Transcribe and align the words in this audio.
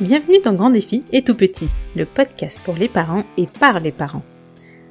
Bienvenue 0.00 0.40
dans 0.42 0.54
Grand 0.54 0.70
Défi 0.70 1.04
et 1.12 1.22
Tout 1.22 1.34
Petit, 1.34 1.68
le 1.94 2.06
podcast 2.06 2.58
pour 2.64 2.74
les 2.74 2.88
parents 2.88 3.24
et 3.36 3.46
par 3.46 3.80
les 3.80 3.92
parents. 3.92 4.24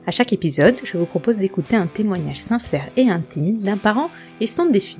À 0.05 0.11
chaque 0.11 0.33
épisode, 0.33 0.75
je 0.83 0.97
vous 0.97 1.05
propose 1.07 1.39
d'écouter 1.39 1.75
un 1.75 1.87
témoignage 1.87 2.39
sincère 2.39 2.87
et 2.95 3.09
intime 3.09 3.57
d'un 3.57 3.77
parent 3.77 4.11
et 4.39 4.45
son 4.45 4.65
défi. 4.65 4.97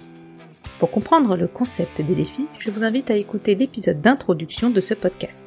Pour 0.80 0.90
comprendre 0.90 1.38
le 1.38 1.48
concept 1.48 2.02
des 2.02 2.16
défis, 2.16 2.48
je 2.58 2.72
vous 2.72 2.84
invite 2.84 3.12
à 3.12 3.16
écouter 3.16 3.54
l'épisode 3.54 4.02
d'introduction 4.02 4.72
de 4.72 4.82
ce 4.82 4.96
podcast. 4.96 5.46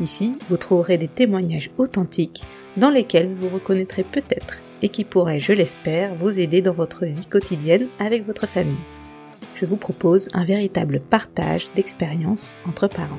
Ici, 0.00 0.34
vous 0.48 0.56
trouverez 0.56 0.98
des 0.98 1.06
témoignages 1.08 1.70
authentiques 1.78 2.42
dans 2.76 2.90
lesquels 2.90 3.28
vous 3.28 3.48
vous 3.48 3.54
reconnaîtrez 3.54 4.02
peut-être 4.02 4.58
et 4.82 4.88
qui 4.88 5.04
pourraient, 5.04 5.38
je 5.38 5.52
l'espère, 5.52 6.14
vous 6.16 6.40
aider 6.40 6.62
dans 6.62 6.74
votre 6.74 7.04
vie 7.04 7.26
quotidienne 7.26 7.86
avec 8.00 8.26
votre 8.26 8.48
famille. 8.48 8.74
Je 9.64 9.70
vous 9.70 9.76
propose 9.76 10.28
un 10.34 10.44
véritable 10.44 11.00
partage 11.00 11.70
d'expériences 11.74 12.58
entre 12.68 12.86
parents. 12.86 13.18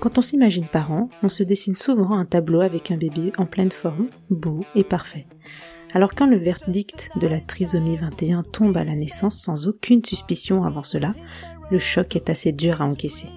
Quand 0.00 0.18
on 0.18 0.22
s'imagine 0.22 0.66
parent, 0.66 1.08
on 1.22 1.28
se 1.28 1.44
dessine 1.44 1.76
souvent 1.76 2.18
un 2.18 2.24
tableau 2.24 2.62
avec 2.62 2.90
un 2.90 2.96
bébé 2.96 3.30
en 3.38 3.46
pleine 3.46 3.70
forme, 3.70 4.08
beau 4.28 4.64
et 4.74 4.82
parfait. 4.82 5.28
Alors 5.92 6.16
quand 6.16 6.26
le 6.26 6.38
verdict 6.38 7.10
de 7.20 7.28
la 7.28 7.40
trisomie 7.40 7.96
21 7.96 8.42
tombe 8.42 8.76
à 8.76 8.82
la 8.82 8.96
naissance 8.96 9.36
sans 9.40 9.68
aucune 9.68 10.04
suspicion 10.04 10.64
avant 10.64 10.82
cela, 10.82 11.12
le 11.70 11.78
choc 11.78 12.16
est 12.16 12.28
assez 12.28 12.50
dur 12.50 12.82
à 12.82 12.86
encaisser. 12.86 13.28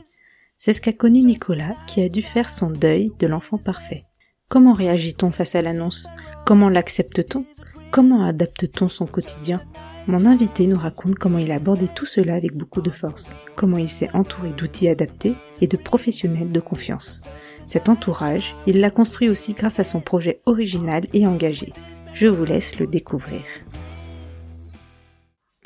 C'est 0.59 0.73
ce 0.73 0.81
qu'a 0.81 0.91
connu 0.91 1.21
Nicolas 1.21 1.75
qui 1.85 2.02
a 2.02 2.09
dû 2.09 2.23
faire 2.23 2.49
son 2.49 2.71
deuil 2.71 3.11
de 3.20 3.27
l'enfant 3.27 3.59
parfait. 3.59 4.05
Comment 4.49 4.73
réagit-on 4.73 5.29
face 5.29 5.53
à 5.53 5.61
l'annonce? 5.61 6.09
Comment 6.48 6.70
l'accepte-t-on? 6.70 7.45
Comment 7.91 8.26
adapte-t-on 8.26 8.90
son 8.90 9.05
quotidien? 9.05 9.62
Mon 10.07 10.26
invité 10.26 10.65
nous 10.65 10.79
raconte 10.79 11.13
comment 11.13 11.37
il 11.37 11.51
a 11.51 11.55
abordé 11.57 11.87
tout 11.87 12.07
cela 12.07 12.34
avec 12.34 12.55
beaucoup 12.55 12.82
de 12.82 12.90
force, 12.90 13.35
comment 13.55 13.77
il 13.77 13.87
s'est 13.87 14.09
entouré 14.15 14.51
d'outils 14.51 14.90
adaptés 14.90 15.35
et 15.62 15.67
de 15.67 15.77
professionnels 15.77 16.51
de 16.51 16.60
confiance. 16.60 17.21
Cet 17.67 17.87
entourage, 17.87 18.55
il 18.65 18.79
l'a 18.79 18.89
construit 18.89 19.29
aussi 19.29 19.54
grâce 19.54 19.79
à 19.79 19.84
son 19.84 20.01
projet 20.01 20.41
original 20.48 21.04
et 21.13 21.27
engagé. 21.27 21.71
Je 22.13 22.26
vous 22.26 22.45
laisse 22.45 22.79
le 22.79 22.87
découvrir. 22.87 23.41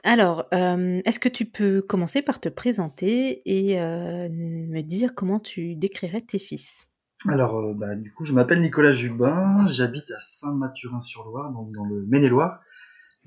Alors, 0.04 0.48
euh, 0.54 1.02
est-ce 1.06 1.20
que 1.20 1.30
tu 1.30 1.46
peux 1.46 1.82
commencer 1.82 2.22
par 2.22 2.40
te 2.40 2.50
présenter 2.50 3.42
et 3.46 3.80
euh, 3.80 4.30
me 4.32 4.82
dire 4.82 5.14
comment 5.14 5.40
tu 5.40 5.76
décrirais 5.76 6.22
tes 6.22 6.40
fils? 6.40 6.88
Alors, 7.28 7.60
euh, 7.60 7.74
bah, 7.76 7.96
du 7.96 8.12
coup, 8.12 8.26
je 8.26 8.34
m'appelle 8.34 8.62
Nicolas 8.62 8.92
Jubin, 8.92 9.68
j'habite 9.68 10.10
à 10.10 10.20
Saint-Mathurin-sur-Loire, 10.20 11.52
donc 11.52 11.72
dans 11.72 11.86
le 11.86 12.06
Maine-et-Loire 12.08 12.62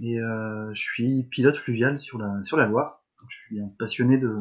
et 0.00 0.16
je 0.16 0.82
suis 0.82 1.22
pilote 1.30 1.54
fluvial 1.54 2.00
sur 2.00 2.18
la 2.18 2.42
sur 2.42 2.56
la 2.56 2.66
Loire. 2.66 3.04
Donc, 3.20 3.30
je 3.30 3.38
suis 3.38 3.60
un 3.60 3.70
passionné 3.78 4.18
de 4.18 4.40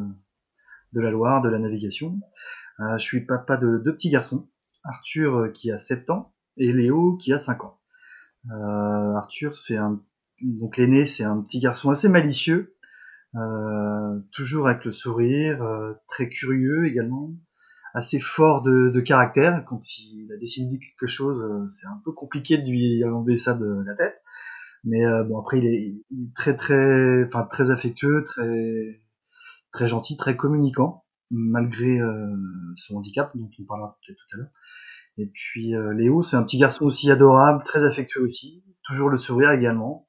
de 0.92 1.00
la 1.00 1.12
Loire, 1.12 1.42
de 1.42 1.48
la 1.48 1.60
navigation. 1.60 2.18
Je 2.80 3.04
suis 3.04 3.24
papa 3.24 3.56
de 3.56 3.78
deux 3.78 3.94
petits 3.94 4.10
garçons, 4.10 4.48
Arthur 4.82 5.52
qui 5.52 5.70
a 5.70 5.78
7 5.78 6.10
ans 6.10 6.34
et 6.56 6.72
Léo 6.72 7.16
qui 7.16 7.32
a 7.32 7.38
5 7.38 7.62
ans. 7.62 7.78
Arthur, 8.50 9.54
c'est 9.54 9.76
un 9.76 10.02
donc 10.44 10.76
l'aîné, 10.76 11.06
c'est 11.06 11.24
un 11.24 11.40
petit 11.40 11.60
garçon 11.60 11.90
assez 11.90 12.08
malicieux, 12.08 12.76
euh, 13.34 14.20
toujours 14.32 14.68
avec 14.68 14.84
le 14.84 14.92
sourire, 14.92 15.62
euh, 15.62 15.92
très 16.06 16.28
curieux 16.28 16.86
également, 16.86 17.32
assez 17.94 18.20
fort 18.20 18.62
de, 18.62 18.90
de, 18.90 19.00
caractère. 19.00 19.64
Quand 19.66 19.80
il 19.98 20.30
a 20.32 20.36
décidé 20.38 20.78
quelque 20.78 21.08
chose, 21.08 21.70
c'est 21.72 21.86
un 21.86 22.00
peu 22.04 22.12
compliqué 22.12 22.58
de 22.58 22.68
lui 22.68 23.04
enlever 23.04 23.36
ça 23.36 23.54
de 23.54 23.82
la 23.86 23.94
tête. 23.94 24.20
Mais 24.84 25.04
euh, 25.04 25.24
bon, 25.24 25.40
après, 25.40 25.58
il 25.58 25.66
est, 25.66 25.94
très 26.34 26.56
très, 26.56 27.24
enfin 27.24 27.46
très 27.50 27.70
affectueux, 27.70 28.22
très 28.24 29.00
très 29.72 29.88
gentil, 29.88 30.16
très 30.16 30.36
communicant, 30.36 31.04
malgré 31.30 32.00
euh, 32.00 32.28
son 32.76 32.98
handicap, 32.98 33.30
dont 33.34 33.50
on 33.58 33.64
parlera 33.64 33.98
peut-être 34.00 34.18
tout 34.18 34.36
à 34.36 34.38
l'heure. 34.38 34.50
Et 35.16 35.26
puis 35.26 35.74
euh, 35.74 35.94
Léo, 35.94 36.22
c'est 36.22 36.36
un 36.36 36.42
petit 36.42 36.58
garçon 36.58 36.84
aussi 36.84 37.10
adorable, 37.10 37.64
très 37.64 37.84
affectueux 37.84 38.22
aussi, 38.22 38.62
toujours 38.84 39.08
le 39.08 39.16
sourire 39.16 39.50
également, 39.52 40.06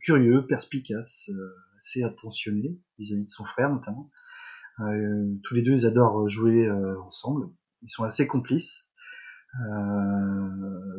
curieux, 0.00 0.46
perspicace, 0.46 1.30
assez 1.78 2.02
attentionné 2.02 2.78
vis-à-vis 2.98 3.26
de 3.26 3.30
son 3.30 3.44
frère 3.44 3.70
notamment. 3.70 4.10
tous 4.78 5.54
les 5.54 5.62
deux, 5.62 5.72
ils 5.72 5.86
adorent 5.86 6.28
jouer 6.28 6.70
ensemble. 6.70 7.48
Ils 7.82 7.90
sont 7.90 8.04
assez 8.04 8.26
complices 8.26 8.90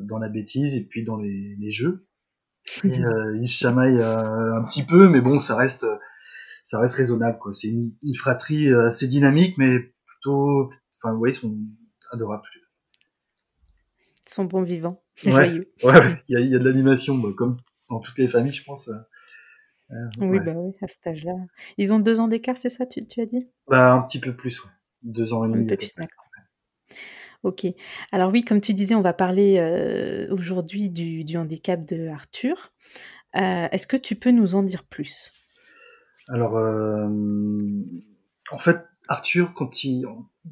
dans 0.03 0.17
la 0.19 0.29
bêtise 0.29 0.75
et 0.75 0.85
puis 0.85 1.03
dans 1.03 1.17
les, 1.17 1.55
les 1.59 1.71
jeux. 1.71 2.07
Euh, 2.85 3.37
ils 3.41 3.47
se 3.47 3.59
chamaillent 3.59 4.01
euh, 4.01 4.55
un 4.55 4.63
petit 4.63 4.83
peu, 4.83 5.07
mais 5.07 5.21
bon, 5.21 5.39
ça 5.39 5.55
reste, 5.55 5.85
ça 6.63 6.79
reste 6.79 6.95
raisonnable, 6.95 7.37
quoi. 7.39 7.53
C'est 7.53 7.69
une, 7.69 7.93
fratrie 8.15 8.67
euh, 8.67 8.87
assez 8.87 9.07
dynamique, 9.07 9.57
mais 9.57 9.79
plutôt, 9.79 10.69
enfin, 10.93 11.15
voyez, 11.15 11.33
ils 11.33 11.37
sont 11.37 11.57
adorables. 12.11 12.43
Ils 14.27 14.33
sont 14.33 14.45
bons 14.45 14.63
vivants, 14.63 15.03
ouais. 15.25 15.31
joyeux. 15.31 15.71
Ouais, 15.83 16.23
il 16.27 16.33
y 16.33 16.37
a, 16.37 16.39
y 16.41 16.55
a, 16.55 16.59
de 16.59 16.63
l'animation, 16.63 17.17
bah, 17.17 17.29
comme 17.35 17.57
dans 17.89 17.99
toutes 17.99 18.17
les 18.17 18.27
familles, 18.27 18.53
je 18.53 18.63
pense. 18.63 18.89
oui, 20.19 20.39
bah 20.39 20.53
oui, 20.55 20.73
à 20.81 20.87
cet 20.87 21.07
âge-là. 21.07 21.33
Ils 21.77 21.93
ont 21.93 21.99
deux 21.99 22.19
ans 22.19 22.27
d'écart, 22.27 22.57
c'est 22.57 22.69
ça, 22.69 22.85
tu, 22.85 23.05
tu, 23.05 23.21
as 23.21 23.25
dit? 23.25 23.47
Bah, 23.67 23.93
un 23.93 24.01
petit 24.01 24.19
peu 24.19 24.35
plus, 24.35 24.63
ouais. 24.63 24.71
Deux 25.03 25.33
ans 25.33 25.45
et 25.45 25.49
demi. 25.49 25.65
Un 25.65 25.67
peu 25.67 25.77
plus, 25.77 25.95
d'accord. 25.95 26.25
Ok. 27.45 27.67
Alors 28.11 28.31
oui, 28.31 28.43
comme 28.43 28.59
tu 28.59 28.73
disais, 28.73 28.95
on 28.95 29.03
va 29.03 29.13
parler 29.13 29.57
euh, 29.59 30.27
aujourd'hui 30.33 30.89
du, 30.89 31.23
du, 31.23 31.37
handicap 31.37 31.85
de 31.85 32.07
Arthur. 32.07 32.73
Euh, 33.35 33.67
Est-ce 33.71 33.85
que 33.85 33.97
tu 33.97 34.15
peux 34.15 34.31
nous 34.31 34.55
en 34.55 34.63
dire 34.63 34.83
plus? 34.83 35.31
Alors, 36.27 36.57
euh, 36.57 37.07
en 38.49 38.57
fait, 38.57 38.83
Arthur, 39.07 39.53
quand 39.53 39.83
il, 39.83 40.07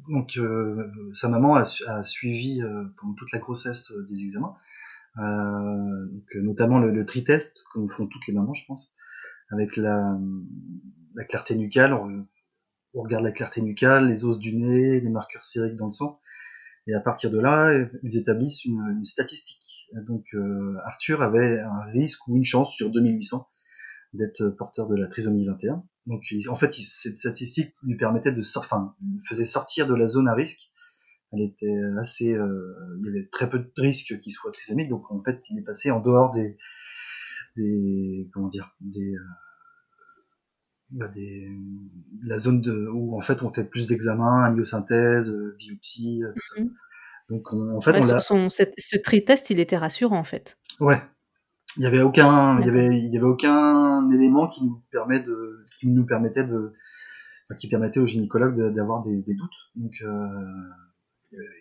donc 0.08 0.36
euh, 0.36 0.88
sa 1.12 1.28
maman 1.28 1.56
a, 1.56 1.64
a 1.88 2.04
suivi 2.04 2.62
euh, 2.62 2.84
pendant 3.00 3.14
toute 3.14 3.32
la 3.32 3.40
grossesse 3.40 3.90
euh, 3.90 4.06
des 4.08 4.22
examens, 4.22 4.54
donc, 5.16 6.34
notamment 6.42 6.78
le, 6.78 6.90
le 6.90 7.04
tri-test, 7.04 7.64
comme 7.72 7.88
font 7.88 8.06
toutes 8.06 8.26
les 8.26 8.34
mamans, 8.34 8.54
je 8.54 8.66
pense, 8.66 8.92
avec 9.50 9.76
la, 9.76 10.18
la 11.14 11.24
clarté 11.24 11.56
nucale. 11.56 11.92
On, 11.92 12.26
on 12.94 13.02
regarde 13.02 13.24
la 13.24 13.32
clarté 13.32 13.60
nucale, 13.62 14.08
les 14.08 14.24
os 14.24 14.38
du 14.38 14.56
nez, 14.56 15.00
les 15.00 15.10
marqueurs 15.10 15.44
sériques 15.44 15.76
dans 15.76 15.86
le 15.86 15.92
sang. 15.92 16.20
Et 16.86 16.94
à 16.94 17.00
partir 17.00 17.30
de 17.30 17.38
là, 17.38 17.72
ils 18.02 18.16
établissent 18.16 18.64
une, 18.64 18.80
une 18.98 19.04
statistique. 19.04 19.88
Donc 20.06 20.24
euh, 20.34 20.76
Arthur 20.84 21.22
avait 21.22 21.60
un 21.60 21.82
risque 21.92 22.26
ou 22.28 22.36
une 22.36 22.44
chance 22.44 22.72
sur 22.72 22.90
2800 22.90 23.48
d'être 24.12 24.48
porteur 24.50 24.88
de 24.88 24.96
la 24.96 25.08
trisomie 25.08 25.46
21. 25.46 25.84
Donc 26.06 26.22
en 26.48 26.56
fait, 26.56 26.72
cette 26.72 27.18
statistique 27.18 27.74
lui 27.82 27.96
permettait 27.96 28.32
de 28.32 28.42
sortir, 28.42 28.72
enfin, 28.72 28.94
faisait 29.28 29.44
sortir 29.44 29.86
de 29.86 29.94
la 29.94 30.06
zone 30.06 30.28
à 30.28 30.34
risque. 30.34 30.70
Elle 31.34 31.42
était 31.42 31.80
assez, 32.00 32.34
euh, 32.34 32.74
il 33.00 33.06
y 33.06 33.08
avait 33.10 33.28
très 33.30 33.50
peu 33.50 33.58
de 33.58 33.70
risques 33.76 34.18
qu'il 34.20 34.32
soit 34.32 34.52
trisomique, 34.52 34.88
donc 34.88 35.10
en 35.10 35.22
fait, 35.22 35.40
il 35.50 35.58
est 35.58 35.64
passé 35.64 35.90
en 35.90 36.00
dehors 36.00 36.32
des, 36.32 36.56
des 37.56 38.30
comment 38.32 38.48
dire, 38.48 38.74
des, 38.80 39.14
euh, 41.00 41.08
des 41.14 41.48
la 42.26 42.38
zone 42.38 42.60
de, 42.60 42.88
où 42.92 43.16
en 43.16 43.20
fait 43.20 43.42
on 43.42 43.52
fait 43.52 43.64
plus 43.64 43.88
d'examens, 43.88 44.44
amyosynthèse, 44.44 45.32
biopsie, 45.58 46.22
tout 46.34 46.40
ça. 46.44 46.60
Mhm. 46.62 46.70
Donc 47.30 47.52
on- 47.52 47.76
en 47.76 47.80
fait, 47.80 47.92
Ouais, 47.92 48.04
on 48.04 48.06
l'a. 48.06 48.20
son- 48.20 48.50
cette- 48.50 48.74
Ce 48.78 48.96
tri-test, 48.96 49.50
il 49.50 49.58
était 49.60 49.76
rassurant 49.78 50.18
en 50.18 50.24
fait. 50.24 50.58
Ouais. 50.80 51.00
Il 51.76 51.82
y 51.82 51.86
avait 51.86 52.02
aucun, 52.02 52.60
il 52.60 52.66
y 52.66 52.70
avait, 52.70 52.86
il 52.98 53.12
y 53.12 53.16
avait 53.16 53.26
aucun 53.26 54.08
élément 54.12 54.46
qui 54.46 54.64
nous 54.64 54.80
permet 54.92 55.20
de, 55.20 55.64
qui 55.78 55.88
nous 55.88 56.06
permettait 56.06 56.46
de, 56.46 56.72
qui 57.58 57.68
permettait 57.68 57.98
aux 57.98 58.06
gynécologues 58.06 58.54
de- 58.56 58.70
d'avoir 58.70 59.02
des, 59.02 59.16
des 59.22 59.34
doutes. 59.34 59.50
Donc, 59.74 59.92
euh, 60.02 60.28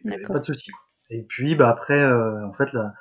il 0.04 0.08
n'y 0.10 0.14
avait 0.16 0.24
pas 0.24 0.40
de 0.40 0.46
souci. 0.46 0.72
Et 1.10 1.24
puis, 1.24 1.56
bah 1.56 1.70
après, 1.70 2.02
euh, 2.02 2.46
en 2.48 2.54
fait, 2.54 2.74
la, 2.74 2.94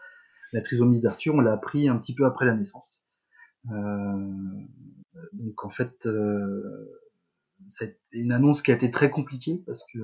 la 0.52 0.60
trisomie 0.60 1.00
d'Arthur, 1.00 1.34
on 1.34 1.40
l'a 1.40 1.52
appris 1.54 1.88
un 1.88 1.96
petit 1.98 2.14
peu 2.14 2.26
après 2.26 2.46
la 2.46 2.54
naissance. 2.54 3.06
Euh, 3.70 4.26
donc, 5.32 5.64
en 5.64 5.70
fait, 5.70 6.06
euh, 6.06 6.62
c'est 7.68 8.00
une 8.12 8.32
annonce 8.32 8.60
qui 8.62 8.72
a 8.72 8.74
été 8.74 8.90
très 8.90 9.08
compliquée 9.10 9.62
parce 9.66 9.84
que 9.92 9.98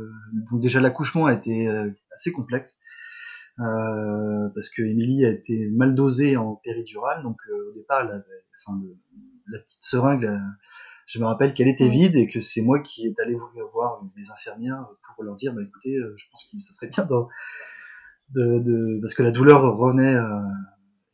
donc 0.51 0.61
déjà 0.61 0.81
l'accouchement 0.81 1.27
a 1.27 1.33
été 1.35 1.67
assez 2.13 2.31
complexe 2.31 2.79
euh, 3.59 4.49
parce 4.55 4.71
que 4.71 4.83
Émilie 4.83 5.25
a 5.27 5.31
été 5.31 5.69
mal 5.73 5.95
dosée 5.97 6.37
en 6.37 6.55
péridurale 6.55 7.23
donc 7.25 7.37
euh, 7.51 7.71
au 7.71 7.75
départ 7.75 8.05
enfin, 8.65 8.79
le- 8.81 8.97
la 9.49 9.59
petite 9.59 9.83
seringue 9.83 10.23
la- 10.23 10.41
je 11.09 11.19
me 11.19 11.25
rappelle 11.25 11.55
qu'elle 11.55 11.69
était 11.69 11.89
vide 11.89 12.15
et 12.15 12.27
que 12.29 12.39
c'est 12.39 12.63
moi 12.63 12.79
qui 12.81 13.07
est 13.07 13.19
allé 13.21 13.35
voir 13.73 14.03
les 14.17 14.31
infirmières 14.31 14.87
pour 15.17 15.25
leur 15.25 15.35
dire 15.37 15.53
bah 15.55 15.63
écoutez 15.67 15.97
euh, 15.97 16.15
je 16.17 16.25
pense 16.31 16.45
que 16.45 16.59
ça 16.61 16.73
serait 16.75 16.89
bien 16.89 17.05
de, 17.07 17.15
de, 18.31 18.59
de- 18.61 19.01
parce 19.01 19.15
que 19.15 19.23
la 19.23 19.31
douleur 19.33 19.63
revenait 19.77 20.15
euh, 20.15 20.39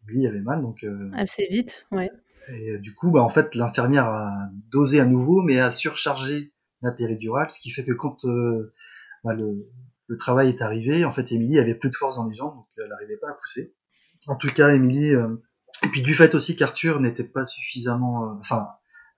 Émilie 0.09 0.27
avait 0.27 0.41
mal 0.43 0.61
donc 0.63 0.85
euh, 0.85 1.11
Assez 1.15 1.47
vite, 1.51 1.87
ouais. 1.93 2.11
et 2.49 2.77
du 2.79 2.95
coup, 2.95 3.11
bah, 3.11 3.23
en 3.23 3.31
fait, 3.31 3.55
l'infirmière 3.55 4.05
a 4.05 4.51
dosé 4.71 5.01
à 5.01 5.07
nouveau, 5.07 5.41
mais 5.43 5.59
a 5.61 5.71
surchargé 5.71 6.53
la 6.83 6.93
péridurale, 6.93 7.51
ce 7.51 7.59
qui 7.59 7.71
fait 7.71 7.85
que 7.85 7.93
quand 7.95 8.23
euh, 8.27 8.75
bah, 9.23 9.33
le, 9.33 9.67
le 10.09 10.17
travail 10.19 10.51
est 10.51 10.61
arrivé. 10.61 11.07
En 11.07 11.13
fait, 11.13 11.33
Émilie 11.33 11.59
avait 11.59 11.75
plus 11.75 11.89
de 11.89 11.95
force 11.97 12.17
dans 12.17 12.27
les 12.27 12.35
jambes, 12.35 12.55
donc 12.55 12.67
elle 12.77 12.89
n'arrivait 12.89 13.17
pas 13.19 13.31
à 13.31 13.35
pousser. 13.35 13.75
En 14.27 14.37
tout 14.37 14.49
cas, 14.53 14.75
Émilie, 14.75 15.15
euh, 15.15 15.43
et 15.85 15.89
puis 15.89 16.03
du 16.03 16.13
fait 16.13 16.35
aussi 16.35 16.55
qu'Arthur 16.55 17.01
n'était 17.01 17.25
pas 17.25 17.47
suffisamment, 17.47 18.25
euh, 18.25 18.35
enfin, 18.41 18.69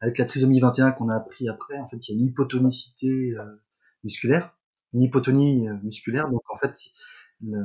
avec 0.00 0.19
la 0.19 0.25
trisomie 0.25 0.60
21 0.60 0.93
qu'on 0.93 1.08
a 1.08 1.16
appris 1.16 1.48
après, 1.48 1.78
en 1.78 1.88
fait, 1.88 2.08
il 2.08 2.12
y 2.12 2.16
a 2.16 2.20
une 2.20 2.26
hypotonicité 2.26 3.34
euh, 3.38 3.44
musculaire, 4.04 4.56
une 4.93 5.02
hypotonie 5.02 5.69
musculaire, 5.82 6.28
donc 6.31 6.43
en 6.50 6.56
fait, 6.56 6.75
le, 7.43 7.62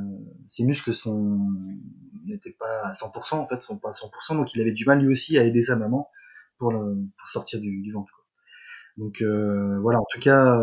ses 0.48 0.66
muscles 0.66 0.94
sont 0.94 1.40
n'étaient 2.26 2.56
pas 2.58 2.88
à 2.88 2.92
100%, 2.94 3.36
en 3.36 3.46
fait, 3.46 3.62
sont 3.62 3.78
pas 3.78 3.90
à 3.90 3.94
100%, 3.94 4.36
donc 4.36 4.54
il 4.54 4.62
avait 4.62 4.72
du 4.72 4.86
mal 4.86 5.00
lui 5.00 5.10
aussi 5.10 5.38
à 5.38 5.44
aider 5.44 5.64
sa 5.64 5.76
maman 5.76 6.10
pour, 6.58 6.72
le, 6.72 6.96
pour 7.18 7.28
sortir 7.28 7.62
du, 7.62 7.82
du 7.82 7.92
ventre. 7.92 8.14
Quoi. 8.14 8.26
Donc 8.98 9.22
voilà, 9.82 10.00
en 10.00 10.06
tout 10.10 10.20
cas 10.20 10.58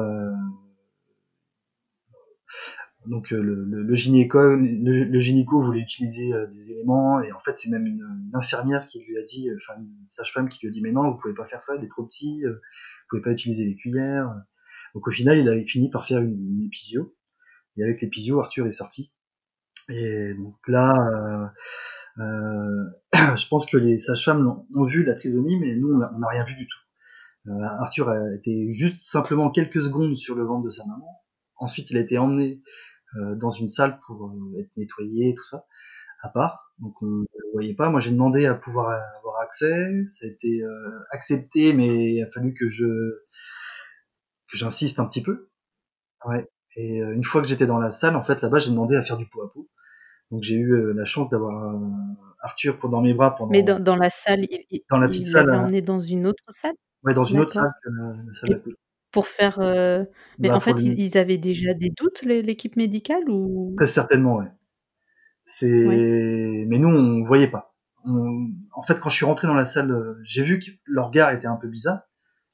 donc 3.09 3.33
euh, 3.33 3.41
le, 3.41 3.65
le, 3.65 3.83
le, 3.83 3.95
gynéco, 3.95 4.39
le, 4.39 5.21
gynéco 5.21 5.61
voulait 5.61 5.81
utiliser 5.81 6.33
euh, 6.33 6.47
des 6.47 6.73
éléments 6.73 7.21
et 7.21 7.33
en 7.33 7.41
fait 7.41 7.57
c'est 7.57 7.71
même 7.71 7.87
une, 7.87 8.03
une, 8.03 8.31
infirmière 8.35 8.87
qui 8.87 9.03
lui 9.05 9.19
a 9.19 9.23
dit, 9.23 9.49
euh, 9.49 9.57
enfin 9.57 9.81
une 9.81 10.07
sage-femme 10.11 10.49
qui 10.49 10.61
lui 10.61 10.69
a 10.69 10.71
dit 10.71 10.83
mais 10.83 10.93
non 10.93 11.11
vous 11.11 11.17
pouvez 11.17 11.35
pas 11.35 11.47
faire 11.47 11.63
ça, 11.63 11.75
il 11.77 11.85
est 11.85 11.89
trop 11.89 12.05
petit, 12.05 12.45
vous 12.45 12.59
pouvez 13.09 13.23
pas 13.23 13.31
utiliser 13.31 13.65
les 13.65 13.77
cuillères. 13.77 14.33
Donc 14.95 15.09
au 15.09 15.11
final 15.11 15.39
il 15.39 15.49
avait 15.49 15.67
fini 15.67 15.91
par 15.91 16.07
faire 16.07 16.21
une, 16.21 16.39
une 16.39 16.67
épisio 16.67 17.15
et 17.77 17.83
avec 17.83 18.03
l'épisio 18.03 18.41
Arthur 18.41 18.67
est 18.67 18.73
sorti. 18.73 19.13
Et 19.89 20.35
donc 20.35 20.57
là, 20.67 20.93
euh, 22.19 22.23
euh, 22.23 22.85
je 23.37 23.49
pense 23.49 23.67
que 23.67 23.79
les 23.79 23.99
sages-femmes 23.99 24.65
ont, 24.75 24.85
vu 24.85 25.05
la 25.05 25.15
trisomie 25.15 25.59
mais 25.59 25.75
nous 25.77 25.95
on 25.95 26.19
n'a 26.19 26.29
rien 26.29 26.45
vu 26.45 26.55
du 26.57 26.67
tout. 26.67 27.51
Euh, 27.51 27.63
Arthur 27.63 28.11
a 28.11 28.35
été 28.35 28.71
juste 28.73 28.99
simplement 28.99 29.51
quelques 29.51 29.83
secondes 29.83 30.17
sur 30.17 30.35
le 30.35 30.45
ventre 30.45 30.67
de 30.67 30.71
sa 30.71 30.85
maman. 30.85 31.23
Ensuite, 31.57 31.91
il 31.91 31.97
a 31.97 32.01
été 32.01 32.19
emmené 32.19 32.63
dans 33.37 33.51
une 33.51 33.69
salle 33.69 33.99
pour 34.07 34.27
euh, 34.27 34.61
être 34.61 34.71
nettoyé, 34.77 35.35
tout 35.35 35.45
ça, 35.45 35.65
à 36.23 36.29
part. 36.29 36.73
Donc 36.79 37.01
on 37.03 37.07
ne 37.07 37.21
le 37.23 37.53
voyait 37.53 37.75
pas. 37.75 37.91
Moi 37.91 38.01
j'ai 38.01 38.11
demandé 38.11 38.47
à 38.47 38.55
pouvoir 38.55 39.01
avoir 39.19 39.41
accès, 39.41 40.07
ça 40.09 40.27
a 40.27 40.29
été 40.29 40.63
euh, 40.63 40.99
accepté, 41.11 41.73
mais 41.73 42.15
il 42.15 42.23
a 42.23 42.31
fallu 42.31 42.55
que 42.55 42.69
je 42.69 42.87
que 44.51 44.57
j'insiste 44.57 45.01
un 45.01 45.07
petit 45.07 45.23
peu. 45.23 45.49
Ouais. 46.25 46.49
Et 46.77 46.99
une 46.99 47.25
fois 47.25 47.41
que 47.41 47.49
j'étais 47.49 47.67
dans 47.67 47.79
la 47.79 47.91
salle, 47.91 48.15
en 48.15 48.23
fait 48.23 48.43
là-bas 48.43 48.59
j'ai 48.59 48.71
demandé 48.71 48.97
à 48.97 49.03
faire 49.03 49.17
du 49.17 49.29
pot 49.29 49.43
à 49.43 49.53
pot. 49.53 49.69
Donc 50.31 50.43
j'ai 50.43 50.57
eu 50.57 50.93
la 50.93 51.05
chance 51.05 51.31
d'avoir 51.31 51.75
Arthur 52.41 52.79
pour 52.79 52.91
dans 52.91 53.01
mes 53.01 53.15
bras 53.15 53.35
pendant. 53.37 53.51
Mais 53.51 53.63
dans, 53.63 53.81
dans 53.81 53.97
la 53.97 54.11
salle, 54.11 54.45
il, 54.51 54.81
dans 54.91 54.99
la 54.99 55.09
petite 55.09 55.27
salle. 55.27 55.51
On 55.51 55.69
est 55.69 55.83
dans 55.83 56.01
une 56.01 56.27
autre 56.27 56.45
salle? 56.51 56.75
Ouais, 57.03 57.15
dans 57.15 57.25
une 57.25 57.41
autre 57.41 57.53
salle 57.53 57.73
que 57.83 57.91
la 57.91 58.35
salle 58.35 58.63
pour 59.11 59.27
faire. 59.27 59.59
Euh... 59.61 60.05
Mais 60.39 60.49
bah, 60.49 60.57
en 60.57 60.61
fait, 60.61 60.81
ils, 60.81 60.99
ils, 60.99 61.19
avaient 61.19 61.39
déjà 61.39 61.75
des 61.75 61.91
doutes, 61.91 62.23
l'équipe 62.23 62.77
médicale 62.77 63.29
ou? 63.29 63.75
Très 63.77 63.87
certainement, 63.87 64.37
ouais. 64.37 64.49
C'est. 65.47 65.87
Ouais. 65.87 66.67
Mais 66.69 66.79
nous, 66.79 66.89
on 66.89 67.23
voyait 67.23 67.51
pas. 67.51 67.75
On... 68.05 68.51
En 68.75 68.83
fait, 68.83 69.01
quand 69.01 69.09
je 69.09 69.17
suis 69.17 69.25
rentré 69.25 69.47
dans 69.49 69.55
la 69.55 69.65
salle, 69.65 69.91
euh, 69.91 70.15
j'ai 70.25 70.43
vu 70.43 70.59
que 70.59 70.67
leur 70.87 71.09
regard 71.09 71.33
était 71.33 71.47
un 71.47 71.57
peu 71.57 71.69
bizarre, 71.69 72.03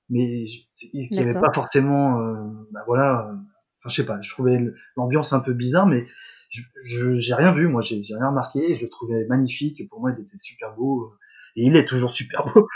mais 0.09 0.45
qu'il 0.71 1.09
n'y 1.11 1.19
avait 1.19 1.35
pas 1.35 1.53
forcément. 1.53 2.21
Euh... 2.21 2.35
Bah 2.73 2.85
voilà. 2.87 3.29
Euh, 3.29 3.33
enfin, 3.33 3.89
je 3.89 3.95
sais 3.95 4.07
pas. 4.07 4.21
Je 4.21 4.31
trouvais 4.31 4.59
l'ambiance 4.97 5.33
un 5.33 5.41
peu 5.41 5.53
bizarre, 5.53 5.87
mais 5.87 6.07
je 6.51 7.17
j'ai 7.17 7.35
rien 7.35 7.53
vu. 7.53 7.69
Moi, 7.69 7.83
j'ai 7.83 8.01
rien 8.09 8.29
remarqué. 8.29 8.75
Je 8.75 8.85
le 8.85 8.89
trouvais 8.89 9.27
magnifique. 9.29 9.89
Pour 9.91 10.01
moi, 10.01 10.13
il 10.17 10.23
était 10.23 10.39
super 10.39 10.75
beau. 10.75 11.13
Et 11.57 11.67
il 11.67 11.77
est 11.77 11.87
toujours 11.87 12.15
super 12.15 12.47
beau. 12.55 12.69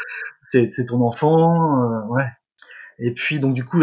c'est 0.46 0.86
ton 0.86 1.00
enfant, 1.02 1.82
euh, 1.82 2.06
ouais. 2.08 2.26
Et 2.98 3.14
puis 3.14 3.40
donc 3.40 3.54
du 3.54 3.64
coup, 3.64 3.82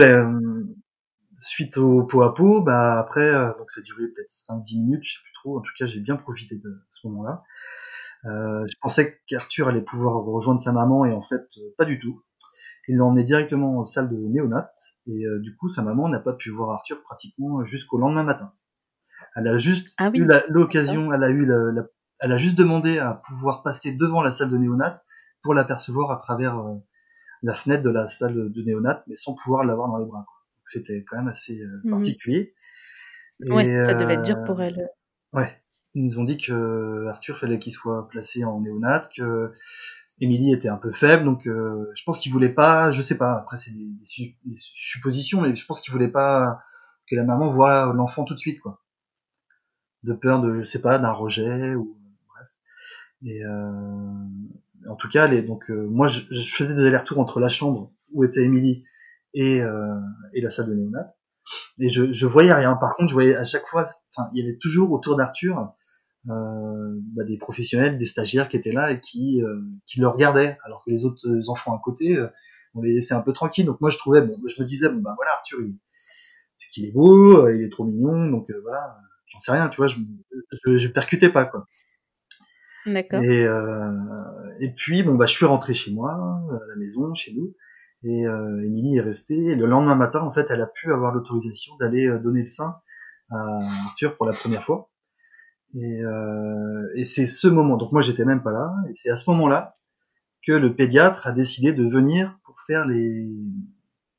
suite 1.38 1.78
au 1.78 2.04
pot 2.04 2.22
à 2.22 2.34
pot, 2.34 2.62
bah 2.62 3.00
après, 3.00 3.34
euh, 3.34 3.54
donc 3.58 3.72
ça 3.72 3.82
a 3.82 3.84
duré 3.84 4.08
peut-être 4.08 4.30
5-10 4.30 4.82
minutes, 4.82 5.04
je 5.04 5.14
sais 5.14 5.20
plus 5.24 5.34
trop. 5.34 5.58
En 5.58 5.62
tout 5.62 5.72
cas, 5.78 5.86
j'ai 5.86 6.00
bien 6.00 6.16
profité 6.16 6.58
de 6.58 6.82
ce 6.92 7.08
moment-là. 7.08 7.44
Euh, 8.26 8.66
je 8.68 8.76
pensais 8.82 9.20
qu'Arthur 9.28 9.68
allait 9.68 9.82
pouvoir 9.82 10.16
rejoindre 10.24 10.60
sa 10.60 10.72
maman 10.72 11.06
et 11.06 11.14
en 11.14 11.22
fait, 11.22 11.46
euh, 11.58 11.74
pas 11.78 11.86
du 11.86 12.00
tout. 12.00 12.24
Il 12.88 12.98
l'a 12.98 13.06
emmené 13.06 13.24
directement 13.24 13.80
en 13.80 13.84
salle 13.84 14.10
de 14.10 14.16
néonat 14.16 14.72
et 15.08 15.26
euh, 15.26 15.40
du 15.40 15.56
coup, 15.56 15.68
sa 15.68 15.84
maman 15.84 16.08
n'a 16.10 16.20
pas 16.20 16.34
pu 16.34 16.50
voir 16.50 16.72
Arthur 16.72 17.02
pratiquement 17.04 17.64
jusqu'au 17.64 17.98
lendemain 17.98 18.24
matin. 18.24 18.54
Elle 19.36 19.48
a 19.48 19.58
juste 19.58 19.94
ah 19.98 20.10
oui. 20.12 20.20
eu 20.20 20.30
l'occasion, 20.50 21.14
elle 21.14 21.24
a 21.24 21.30
eu 21.30 21.46
la, 21.46 21.72
la, 21.72 21.84
elle 22.20 22.32
a 22.32 22.38
juste 22.38 22.58
demandé 22.58 23.00
à 23.00 23.22
pouvoir 23.28 23.64
passer 23.64 23.96
devant 23.96 24.22
la 24.22 24.32
salle 24.32 24.50
de 24.50 24.58
néonat 24.58 25.04
pour 25.42 25.54
l'apercevoir 25.54 26.12
à 26.12 26.18
travers 26.18 26.64
la 27.46 27.54
fenêtre 27.54 27.84
de 27.84 27.92
la 27.92 28.10
salle 28.10 28.52
de 28.52 28.62
néonat, 28.64 29.04
mais 29.08 29.16
sans 29.16 29.36
pouvoir 29.36 29.64
l'avoir 29.64 29.88
dans 29.88 29.98
les 29.98 30.06
bras. 30.06 30.26
C'était 30.66 31.06
quand 31.08 31.18
même 31.18 31.28
assez 31.28 31.62
euh, 31.62 31.82
mmh. 31.84 31.92
particulier. 31.92 32.56
Ouais, 33.42 33.84
ça 33.84 33.94
devait 33.94 34.16
être 34.16 34.26
dur 34.26 34.44
pour 34.44 34.62
elle. 34.62 34.90
Ouais. 35.32 35.62
Ils 35.94 36.04
nous 36.04 36.20
ont 36.20 36.24
dit 36.24 36.38
que 36.38 37.06
Arthur 37.08 37.38
fallait 37.38 37.60
qu'il 37.60 37.72
soit 37.72 38.08
placé 38.10 38.44
en 38.44 38.62
néonat, 38.62 39.08
que 39.16 39.54
Émilie 40.20 40.54
était 40.54 40.70
un 40.70 40.78
peu 40.78 40.92
faible, 40.92 41.24
donc 41.24 41.46
euh, 41.48 41.92
je 41.96 42.04
pense 42.04 42.20
qu'il 42.20 42.32
voulait 42.32 42.54
pas, 42.54 42.90
je 42.90 43.02
sais 43.02 43.18
pas, 43.18 43.40
après 43.40 43.58
c'est 43.58 43.72
des, 43.72 43.86
des, 43.86 44.06
su 44.06 44.36
des, 44.44 44.56
suppositions, 44.56 45.42
mais 45.42 45.56
je 45.56 45.66
pense 45.66 45.82
qu'il 45.82 45.94
voulait 45.94 46.10
pas 46.10 46.60
que 47.08 47.16
la 47.16 47.24
maman 47.24 47.50
voit 47.50 47.94
l'enfant 47.94 48.24
tout 48.24 48.34
de 48.34 48.40
suite, 48.40 48.60
quoi. 48.60 48.82
De 50.04 50.14
peur 50.14 50.42
de, 50.42 50.56
je 50.56 50.64
sais 50.64 50.82
pas, 50.82 51.00
d'un 51.00 51.12
rejet 51.12 51.76
ou 51.76 51.98
bref. 52.28 52.48
Et 53.24 53.46
euh, 53.46 53.70
en 54.90 54.96
tout 54.96 55.10
cas, 55.10 55.28
les, 55.28 55.42
donc 55.42 55.70
euh, 55.70 55.88
moi, 55.90 56.08
je, 56.08 56.22
je, 56.30 56.42
faisais 56.42 56.74
des 56.74 56.86
allers-retours 56.86 57.20
entre 57.20 57.40
la 57.40 57.50
chambre 57.50 57.92
où 58.12 58.24
était 58.24 58.44
Émilie 58.44 58.84
et, 59.34 59.62
euh, 59.62 59.96
et 60.34 60.42
la 60.42 60.50
salle 60.50 60.70
de 60.70 60.76
néonat, 60.76 61.08
et 61.80 61.90
je, 61.90 62.12
je 62.12 62.26
voyais 62.26 62.54
rien. 62.54 62.76
Par 62.76 62.96
contre, 62.96 63.10
je 63.10 63.14
voyais 63.14 63.36
à 63.36 63.44
chaque 63.44 63.66
fois, 63.68 63.88
enfin, 64.16 64.30
il 64.34 64.44
y 64.44 64.48
avait 64.48 64.58
toujours 64.58 64.92
autour 64.92 65.16
d'Arthur 65.16 65.74
euh, 66.30 67.00
bah, 67.16 67.24
des 67.24 67.38
professionnels, 67.38 67.98
des 67.98 68.06
stagiaires 68.06 68.50
qui 68.50 68.58
étaient 68.58 68.72
là 68.72 68.92
et 68.92 69.00
qui 69.00 69.44
euh, 69.44 69.62
qui 69.86 70.00
le 70.00 70.08
regardaient, 70.08 70.58
alors 70.64 70.84
que 70.84 70.92
les 70.92 71.06
autres 71.06 71.28
enfants 71.50 71.76
à 71.76 71.82
côté, 71.84 72.18
euh, 72.18 72.28
on 72.74 72.82
les 72.82 72.94
laissait 72.94 73.14
un 73.14 73.22
peu 73.22 73.34
tranquilles. 73.34 73.66
Donc 73.66 73.80
moi, 73.82 73.90
je 73.90 73.98
trouvais, 73.98 74.22
bon, 74.22 74.36
je 74.48 74.62
me 74.62 74.68
disais, 74.68 74.90
bon 74.90 75.02
bah 75.02 75.14
voilà, 75.16 75.32
Arthur, 75.34 75.60
c'est 76.56 76.70
qu'il 76.70 76.86
est 76.86 76.92
beau, 76.92 77.48
il 77.50 77.64
est 77.64 77.70
trop 77.70 77.86
mignon, 77.86 78.28
donc 78.28 78.52
voilà, 78.64 78.98
j'en 79.28 79.40
sais 79.40 79.52
rien, 79.52 79.70
tu 79.70 79.78
vois, 79.78 79.88
je, 79.88 79.98
je, 80.66 80.78
je 80.78 80.88
percutais 80.88 81.30
pas 81.30 81.46
quoi. 81.46 81.68
D'accord. 82.86 83.24
Et, 83.24 83.44
euh, 83.46 83.92
et 84.60 84.72
puis, 84.74 85.04
bon, 85.04 85.16
bah, 85.16 85.26
je 85.26 85.34
suis 85.34 85.46
rentré 85.46 85.74
chez 85.74 85.94
moi, 85.94 86.12
à 86.14 86.68
la 86.70 86.76
maison, 86.78 87.14
chez 87.14 87.34
nous. 87.34 87.54
Et 88.04 88.28
euh, 88.28 88.64
Émilie 88.64 88.98
est 88.98 89.02
restée. 89.02 89.52
Et 89.52 89.56
le 89.56 89.66
lendemain 89.66 89.96
matin, 89.96 90.22
en 90.22 90.34
fait, 90.34 90.48
elle 90.50 90.62
a 90.62 90.68
pu 90.68 90.92
avoir 90.92 91.14
l'autorisation 91.14 91.76
d'aller 91.78 92.08
euh, 92.08 92.20
donner 92.20 92.42
le 92.42 92.48
sein 92.48 92.76
à 93.30 93.68
Arthur 93.88 94.16
pour 94.16 94.26
la 94.26 94.34
première 94.34 94.64
fois. 94.64 94.90
Et, 95.74 96.02
euh, 96.02 96.88
et 96.96 97.04
c'est 97.04 97.26
ce 97.26 97.48
moment, 97.48 97.76
donc 97.76 97.92
moi 97.92 98.00
j'étais 98.00 98.24
même 98.24 98.42
pas 98.42 98.54
là, 98.54 98.72
et 98.90 98.94
c'est 98.96 99.10
à 99.10 99.18
ce 99.18 99.30
moment-là 99.32 99.76
que 100.46 100.54
le 100.54 100.74
pédiatre 100.74 101.28
a 101.28 101.34
décidé 101.34 101.74
de 101.74 101.84
venir 101.84 102.40
pour 102.46 102.62
faire 102.62 102.86
les, 102.86 103.44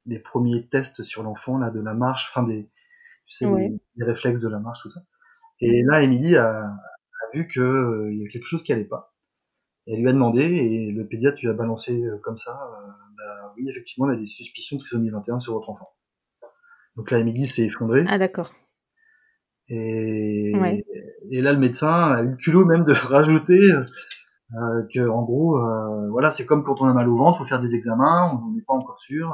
les 0.05 0.19
premiers 0.19 0.69
tests 0.69 1.03
sur 1.03 1.23
l'enfant, 1.23 1.57
là, 1.57 1.71
de 1.71 1.81
la 1.81 1.95
marche, 1.95 2.31
enfin 2.31 2.47
des, 2.47 2.65
tu 3.27 3.37
sais, 3.37 3.47
les, 3.47 3.81
les, 3.97 4.05
réflexes 4.05 4.43
de 4.43 4.51
la 4.51 4.59
marche, 4.59 4.81
tout 4.83 4.91
ça. 4.91 5.01
Et 5.61 5.83
là, 5.83 6.03
Émilie 6.03 6.37
a, 6.37 6.77
vu 7.33 7.49
qu'il 7.49 7.63
euh, 7.63 8.15
y 8.15 8.25
a 8.25 8.29
quelque 8.29 8.47
chose 8.47 8.63
qui 8.63 8.73
allait 8.73 8.85
pas. 8.85 9.15
Et 9.87 9.95
elle 9.95 10.01
lui 10.01 10.09
a 10.09 10.13
demandé, 10.13 10.43
et 10.43 10.93
le 10.93 11.07
pédiatre 11.07 11.39
lui 11.43 11.49
a 11.49 11.53
balancé 11.53 12.05
euh, 12.05 12.19
comme 12.23 12.37
ça, 12.37 12.53
euh, 12.53 12.91
bah 13.17 13.55
oui, 13.57 13.69
effectivement, 13.69 14.07
on 14.07 14.11
a 14.11 14.17
des 14.17 14.27
suspicions 14.27 14.77
de 14.77 14.81
trisomie 14.81 15.11
21 15.11 15.41
sur 15.41 15.55
votre 15.55 15.71
enfant. 15.71 15.91
Donc 16.97 17.11
là, 17.11 17.19
Émilie 17.19 17.47
s'est 17.47 17.67
effondrée. 17.67 18.05
Ah 18.09 18.19
d'accord. 18.19 18.53
Et, 19.69 20.53
ouais. 20.59 20.85
et 21.31 21.41
là, 21.41 21.53
le 21.53 21.59
médecin 21.59 21.93
a 21.93 22.23
eu 22.23 22.31
le 22.31 22.37
culot 22.37 22.65
même 22.65 22.85
de 22.85 22.93
rajouter 23.09 23.61
euh, 23.73 24.83
que, 24.93 25.09
en 25.09 25.23
gros, 25.23 25.61
voilà, 26.11 26.31
c'est 26.31 26.47
comme 26.47 26.65
quand 26.65 26.81
on 26.81 26.87
a 26.87 26.95
mal 26.95 27.09
au 27.09 27.17
ventre, 27.17 27.39
faut 27.39 27.45
faire 27.45 27.61
des 27.61 27.75
examens, 27.75 28.41
on 28.43 28.53
n'est 28.53 28.63
pas 28.63 28.75
encore 28.75 29.01
sûr. 29.01 29.29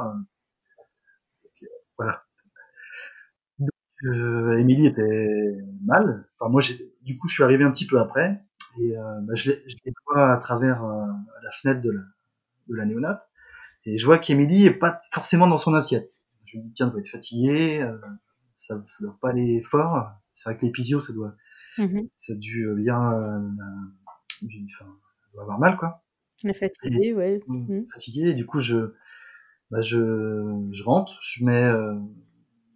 Donc, 1.44 1.70
voilà. 1.98 2.24
Euh, 4.04 4.58
Émilie 4.58 4.86
était 4.86 5.56
mal. 5.84 6.28
Enfin, 6.38 6.50
moi, 6.50 6.60
du 7.02 7.18
coup, 7.18 7.28
je 7.28 7.34
suis 7.34 7.42
arrivé 7.42 7.64
un 7.64 7.70
petit 7.70 7.86
peu 7.86 7.98
après. 8.00 8.44
Et 8.80 8.96
euh, 8.96 9.20
bah, 9.22 9.34
je, 9.34 9.52
les 9.52 9.92
vois 10.06 10.32
à 10.32 10.38
travers 10.38 10.84
euh, 10.84 11.06
la 11.42 11.50
fenêtre 11.50 11.80
de 11.80 11.90
la, 11.90 12.02
de 12.68 12.74
la 12.74 12.86
néonate. 12.86 13.28
Et 13.84 13.98
je 13.98 14.06
vois 14.06 14.18
qu'Émilie 14.18 14.66
est 14.66 14.78
pas 14.78 15.00
forcément 15.12 15.46
dans 15.46 15.58
son 15.58 15.74
assiette. 15.74 16.12
Je 16.44 16.58
me 16.58 16.62
dis, 16.62 16.72
tiens, 16.72 16.86
elle 16.86 16.92
doit 16.92 17.00
être 17.00 17.08
fatiguée. 17.08 17.82
Euh, 17.82 17.98
ça, 18.56 18.82
ça 18.88 19.04
doit 19.04 19.18
pas 19.20 19.30
aller 19.30 19.62
fort. 19.62 20.10
C'est 20.32 20.48
vrai 20.48 20.58
que 20.58 20.64
l'épisio, 20.64 21.00
ça 21.00 21.12
doit, 21.12 21.34
mm 21.78 21.84
-hmm. 21.84 22.08
ça 22.16 22.32
a 22.32 22.36
dû 22.36 22.66
bien, 22.76 22.98
enfin, 22.98 24.86
doit 25.34 25.42
avoir 25.42 25.58
mal, 25.58 25.76
quoi. 25.76 26.02
Fatiguée, 26.54 27.12
ouais. 27.12 27.40
Mmh. 27.46 27.82
Fatiguée. 27.92 28.30
Et 28.30 28.34
du 28.34 28.46
coup, 28.46 28.58
je, 28.58 28.94
bah, 29.70 29.82
je, 29.82 30.68
je 30.72 30.84
rentre, 30.84 31.18
je 31.22 31.44
mets 31.44 31.70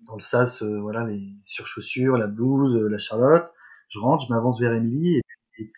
dans 0.06 0.14
le 0.14 0.20
sas, 0.20 0.62
euh, 0.62 0.80
voilà, 0.80 1.04
les 1.04 1.34
surchaussures, 1.44 2.16
la 2.16 2.26
blouse, 2.26 2.76
euh, 2.76 2.88
la 2.88 2.98
charlotte. 2.98 3.52
Je 3.88 3.98
rentre, 3.98 4.26
je 4.26 4.32
m'avance 4.32 4.60
vers 4.60 4.72
Émilie 4.72 5.16
et 5.58 5.72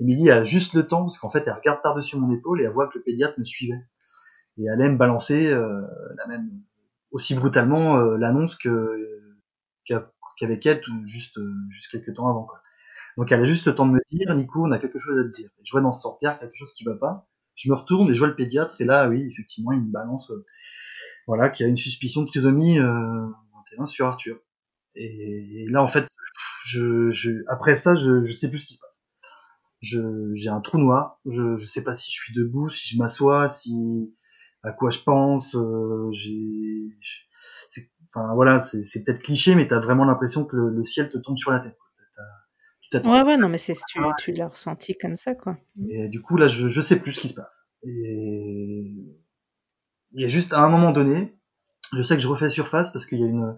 Émilie 0.00 0.30
a 0.30 0.44
juste 0.44 0.74
le 0.74 0.86
temps 0.86 1.02
parce 1.02 1.18
qu'en 1.18 1.30
fait 1.30 1.42
elle 1.46 1.54
regarde 1.54 1.82
par-dessus 1.82 2.16
mon 2.16 2.32
épaule 2.32 2.60
et 2.60 2.64
elle 2.64 2.72
voit 2.72 2.86
que 2.86 2.98
le 2.98 3.02
pédiatre 3.04 3.38
me 3.38 3.44
suivait. 3.44 3.80
Et 4.58 4.64
elle 4.72 4.80
aime 4.80 4.96
balancer 4.96 5.52
euh, 5.52 5.82
la 6.16 6.26
même 6.26 6.48
aussi 7.10 7.34
brutalement 7.34 7.98
euh, 7.98 8.16
l'annonce 8.16 8.56
que 8.56 9.22
qu'avec 10.36 10.66
elle, 10.66 10.80
tout, 10.80 10.92
juste, 11.04 11.40
juste 11.70 11.90
quelques 11.90 12.14
temps 12.14 12.28
avant, 12.28 12.44
quoi. 12.44 12.60
Donc 13.16 13.32
elle 13.32 13.40
a 13.40 13.44
juste 13.44 13.66
le 13.66 13.74
temps 13.74 13.86
de 13.86 13.92
me 13.92 14.00
dire, 14.12 14.32
Nico, 14.36 14.64
on 14.64 14.70
a 14.70 14.78
quelque 14.78 14.98
chose 14.98 15.18
à 15.18 15.24
te 15.24 15.34
dire. 15.34 15.50
Je 15.64 15.72
vois 15.72 15.80
dans 15.80 15.92
son 15.92 16.12
regard 16.12 16.38
quelque 16.38 16.54
chose 16.54 16.72
qui 16.72 16.84
va 16.84 16.94
pas. 16.94 17.26
Je 17.56 17.68
me 17.70 17.74
retourne 17.74 18.08
et 18.08 18.14
je 18.14 18.18
vois 18.20 18.28
le 18.28 18.36
pédiatre, 18.36 18.80
et 18.80 18.84
là, 18.84 19.08
oui, 19.08 19.28
effectivement, 19.32 19.72
il 19.72 19.80
me 19.80 19.90
balance, 19.90 20.30
voilà, 21.26 21.48
qu'il 21.48 21.64
y 21.64 21.66
a 21.66 21.70
une 21.70 21.76
suspicion 21.76 22.20
de 22.20 22.26
trisomie 22.26 22.78
euh, 22.78 23.26
21 23.78 23.86
sur 23.86 24.06
Arthur. 24.06 24.38
Et, 24.94 25.66
là, 25.68 25.82
en 25.82 25.88
fait, 25.88 26.08
je, 26.64 27.10
je, 27.10 27.30
après 27.48 27.76
ça, 27.76 27.96
je, 27.96 28.20
je 28.20 28.32
sais 28.32 28.50
plus 28.50 28.58
ce 28.58 28.66
qui 28.66 28.74
se 28.74 28.80
passe. 28.80 29.02
Je, 29.80 30.34
j'ai 30.34 30.48
un 30.48 30.60
trou 30.60 30.78
noir. 30.78 31.20
Je, 31.24 31.56
je 31.56 31.66
sais 31.66 31.84
pas 31.84 31.94
si 31.94 32.10
je 32.10 32.16
suis 32.16 32.34
debout, 32.34 32.70
si 32.70 32.94
je 32.94 32.98
m'assois, 32.98 33.48
si 33.48 34.16
à 34.62 34.72
quoi 34.72 34.90
je 34.90 34.98
pense. 35.00 35.54
Euh, 35.54 36.10
j'ai, 36.12 36.96
enfin 38.06 38.34
voilà, 38.34 38.62
c'est, 38.62 38.82
c'est 38.82 39.04
peut-être 39.04 39.22
cliché, 39.22 39.54
mais 39.54 39.68
t'as 39.68 39.80
vraiment 39.80 40.04
l'impression 40.04 40.44
que 40.44 40.56
le, 40.56 40.82
ciel 40.82 41.10
te 41.10 41.18
tombe 41.18 41.38
sur 41.38 41.52
la 41.52 41.60
tête. 41.60 41.76
ouais, 43.04 43.22
ouais, 43.22 43.36
non, 43.36 43.48
mais 43.48 43.58
c'est 43.58 43.74
tu, 43.88 44.00
tu 44.18 44.32
l'as 44.32 44.48
ressenti 44.48 44.96
comme 44.96 45.16
ça, 45.16 45.34
quoi. 45.34 45.56
Et 45.88 46.08
du 46.08 46.20
coup, 46.22 46.36
là, 46.36 46.48
je, 46.48 46.68
je 46.68 46.80
sais 46.80 47.00
plus 47.00 47.12
ce 47.12 47.20
qui 47.20 47.28
se 47.28 47.34
passe. 47.34 47.66
Et 47.84 48.92
il 50.12 50.20
y 50.20 50.24
a 50.24 50.28
juste 50.28 50.52
à 50.52 50.60
un 50.60 50.68
moment 50.68 50.90
donné, 50.90 51.37
je 51.96 52.02
sais 52.02 52.16
que 52.16 52.22
je 52.22 52.28
refais 52.28 52.50
surface 52.50 52.90
parce 52.90 53.06
qu'il 53.06 53.20
y 53.20 53.24
a 53.24 53.26
une, 53.26 53.56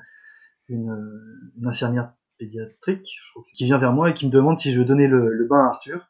une, 0.68 1.52
une 1.56 1.66
infirmière 1.66 2.12
pédiatrique, 2.38 3.06
qui 3.54 3.64
vient 3.66 3.78
vers 3.78 3.92
moi 3.92 4.10
et 4.10 4.14
qui 4.14 4.26
me 4.26 4.30
demande 4.30 4.58
si 4.58 4.72
je 4.72 4.78
veux 4.78 4.84
donner 4.84 5.06
le, 5.06 5.32
le 5.32 5.46
bain 5.46 5.64
à 5.64 5.68
Arthur. 5.68 6.08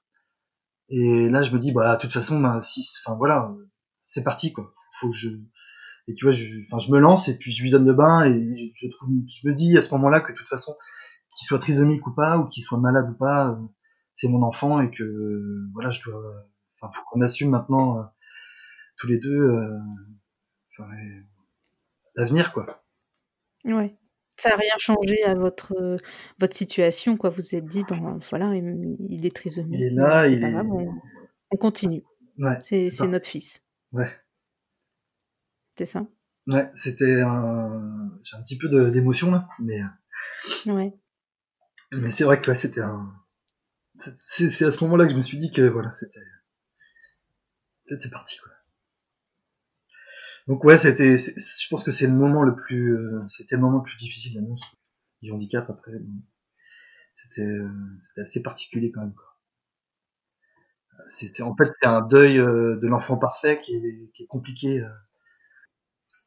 Et 0.89 1.29
là, 1.29 1.43
je 1.43 1.53
me 1.53 1.59
dis, 1.59 1.73
bah, 1.73 1.97
de 1.97 2.01
toute 2.01 2.13
façon, 2.13 2.41
bah, 2.41 2.61
si, 2.61 2.83
enfin, 3.05 3.17
voilà, 3.17 3.53
c'est 4.01 4.25
parti, 4.25 4.53
quoi. 4.53 4.73
Faut 4.93 5.11
que 5.11 5.17
je, 5.17 5.29
et 6.09 6.15
tu 6.15 6.25
vois, 6.25 6.33
je, 6.33 6.45
enfin, 6.67 6.79
je 6.79 6.91
me 6.93 6.99
lance 6.99 7.29
et 7.29 7.37
puis 7.37 7.53
je 7.53 7.63
lui 7.63 7.71
donne 7.71 7.87
le 7.87 7.95
bain 7.95 8.25
et 8.25 8.73
je, 8.77 8.89
trouve, 8.89 9.11
je 9.29 9.49
me 9.49 9.55
dis 9.55 9.77
à 9.79 9.83
ce 9.83 9.95
moment-là 9.95 10.21
que 10.21 10.33
de 10.33 10.37
toute 10.37 10.49
façon, 10.49 10.75
qu'il 11.37 11.47
soit 11.47 11.59
trisomique 11.59 12.07
ou 12.07 12.15
pas, 12.15 12.39
ou 12.39 12.47
qu'il 12.47 12.63
soit 12.63 12.79
malade 12.79 13.09
ou 13.11 13.15
pas, 13.15 13.61
c'est 14.15 14.29
mon 14.29 14.43
enfant 14.43 14.81
et 14.81 14.91
que, 14.91 15.69
voilà, 15.73 15.91
je 15.91 16.03
dois, 16.03 16.21
enfin, 16.81 16.93
faut 16.93 17.05
qu'on 17.11 17.21
assume 17.21 17.51
maintenant, 17.51 17.99
euh, 17.99 18.03
tous 18.99 19.07
les 19.07 19.19
deux, 19.19 19.31
euh, 19.31 19.79
l'avenir, 22.21 22.53
quoi. 22.53 22.85
Ouais. 23.65 23.97
Ça 24.37 24.51
n'a 24.51 24.57
rien 24.57 24.75
changé 24.79 25.23
à 25.25 25.35
votre, 25.35 25.75
euh, 25.79 25.99
votre 26.39 26.57
situation, 26.57 27.17
quoi. 27.17 27.31
Vous 27.31 27.37
vous 27.37 27.55
êtes 27.55 27.67
dit, 27.67 27.83
bon, 27.85 28.19
voilà, 28.31 28.55
il, 28.57 29.27
est 29.27 29.37
trisomique. 29.37 29.79
Il 29.79 29.87
est 29.87 29.91
là, 29.91 30.27
il 30.27 30.41
pas 30.41 30.51
grave, 30.51 30.67
on, 31.51 31.57
continue. 31.57 32.03
Ouais, 32.39 32.59
c'est 32.63 33.07
notre 33.07 33.29
fils. 33.29 33.63
Ouais. 33.93 34.09
C'est 35.77 35.87
ça 35.87 36.07
Ouais, 36.47 36.69
c'était 36.75 37.21
un... 37.21 38.11
J'ai 38.23 38.37
un 38.37 38.43
petit 38.43 38.57
peu 38.57 38.69
d'émotion, 38.91 39.31
là, 39.31 39.49
mais... 39.59 39.83
Euh, 40.67 40.73
ouais. 40.73 40.95
Mais 41.93 42.11
c'est 42.11 42.25
vrai 42.25 42.41
que 42.41 42.49
là, 42.49 42.55
c'était 42.55 42.81
un... 42.81 43.15
C'est 43.99 44.65
à 44.65 44.73
ce 44.73 44.85
moment-là 44.85 45.05
que 45.05 45.13
je 45.13 45.17
me 45.17 45.23
suis 45.23 45.39
dit 45.39 45.51
que, 45.53 45.63
voilà, 45.63 45.93
c'était... 45.93 46.21
C'était 47.85 48.09
parti, 48.09 48.39
quoi. 48.39 48.53
Donc 50.51 50.65
ouais, 50.65 50.77
c'était, 50.77 51.17
je 51.17 51.69
pense 51.69 51.85
que 51.85 51.93
c'est 51.93 52.09
le 52.09 52.13
moment 52.13 52.43
le 52.43 52.57
plus, 52.57 52.97
euh, 52.97 53.23
c'était 53.29 53.55
le 53.55 53.63
moment 53.63 53.79
le 53.79 53.85
plus 53.85 53.97
difficile 53.97 54.35
d'annonce 54.35 54.63
du 55.23 55.31
handicap 55.31 55.71
après. 55.71 55.93
C'était, 57.15 57.47
euh, 57.47 57.71
c'était 58.03 58.23
assez 58.23 58.43
particulier 58.43 58.91
quand 58.91 59.03
même. 59.03 59.15
Quoi. 59.15 59.39
C'est, 61.07 61.41
en 61.43 61.55
fait, 61.55 61.71
c'est 61.81 61.87
un 61.87 62.01
deuil 62.01 62.41
euh, 62.41 62.77
de 62.83 62.89
l'enfant 62.89 63.17
parfait 63.17 63.61
qui 63.61 63.77
est, 63.77 64.11
qui 64.13 64.25
est 64.25 64.27
compliqué. 64.27 64.85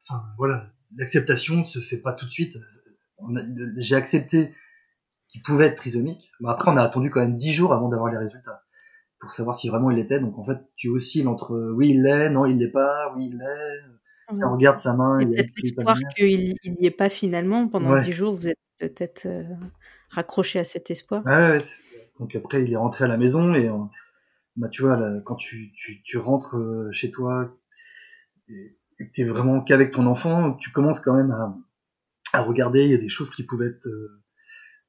Enfin 0.08 0.24
voilà, 0.38 0.72
l'acceptation 0.96 1.62
se 1.62 1.80
fait 1.80 1.98
pas 1.98 2.14
tout 2.14 2.24
de 2.24 2.30
suite. 2.30 2.56
J'ai 3.76 3.96
accepté 3.96 4.54
qu'il 5.28 5.42
pouvait 5.42 5.66
être 5.66 5.76
trisomique. 5.76 6.32
Mais 6.40 6.48
après, 6.48 6.70
on 6.70 6.78
a 6.78 6.82
attendu 6.82 7.10
quand 7.10 7.20
même 7.20 7.36
dix 7.36 7.52
jours 7.52 7.74
avant 7.74 7.90
d'avoir 7.90 8.10
les 8.10 8.16
résultats 8.16 8.62
pour 9.20 9.32
savoir 9.32 9.54
si 9.54 9.68
vraiment 9.68 9.90
il 9.90 9.98
l'était. 9.98 10.20
Donc 10.20 10.38
en 10.38 10.44
fait, 10.44 10.66
tu 10.76 10.88
oscilles 10.88 11.26
entre 11.26 11.72
oui 11.74 11.90
il 11.90 12.02
l'est, 12.02 12.30
non 12.30 12.46
il 12.46 12.56
l'est 12.56 12.70
pas, 12.70 13.12
oui 13.14 13.26
il 13.30 13.36
l'est 13.36 13.94
on 14.28 14.52
regarde 14.52 14.78
sa 14.78 14.94
main. 14.94 15.20
Il 15.20 15.30
y 15.30 15.38
a 15.38 15.42
peut-être 15.42 15.52
l'espoir 15.56 15.98
qu'il 16.16 16.54
n'y 16.64 16.86
ait 16.86 16.90
pas 16.90 17.08
finalement. 17.08 17.68
Pendant 17.68 17.96
dix 17.96 18.12
jours, 18.12 18.34
vous 18.34 18.48
êtes 18.48 18.58
peut-être 18.78 19.26
euh, 19.26 19.42
raccroché 20.10 20.58
à 20.58 20.64
cet 20.64 20.90
espoir. 20.90 21.24
Ouais, 21.26 21.58
donc 22.18 22.34
après, 22.36 22.62
il 22.62 22.72
est 22.72 22.76
rentré 22.76 23.04
à 23.04 23.08
la 23.08 23.16
maison 23.16 23.54
et 23.54 23.70
bah, 24.56 24.68
tu 24.68 24.82
vois, 24.82 24.96
là, 24.96 25.20
quand 25.24 25.34
tu, 25.34 25.72
tu, 25.72 26.02
tu, 26.02 26.16
rentres 26.18 26.56
euh, 26.56 26.88
chez 26.92 27.10
toi 27.10 27.50
et, 28.48 28.78
que 28.98 29.04
tu 29.12 29.22
es 29.22 29.24
vraiment 29.24 29.60
qu'avec 29.60 29.90
ton 29.90 30.06
enfant, 30.06 30.54
tu 30.54 30.70
commences 30.70 31.00
quand 31.00 31.14
même 31.14 31.32
à, 31.32 31.56
à, 32.32 32.42
regarder. 32.42 32.84
Il 32.84 32.90
y 32.90 32.94
a 32.94 32.98
des 32.98 33.08
choses 33.08 33.30
qui 33.30 33.44
pouvaient 33.44 33.68
être. 33.68 33.86
Euh, 33.86 34.22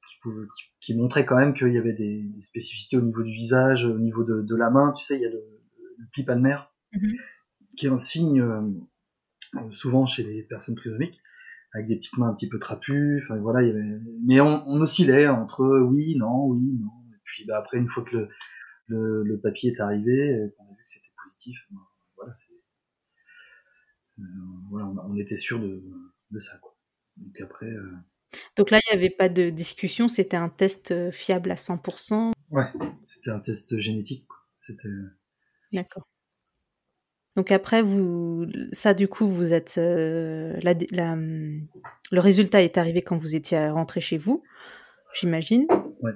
qui, 0.06 0.14
pouvaient, 0.22 0.46
qui, 0.80 0.96
montraient 0.96 1.26
quand 1.26 1.36
même 1.36 1.52
qu'il 1.52 1.74
y 1.74 1.78
avait 1.78 1.94
des, 1.94 2.22
des, 2.22 2.40
spécificités 2.40 2.96
au 2.96 3.02
niveau 3.02 3.24
du 3.24 3.32
visage, 3.32 3.84
au 3.84 3.98
niveau 3.98 4.22
de, 4.22 4.42
de 4.42 4.54
la 4.56 4.70
main. 4.70 4.92
Tu 4.96 5.02
sais, 5.02 5.16
il 5.16 5.22
y 5.22 5.26
a 5.26 5.30
le, 5.30 5.42
le 5.98 6.06
pli 6.12 6.22
palmaire, 6.24 6.72
mmh 6.92 7.14
qui 7.76 7.86
est 7.86 7.90
un 7.90 7.98
signe 7.98 8.40
souvent 9.70 10.06
chez 10.06 10.24
les 10.24 10.42
personnes 10.42 10.74
trisomiques, 10.74 11.22
avec 11.72 11.88
des 11.88 11.96
petites 11.96 12.16
mains 12.18 12.28
un 12.28 12.34
petit 12.34 12.48
peu 12.48 12.58
trapues. 12.58 13.20
Enfin 13.22 13.36
voilà, 13.38 13.62
il 13.62 13.68
y 13.68 13.70
avait... 13.70 14.00
mais 14.24 14.40
on, 14.40 14.66
on, 14.68 14.80
oscillait 14.80 15.28
entre 15.28 15.64
oui, 15.80 16.16
non, 16.16 16.46
oui, 16.46 16.78
non. 16.80 16.90
Et 17.12 17.20
puis 17.24 17.44
bah, 17.46 17.58
après, 17.58 17.78
une 17.78 17.88
fois 17.88 18.04
que 18.04 18.16
le, 18.16 18.28
le, 18.86 19.22
le 19.24 19.40
papier 19.40 19.72
est 19.72 19.80
arrivé, 19.80 20.52
qu'on 20.56 20.64
a 20.64 20.70
vu 20.70 20.82
que 20.82 20.88
c'était 20.88 21.12
positif, 21.22 21.58
voilà, 22.16 22.32
euh, 24.18 24.22
voilà, 24.70 24.86
on, 24.86 25.16
était 25.16 25.36
sûr 25.36 25.60
de, 25.60 25.82
de, 26.30 26.38
ça. 26.38 26.58
Quoi. 26.58 26.76
Donc 27.16 27.40
après. 27.40 27.66
Euh... 27.66 27.96
Donc 28.56 28.70
là, 28.70 28.80
il 28.84 28.96
n'y 28.96 29.04
avait 29.04 29.14
pas 29.14 29.28
de 29.28 29.50
discussion, 29.50 30.08
c'était 30.08 30.36
un 30.36 30.48
test 30.48 30.90
euh, 30.90 31.10
fiable 31.10 31.50
à 31.50 31.56
100%. 31.56 32.32
Ouais, 32.50 32.72
c'était 33.06 33.30
un 33.30 33.40
test 33.40 33.78
génétique. 33.78 34.26
C'était. 34.60 34.88
D'accord. 35.72 36.08
Donc 37.36 37.52
après, 37.52 37.82
vous, 37.82 38.46
ça 38.72 38.94
du 38.94 39.08
coup, 39.08 39.28
vous 39.28 39.52
êtes, 39.52 39.74
euh, 39.76 40.58
la, 40.62 40.72
la, 40.90 41.16
le 41.16 42.20
résultat 42.20 42.62
est 42.62 42.78
arrivé 42.78 43.02
quand 43.02 43.18
vous 43.18 43.36
étiez 43.36 43.68
rentré 43.68 44.00
chez 44.00 44.16
vous, 44.16 44.42
j'imagine. 45.14 45.66
Ouais. 46.00 46.12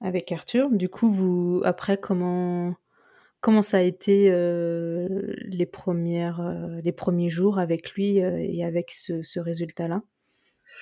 Avec 0.00 0.32
Arthur. 0.32 0.70
Du 0.70 0.88
coup, 0.88 1.10
vous, 1.10 1.60
après, 1.64 1.98
comment, 1.98 2.74
comment 3.40 3.60
ça 3.60 3.76
a 3.76 3.82
été 3.82 4.30
euh, 4.30 5.06
les 5.44 5.66
premières, 5.66 6.40
euh, 6.40 6.80
les 6.82 6.92
premiers 6.92 7.30
jours 7.30 7.58
avec 7.58 7.92
lui 7.92 8.16
et 8.16 8.64
avec 8.64 8.90
ce, 8.90 9.22
ce 9.22 9.38
résultat-là? 9.38 10.02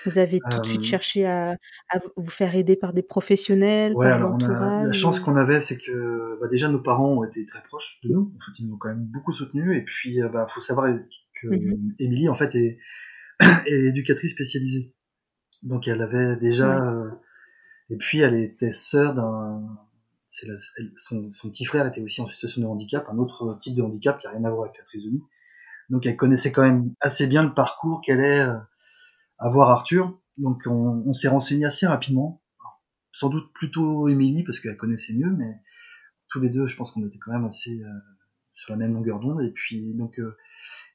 Vous 0.05 0.19
avez 0.19 0.41
tout 0.51 0.61
de 0.61 0.67
suite 0.67 0.81
euh, 0.81 0.85
cherché 0.85 1.27
à, 1.27 1.53
à, 1.91 1.99
vous 2.17 2.31
faire 2.31 2.55
aider 2.55 2.77
par 2.77 2.93
des 2.93 3.03
professionnels, 3.03 3.95
par 3.95 4.19
l'entourage 4.19 4.87
La 4.87 4.93
chance 4.93 5.21
qu'on 5.21 5.37
avait, 5.37 5.61
c'est 5.61 5.79
que 5.79 6.39
bah, 6.41 6.49
déjà 6.49 6.69
nos 6.69 6.81
parents 6.81 7.19
ont 7.19 7.25
été 7.25 7.47
très 7.47 7.63
proches 7.63 8.01
de 8.05 8.11
nous. 8.11 8.33
En 8.37 8.45
fait, 8.45 8.59
ils 8.59 8.67
nous 8.67 8.75
ont 8.75 8.79
quand 8.79 8.89
même 8.89 9.05
beaucoup 9.05 9.33
soutenus. 9.33 9.77
Et 9.77 9.85
puis, 9.85 10.15
il 10.15 10.23
euh, 10.23 10.29
bah, 10.29 10.47
faut 10.49 10.61
savoir 10.61 10.93
que 11.41 11.49
mmh 11.49 12.29
en 12.29 12.35
fait, 12.35 12.55
est, 12.55 12.79
est, 13.67 13.89
éducatrice 13.89 14.33
spécialisée. 14.33 14.95
Donc, 15.63 15.87
elle 15.89 16.03
avait 16.03 16.37
déjà. 16.37 16.83
Euh, 16.83 17.11
et 17.91 17.97
puis, 17.97 18.21
elle 18.21 18.35
était 18.35 18.73
sœur 18.73 19.15
d'un. 19.15 19.79
Son, 20.97 21.31
son, 21.31 21.51
petit 21.51 21.67
frère 21.67 21.87
était 21.87 22.01
aussi 22.01 22.23
en 22.23 22.27
situation 22.27 22.63
de 22.63 22.67
handicap, 22.67 23.07
un 23.11 23.19
autre 23.19 23.55
type 23.61 23.77
de 23.77 23.83
handicap 23.83 24.19
qui 24.19 24.27
a 24.27 24.31
rien 24.31 24.43
à 24.45 24.51
voir 24.51 24.65
avec 24.65 24.79
la 24.79 24.85
trisomie. 24.85 25.23
Donc, 25.91 26.07
elle 26.07 26.17
connaissait 26.17 26.53
quand 26.53 26.63
même 26.63 26.95
assez 27.01 27.27
bien 27.27 27.43
le 27.43 27.53
parcours 27.53 28.01
qu'elle 28.03 28.21
est 28.21 28.47
à 29.43 29.51
voir 29.51 29.71
Arthur. 29.71 30.19
Donc 30.39 30.63
on, 30.67 31.13
s'est 31.13 31.29
renseigné 31.29 31.67
assez 31.67 31.87
rapidement. 31.87 32.41
sans 33.13 33.29
doute 33.29 33.53
plutôt 33.53 34.09
Émilie 34.09 34.45
parce 34.45 34.61
qu'elle 34.61 34.77
connaissait 34.77 35.15
mieux, 35.15 35.31
mais 35.31 35.61
tous 36.29 36.41
les 36.41 36.49
deux, 36.49 36.67
je 36.67 36.77
pense 36.77 36.93
qu'on 36.93 37.07
était 37.07 37.19
quand 37.19 37.33
même 37.33 37.45
assez 37.45 37.83
euh, 37.83 37.89
sur 38.55 38.73
la 38.73 38.79
même 38.79 38.95
longueur 38.95 39.21
d'onde. 39.21 39.43
Et 39.43 39.51
puis 39.51 39.95
donc 39.95 40.19
euh, 40.19 40.37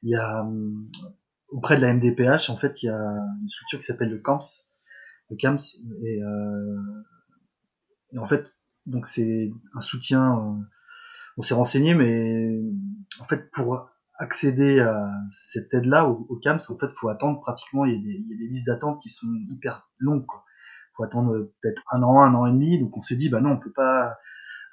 il 0.02 0.10
y 0.12 0.16
a 0.16 0.46
euh, 0.46 0.72
auprès 1.50 1.76
de 1.76 1.82
la 1.82 1.94
MDPH, 1.94 2.50
en 2.50 2.58
fait, 2.58 2.82
il 2.82 2.88
y 2.88 2.90
a 2.90 3.00
une 3.42 3.50
structure 3.50 3.80
qui 3.80 3.86
s'appelle 3.86 4.10
le 4.10 4.20
CAMS, 4.20 4.40
le 5.30 5.36
CAMS, 5.36 5.60
et, 6.04 6.22
et 8.14 8.18
en 8.18 8.26
fait, 8.26 8.46
donc 8.86 9.08
c'est 9.08 9.52
un 9.74 9.82
soutien. 9.82 10.66
on 11.38 11.42
s'est 11.42 11.54
renseigné, 11.54 11.94
mais 11.94 12.60
en 13.20 13.26
fait 13.26 13.50
pour 13.52 13.90
accéder 14.18 14.80
à 14.80 15.12
cette 15.32 15.74
aide-là 15.74 16.08
au, 16.08 16.26
au, 16.30 16.38
CAMS, 16.38 16.60
en 16.70 16.78
fait, 16.78 16.90
faut 16.92 17.10
attendre 17.10 17.40
pratiquement, 17.42 17.86
il 17.86 17.94
y 17.94 17.96
a 17.96 18.00
des, 18.00 18.20
il 18.20 18.32
y 18.32 18.34
a 18.34 18.38
des 18.38 18.48
listes 18.48 18.68
d'attente 18.68 19.00
qui 19.02 19.10
sont 19.10 19.28
hyper 19.48 19.90
longues, 20.00 20.26
quoi. 20.26 20.44
Faut 20.96 21.04
attendre 21.04 21.34
euh, 21.34 21.54
peut-être 21.62 21.84
un 21.92 22.02
an, 22.02 22.22
un 22.22 22.34
an 22.34 22.48
et 22.48 22.52
demi. 22.52 22.80
Donc 22.80 22.98
on 22.98 23.02
s'est 23.02 23.16
dit, 23.16 23.30
bah 23.30 23.40
non, 23.40 23.52
on 23.52 23.60
peut 23.60 23.72
pas, 23.72 24.18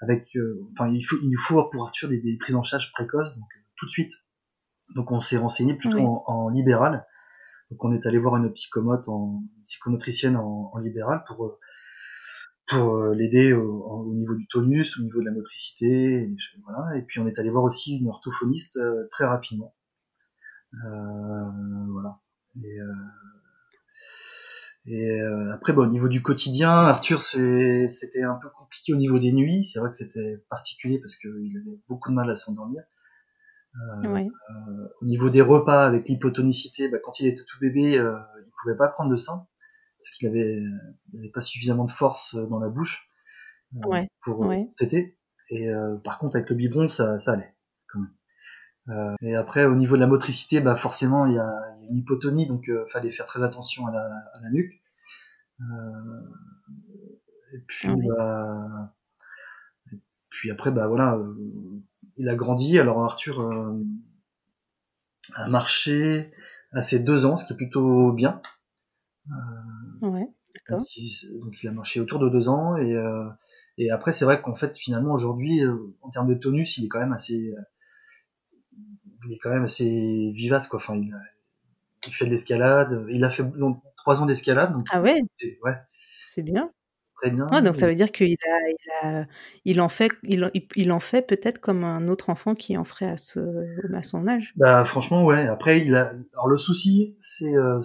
avec, 0.01 0.25
euh, 0.37 0.67
enfin, 0.73 0.91
il 0.91 1.03
faut, 1.03 1.17
il 1.23 1.31
nous 1.31 1.39
faut 1.39 1.63
pour 1.71 1.85
Arthur 1.85 2.09
des, 2.09 2.21
des 2.21 2.39
prises 2.39 2.57
en 2.57 2.63
charge 2.63 2.93
précoces, 2.93 3.37
donc 3.37 3.49
euh, 3.57 3.61
tout 3.77 3.87
de 3.87 3.91
suite. 3.91 4.13
Donc 4.95 5.13
on 5.13 5.21
s'est 5.21 5.37
renseigné 5.37 5.75
plutôt 5.75 6.01
en, 6.01 6.25
en, 6.27 6.49
libéral. 6.49 7.07
Donc 7.71 7.85
on 7.85 7.93
est 7.93 8.07
allé 8.07 8.19
voir 8.19 8.37
une 8.37 8.51
psychomote, 8.53 9.09
en 9.09 9.43
psychomotricienne 9.65 10.37
en, 10.37 10.71
en 10.73 10.79
libéral 10.79 11.25
pour 11.27 11.59
pour 12.67 12.97
euh, 12.97 13.15
l'aider 13.15 13.53
au, 13.53 14.13
niveau 14.15 14.35
du 14.35 14.47
tonus, 14.47 14.99
au 14.99 15.03
niveau 15.03 15.21
de 15.21 15.27
la 15.27 15.33
motricité, 15.33 16.23
et, 16.23 16.37
voilà. 16.65 16.97
Et 16.97 17.03
puis 17.03 17.21
on 17.21 17.27
est 17.27 17.39
allé 17.39 17.51
voir 17.51 17.65
aussi 17.65 17.99
une 17.99 18.09
orthophoniste 18.09 18.77
euh, 18.77 19.07
très 19.11 19.27
rapidement. 19.27 19.75
Euh, 20.75 21.51
voilà. 21.93 22.21
Et, 22.63 22.79
Et 24.87 25.21
euh, 25.21 25.53
après, 25.53 25.73
bon, 25.73 25.83
au 25.83 25.91
niveau 25.91 26.09
du 26.09 26.23
quotidien, 26.23 26.71
Arthur, 26.71 27.23
c'était 27.23 28.23
un 28.23 28.39
peu 28.41 28.51
compliqué 28.51 28.93
au 28.93 28.97
niveau 28.97 29.19
des 29.19 29.33
nuits. 29.33 29.65
C'est 29.65 29.79
vrai 29.79 29.91
que 29.91 29.97
c'était 29.97 30.45
particulier 30.51 30.99
parce 31.01 31.17
qu'il 31.17 31.57
avait 31.57 31.79
beaucoup 31.89 32.11
de 32.11 32.15
mal 32.15 32.29
à 32.31 32.37
s'endormir. 32.37 32.83
Euh, 33.77 34.07
euh, 34.07 34.89
au 35.01 35.05
niveau 35.05 35.31
des 35.31 35.41
repas, 35.41 35.87
avec 35.87 36.09
l'hypotonicité, 36.09 36.91
bah, 36.91 36.99
quand 37.03 37.19
il 37.21 37.27
était 37.27 37.43
tout 37.45 37.59
bébé, 37.61 37.99
euh, 37.99 38.19
il 38.39 38.53
pouvait 38.63 38.77
pas 38.77 38.89
prendre 38.89 39.11
de 39.11 39.17
sein 39.17 39.47
parce 40.05 40.19
qu'il 40.19 40.29
avait, 40.29 40.63
avait 41.19 41.31
pas 41.31 41.41
suffisamment 41.41 41.85
de 41.85 41.91
force 41.91 42.35
dans 42.35 42.59
la 42.59 42.69
bouche 42.69 43.11
pour 44.23 44.41
ouais. 44.41 44.71
téter. 44.77 45.19
Et 45.51 45.73
par 46.05 46.19
contre, 46.19 46.37
avec 46.37 46.51
le 46.51 46.57
biberon, 46.57 46.89
ça, 46.89 47.19
ça 47.19 47.33
allait. 47.33 47.55
Quand 47.89 48.01
même. 48.01 49.17
et 49.23 49.35
après, 49.35 49.65
au 49.65 49.75
niveau 49.75 49.97
de 49.97 50.01
la 50.01 50.07
motricité, 50.07 50.61
bah 50.61 50.77
forcément, 50.77 51.27
il 51.27 51.35
y 51.35 51.39
a, 51.39 51.75
une 51.89 51.97
hypotonie, 51.97 52.47
donc 52.47 52.69
euh, 52.69 52.87
fallait 52.89 53.11
faire 53.11 53.27
très 53.27 53.43
attention 53.43 53.87
à 53.87 53.93
la, 53.93 54.05
à 54.35 54.41
la 54.43 54.51
nuque. 54.51 54.83
et 57.53 57.59
puis, 57.67 57.89
bah, 58.07 58.95
et 59.93 59.97
puis 60.29 60.51
après, 60.51 60.71
bah 60.71 60.87
voilà, 60.87 61.19
il 62.17 62.29
a 62.29 62.37
grandi. 62.37 62.79
Alors 62.79 63.03
Arthur 63.03 63.41
euh, 63.41 63.83
a 65.35 65.49
marché 65.49 66.33
à 66.73 66.83
ses 66.83 67.01
deux 67.01 67.25
ans, 67.25 67.37
ce 67.37 67.47
qui 67.47 67.55
est 67.55 67.57
plutôt 67.57 68.13
bien. 68.13 68.43
Euh, 69.31 70.09
ouais, 70.09 70.29
d'accord. 70.55 70.85
Donc 71.41 71.63
il 71.63 71.69
a 71.69 71.73
marché 71.73 72.01
autour 72.01 72.19
de 72.19 72.29
deux 72.29 72.49
ans 72.49 72.77
et 72.77 72.95
euh, 72.95 73.29
et 73.79 73.91
après 73.91 74.13
c'est 74.13 74.25
vrai 74.25 74.41
qu'en 74.41 74.55
fait 74.55 74.77
finalement 74.77 75.13
aujourd'hui 75.13 75.63
en 76.03 76.11
termes 76.11 76.29
de 76.29 76.35
tonus 76.35 76.79
il 76.79 76.85
est 76.85 76.89
quand 76.89 77.01
même 77.01 77.13
assez 77.13 77.55
il 79.27 79.33
est 79.33 79.39
quand 79.39 79.51
même 79.51 79.65
assez 79.65 80.31
vivace 80.35 80.69
quoi. 80.69 80.79
Enfin 80.79 80.97
il, 80.97 81.15
il 82.07 82.13
fait 82.13 82.27
de 82.27 82.31
l'escalade. 82.31 83.07
Il 83.11 83.25
a 83.25 83.31
fait 83.31 83.45
trois 83.97 84.21
ans 84.21 84.27
d'escalade. 84.27 84.75
Ah 84.91 85.01
ouais? 85.01 85.23
Ouais. 85.63 85.77
C'est 85.93 86.43
bien. 86.43 86.71
Ah, 87.53 87.63
donc 87.63 87.75
ça 87.75 87.87
veut 87.87 87.95
dire 87.95 88.13
qu'il 88.13 88.37
a, 89.03 89.25
il 89.65 89.81
en 89.81 89.89
fait, 89.89 90.11
il, 90.25 90.51
il 90.77 90.93
en 90.93 91.01
fait 91.01 91.27
peut-être 91.27 91.59
comme 91.59 91.83
un 91.83 92.09
autre 92.09 92.29
enfant 92.29 92.55
qui 92.55 92.77
en 92.77 92.85
ferait 92.85 93.07
à, 93.07 93.17
ce, 93.17 93.41
à 93.95 94.03
son 94.03 94.29
âge. 94.29 94.53
Bah 94.57 94.85
franchement 94.85 95.25
ouais. 95.25 95.47
Après 95.47 95.81
il 95.81 95.95
a, 95.95 96.13
alors 96.35 96.49
le 96.49 96.59
souci 96.59 97.17
c'est, 97.21 97.57
euh, 97.57 97.79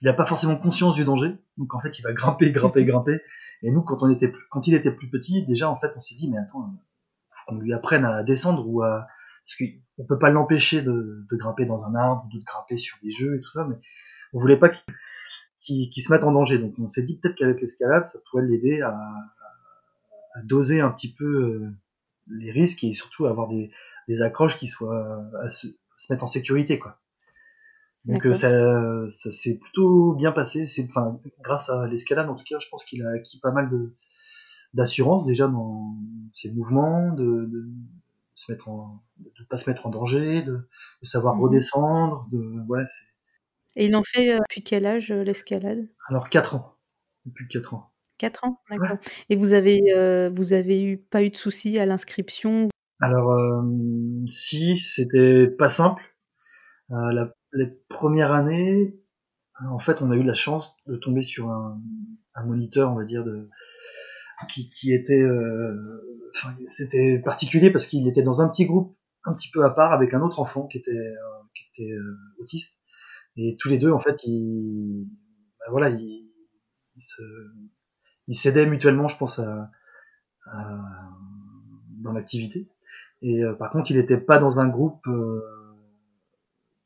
il 0.00 0.06
n'a 0.06 0.14
pas 0.14 0.26
forcément 0.26 0.56
conscience 0.56 0.94
du 0.94 1.04
danger. 1.04 1.36
Donc 1.56 1.74
en 1.74 1.80
fait 1.80 1.98
il 1.98 2.02
va 2.02 2.12
grimper, 2.12 2.50
grimper, 2.52 2.84
grimper. 2.86 3.20
Et 3.62 3.70
nous 3.70 3.82
quand 3.82 4.02
on 4.02 4.10
était, 4.10 4.32
quand 4.50 4.66
il 4.66 4.74
était 4.74 4.94
plus 4.94 5.08
petit, 5.08 5.44
déjà 5.46 5.70
en 5.70 5.76
fait 5.76 5.92
on 5.96 6.00
s'est 6.00 6.14
dit 6.14 6.30
mais 6.30 6.38
attends, 6.38 6.74
faut 7.30 7.54
qu'on 7.54 7.58
lui 7.58 7.72
apprenne 7.72 8.04
à 8.04 8.22
descendre 8.22 8.66
ou 8.66 8.82
à, 8.82 9.06
parce 9.44 9.56
qu'on 9.56 10.04
peut 10.04 10.18
pas 10.18 10.30
l'empêcher 10.30 10.82
de, 10.82 11.26
de 11.30 11.36
grimper 11.36 11.66
dans 11.66 11.84
un 11.84 11.94
arbre 11.94 12.26
ou 12.26 12.38
de 12.38 12.44
grimper 12.44 12.76
sur 12.76 12.98
des 13.02 13.10
jeux 13.10 13.36
et 13.36 13.40
tout 13.40 13.50
ça, 13.50 13.66
mais 13.66 13.76
on 14.32 14.38
voulait 14.38 14.58
pas 14.58 14.68
qu'il 14.68 15.90
qui, 15.90 16.00
se 16.00 16.12
mettent 16.12 16.24
en 16.24 16.32
danger. 16.32 16.58
Donc 16.58 16.74
on 16.78 16.88
s'est 16.88 17.02
dit 17.02 17.18
peut-être 17.18 17.34
qu'avec 17.34 17.60
l'escalade, 17.60 18.04
ça 18.04 18.18
pourrait 18.30 18.44
l'aider 18.44 18.80
à, 18.80 18.92
à, 18.92 20.42
doser 20.44 20.80
un 20.80 20.90
petit 20.90 21.12
peu 21.12 21.24
euh, 21.24 21.70
les 22.28 22.52
risques 22.52 22.84
et 22.84 22.94
surtout 22.94 23.26
avoir 23.26 23.48
des, 23.48 23.70
des 24.06 24.22
accroches 24.22 24.56
qui 24.56 24.68
soient 24.68 25.24
à 25.42 25.48
se, 25.48 25.66
se, 25.96 26.12
mettre 26.12 26.24
en 26.24 26.28
sécurité 26.28 26.78
quoi. 26.78 26.98
Donc 28.08 28.26
euh, 28.26 28.32
ça, 28.34 28.50
ça 29.10 29.32
s'est 29.32 29.58
plutôt 29.58 30.14
bien 30.14 30.32
passé. 30.32 30.66
C'est 30.66 30.84
enfin 30.84 31.18
grâce 31.42 31.68
à 31.68 31.86
l'escalade 31.86 32.28
en 32.28 32.34
tout 32.34 32.44
cas, 32.48 32.58
je 32.58 32.68
pense 32.68 32.84
qu'il 32.84 33.04
a 33.04 33.10
acquis 33.10 33.38
pas 33.40 33.52
mal 33.52 33.70
de 33.70 33.94
d'assurance 34.74 35.24
déjà 35.24 35.48
dans 35.48 35.94
ses 36.32 36.52
mouvements, 36.52 37.12
de, 37.12 37.46
de 37.46 37.68
se 38.34 38.52
mettre 38.52 38.68
en, 38.68 39.02
de 39.18 39.44
pas 39.48 39.56
se 39.56 39.68
mettre 39.70 39.86
en 39.86 39.90
danger, 39.90 40.42
de, 40.42 40.52
de 41.02 41.06
savoir 41.06 41.36
mhm. 41.36 41.42
redescendre, 41.42 42.26
de 42.30 42.38
ouais 42.68 42.84
et 43.76 43.86
il 43.86 43.96
en 43.96 44.02
fait 44.02 44.34
euh, 44.34 44.38
depuis 44.40 44.62
quel 44.62 44.86
âge 44.86 45.10
euh, 45.10 45.22
l'escalade? 45.22 45.88
Alors 46.08 46.28
4 46.28 46.56
ans. 46.56 46.74
Depuis 47.26 47.46
4 47.48 47.74
ans. 47.74 47.92
4 48.18 48.44
ans, 48.44 48.60
d'accord. 48.68 48.96
Et 49.28 49.36
vous 49.36 49.52
avez, 49.52 49.80
euh, 49.94 50.30
vous 50.34 50.52
avez 50.52 50.82
eu, 50.82 50.98
pas 50.98 51.22
eu 51.22 51.30
de 51.30 51.36
soucis 51.36 51.78
à 51.78 51.86
l'inscription? 51.86 52.68
Alors, 53.00 53.62
si, 54.26 54.76
c'était 54.76 55.48
pas 55.48 55.70
simple. 55.70 56.02
la, 56.88 57.32
les 57.52 57.66
premières 57.88 58.32
années, 58.32 59.00
en 59.70 59.78
fait, 59.78 60.02
on 60.02 60.10
a 60.10 60.16
eu 60.16 60.22
la 60.22 60.34
chance 60.34 60.76
de 60.86 60.96
tomber 60.96 61.22
sur 61.22 61.50
un, 61.50 61.80
un 62.34 62.44
moniteur, 62.44 62.92
on 62.92 62.96
va 62.96 63.04
dire, 63.04 63.24
de, 63.24 63.48
qui, 64.48 64.68
qui 64.68 64.92
était, 64.92 65.26
c'était 66.64 67.20
particulier 67.24 67.70
parce 67.70 67.86
qu'il 67.86 68.06
était 68.08 68.22
dans 68.22 68.42
un 68.42 68.48
petit 68.48 68.66
groupe 68.66 68.96
un 69.24 69.34
petit 69.34 69.50
peu 69.50 69.64
à 69.64 69.70
part 69.70 69.92
avec 69.92 70.14
un 70.14 70.20
autre 70.20 70.40
enfant 70.40 70.66
qui 70.66 70.78
était, 70.78 71.14
qui 71.54 71.82
était 71.82 71.92
autiste. 72.38 72.78
Et 73.36 73.56
tous 73.58 73.68
les 73.68 73.78
deux, 73.78 73.92
en 73.92 73.98
fait, 73.98 74.24
ils, 74.24 75.08
bah 75.58 75.66
voilà, 75.70 75.90
ils 75.90 76.30
se, 76.98 77.22
ils 78.26 78.34
s'aidaient 78.34 78.66
mutuellement, 78.66 79.08
je 79.08 79.16
pense, 79.16 79.38
à, 79.38 79.70
à 80.46 81.08
dans 82.00 82.12
l'activité. 82.12 82.68
Et 83.22 83.42
euh, 83.42 83.54
par 83.54 83.70
contre, 83.70 83.90
il 83.90 83.96
n'était 83.96 84.20
pas 84.20 84.38
dans 84.38 84.60
un 84.60 84.68
groupe, 84.68 85.06
euh, 85.08 85.40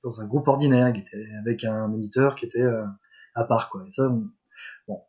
dans 0.02 0.20
un 0.20 0.26
groupe 0.26 0.48
ordinaire. 0.48 0.92
Il 0.94 1.00
était 1.00 1.34
avec 1.40 1.64
un 1.64 1.88
moniteur 1.88 2.34
qui 2.34 2.46
était 2.46 2.60
euh, 2.60 2.84
à 3.34 3.44
part, 3.44 3.70
quoi. 3.70 3.84
Et 3.86 3.90
ça, 3.90 4.08
bon, 4.88 5.00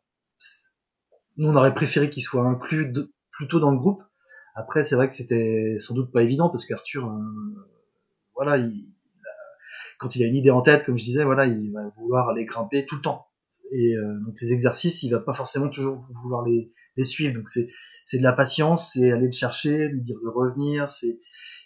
nous, 1.36 1.48
on 1.48 1.56
aurait 1.56 1.74
préféré 1.74 2.10
qu'il 2.10 2.22
soit 2.22 2.46
inclus 2.46 2.92
plutôt 3.30 3.60
dans 3.60 3.70
le 3.70 3.78
groupe. 3.78 4.02
Après, 4.54 4.84
c'est 4.84 4.94
vrai 4.94 5.08
que 5.08 5.14
c'était 5.14 5.76
sans 5.78 5.94
doute 5.94 6.12
pas 6.12 6.22
évident 6.22 6.48
parce 6.48 6.64
qu'Arthur, 6.64 7.12
voilà, 8.34 8.56
il, 8.56 8.86
quand 9.98 10.14
il 10.16 10.22
a 10.22 10.26
une 10.26 10.36
idée 10.36 10.50
en 10.50 10.62
tête, 10.62 10.84
comme 10.84 10.96
je 10.96 11.04
disais, 11.04 11.24
voilà, 11.24 11.46
il 11.46 11.72
va 11.72 11.88
vouloir 11.96 12.28
aller 12.28 12.44
grimper 12.44 12.86
tout 12.86 12.96
le 12.96 13.02
temps. 13.02 13.26
Et 13.72 13.96
euh, 13.96 14.20
donc 14.24 14.34
les 14.40 14.52
exercices, 14.52 15.02
il 15.02 15.10
va 15.10 15.20
pas 15.20 15.34
forcément 15.34 15.68
toujours 15.68 15.98
vouloir 16.22 16.44
les, 16.44 16.70
les 16.96 17.04
suivre. 17.04 17.34
Donc 17.34 17.48
c'est 17.48 17.66
c'est 18.06 18.18
de 18.18 18.22
la 18.22 18.32
patience, 18.32 18.92
c'est 18.92 19.10
aller 19.10 19.26
le 19.26 19.32
chercher, 19.32 19.88
lui 19.88 20.02
dire 20.02 20.18
de 20.22 20.28
revenir. 20.28 20.88
C'est 20.88 21.20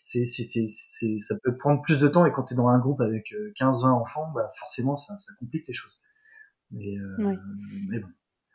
c'est 0.08 0.24
c'est 0.24 1.18
ça 1.18 1.34
peut 1.42 1.56
prendre 1.56 1.82
plus 1.82 2.00
de 2.00 2.08
temps. 2.08 2.24
Et 2.26 2.32
quand 2.32 2.44
tu 2.44 2.54
es 2.54 2.56
dans 2.56 2.68
un 2.68 2.78
groupe 2.78 3.00
avec 3.00 3.32
15-20 3.60 3.86
euh, 3.86 3.88
enfants, 3.90 4.32
bah 4.34 4.50
forcément 4.58 4.94
ça, 4.94 5.18
ça 5.18 5.32
complique 5.38 5.66
les 5.66 5.74
choses. 5.74 6.00
Mais, 6.70 6.96
euh, 6.98 7.36
mais 7.88 7.98
bon. 7.98 8.08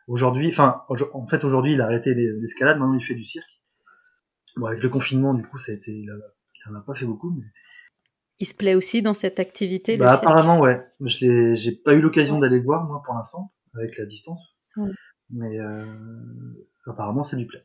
Aujourd'hui, 0.06 0.48
enfin, 0.48 0.84
en 1.14 1.26
fait, 1.26 1.44
aujourd'hui, 1.44 1.72
il 1.72 1.80
a 1.80 1.86
arrêté 1.86 2.14
l'escalade. 2.14 2.78
Maintenant, 2.78 2.98
il 2.98 3.04
fait 3.04 3.14
du 3.14 3.24
cirque. 3.24 3.62
Bon, 4.56 4.66
avec 4.66 4.82
le 4.82 4.88
confinement, 4.90 5.32
du 5.32 5.46
coup, 5.46 5.58
ça 5.58 5.72
a 5.72 5.74
été, 5.74 5.92
il 5.92 6.10
en 6.70 6.74
a 6.74 6.80
pas 6.82 6.94
fait 6.94 7.06
beaucoup, 7.06 7.30
mais 7.30 7.44
il 8.40 8.46
se 8.46 8.54
plaît 8.54 8.74
aussi 8.74 9.00
dans 9.02 9.14
cette 9.14 9.38
activité 9.38 9.96
bah, 9.96 10.12
Apparemment, 10.12 10.60
ouais. 10.60 10.84
Je 11.00 11.26
l'ai, 11.26 11.54
j'ai 11.54 11.72
pas 11.72 11.94
eu 11.94 12.00
l'occasion 12.00 12.38
d'aller 12.38 12.58
le 12.58 12.64
voir, 12.64 12.84
moi, 12.84 13.02
pour 13.04 13.14
l'instant, 13.14 13.52
avec 13.74 13.96
la 13.96 14.06
distance. 14.06 14.58
Mais 15.30 15.60
euh, 15.60 15.86
apparemment, 16.86 17.22
ça 17.22 17.36
lui 17.36 17.46
plaît. 17.46 17.64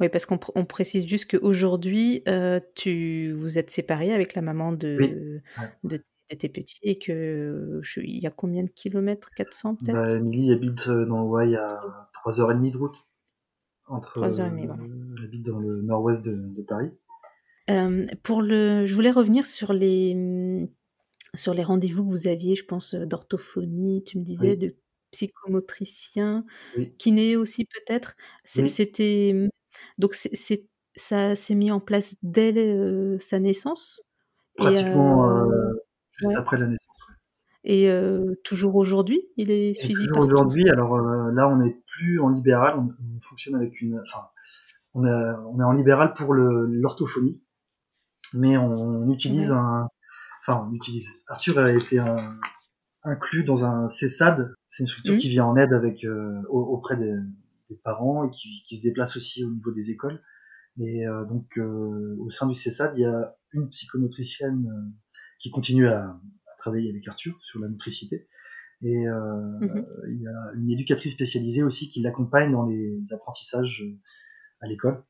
Oui, 0.00 0.08
parce 0.08 0.26
qu'on 0.26 0.38
précise 0.64 1.06
juste 1.06 1.30
qu'aujourd'hui, 1.30 2.22
euh, 2.28 2.60
tu 2.74 3.32
vous 3.32 3.58
êtes 3.58 3.70
séparé 3.70 4.12
avec 4.12 4.34
la 4.34 4.42
maman 4.42 4.72
de, 4.72 5.40
de, 5.84 6.02
tes 6.36 6.48
petits 6.48 6.78
et 6.82 6.98
que 6.98 7.80
il 7.96 8.18
y 8.18 8.26
a 8.26 8.30
combien 8.30 8.62
de 8.62 8.70
kilomètres? 8.70 9.30
400 9.36 9.76
peut-être? 9.76 9.94
Bah, 9.94 10.10
Emily 10.10 10.52
habite 10.52 10.88
euh, 10.88 11.04
dans 11.06 11.24
ouais, 11.24 11.54
a 11.56 11.80
3h30 12.24 12.72
de 12.72 12.78
route. 12.78 12.96
Entre, 13.86 14.20
3h30, 14.20 14.66
voilà. 14.66 14.82
Elle 15.18 15.24
habite 15.24 15.42
dans 15.46 15.58
le 15.58 15.82
nord-ouest 15.82 16.24
de, 16.24 16.36
de 16.36 16.62
Paris. 16.62 16.90
Euh, 17.70 18.06
pour 18.22 18.42
le, 18.42 18.86
je 18.86 18.94
voulais 18.94 19.10
revenir 19.10 19.46
sur 19.46 19.72
les, 19.72 20.68
sur 21.34 21.54
les 21.54 21.62
rendez-vous 21.62 22.04
que 22.04 22.10
vous 22.10 22.26
aviez, 22.26 22.54
je 22.54 22.64
pense, 22.64 22.94
euh, 22.94 23.06
d'orthophonie, 23.06 24.02
tu 24.04 24.18
me 24.18 24.24
disais, 24.24 24.56
de 24.56 24.74
psychomotricien, 25.12 26.44
kiné 26.98 27.36
aussi 27.36 27.64
peut-être. 27.64 28.16
C'était 28.44 29.50
donc 29.98 30.14
c'est 30.14 30.66
ça 30.96 31.36
s'est 31.36 31.54
mis 31.54 31.70
en 31.70 31.80
place 31.80 32.16
dès 32.22 32.52
euh, 32.56 33.18
sa 33.20 33.38
naissance. 33.38 34.02
Pratiquement 34.56 35.30
juste 36.10 36.36
après 36.36 36.58
la 36.58 36.66
naissance. 36.66 37.12
Et 37.64 37.90
toujours 38.44 38.76
aujourd'hui, 38.76 39.20
il 39.36 39.50
est 39.50 39.74
suivi 39.74 40.06
Toujours 40.06 40.18
aujourd'hui. 40.18 40.68
Alors 40.68 40.98
là, 40.98 41.48
on 41.48 41.56
n'est 41.56 41.80
plus 41.86 42.20
en 42.20 42.28
libéral, 42.28 42.78
on, 42.78 43.20
fonctionne 43.20 43.54
avec 43.54 43.80
une, 43.80 44.00
enfin, 44.00 44.26
on, 44.94 45.04
on 45.04 45.60
est 45.60 45.64
en 45.64 45.72
libéral 45.72 46.12
pour 46.14 46.34
l'orthophonie 46.34 47.40
mais 48.34 48.56
on 48.56 49.10
utilise 49.10 49.52
un, 49.52 49.88
enfin 50.40 50.66
on 50.68 50.74
utilise. 50.74 51.10
Arthur 51.28 51.58
a 51.58 51.72
été 51.72 51.98
un, 51.98 52.38
inclus 53.02 53.44
dans 53.44 53.64
un 53.64 53.88
CESAD, 53.88 54.54
c'est 54.68 54.84
une 54.84 54.86
structure 54.86 55.16
qui 55.16 55.28
vient 55.28 55.46
en 55.46 55.56
aide 55.56 55.72
avec 55.72 56.04
euh, 56.04 56.42
auprès 56.48 56.96
des, 56.96 57.14
des, 57.70 57.76
parents 57.76 58.26
et 58.26 58.30
qui, 58.30 58.62
qui, 58.64 58.76
se 58.76 58.82
déplace 58.82 59.16
aussi 59.16 59.44
au 59.44 59.50
niveau 59.50 59.72
des 59.72 59.90
écoles. 59.90 60.22
Et 60.78 61.06
euh, 61.06 61.24
donc 61.24 61.58
euh, 61.58 62.16
au 62.18 62.30
sein 62.30 62.46
du 62.46 62.54
CESAD, 62.54 62.94
il 62.96 63.02
y 63.02 63.06
a 63.06 63.36
une 63.52 63.68
psychomotricienne 63.68 64.94
qui 65.38 65.50
continue 65.50 65.86
à, 65.86 66.10
à, 66.10 66.56
travailler 66.58 66.90
avec 66.90 67.06
Arthur 67.08 67.38
sur 67.42 67.60
la 67.60 67.68
motricité. 67.68 68.26
Et 68.82 69.06
mmh 69.06 69.86
il 70.08 70.22
y 70.22 70.26
a 70.26 70.52
une 70.56 70.70
éducatrice 70.70 71.12
spécialisée 71.12 71.62
aussi 71.62 71.88
qui 71.88 72.00
l'accompagne 72.00 72.50
dans 72.50 72.66
les 72.66 73.12
apprentissages 73.12 73.84
à 74.60 74.66
l'école. 74.66 75.04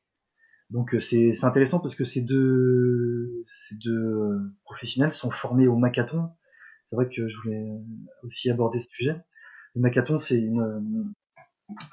Donc 0.71 0.95
euh, 0.95 0.99
c'est 0.99 1.43
intéressant 1.43 1.79
parce 1.79 1.95
que 1.95 2.05
ces 2.05 2.21
deux, 2.21 3.43
ces 3.45 3.75
deux 3.75 3.91
euh, 3.91 4.39
professionnels 4.63 5.11
sont 5.11 5.29
formés 5.29 5.67
au 5.67 5.75
Macathon. 5.75 6.29
c'est 6.85 6.95
vrai 6.95 7.09
que 7.09 7.27
je 7.27 7.37
voulais 7.41 7.67
aussi 8.23 8.49
aborder 8.49 8.79
ce 8.79 8.87
sujet. 8.89 9.21
Le 9.75 9.81
Macathon, 9.81 10.17
c'est 10.17 10.39
une, 10.39 11.13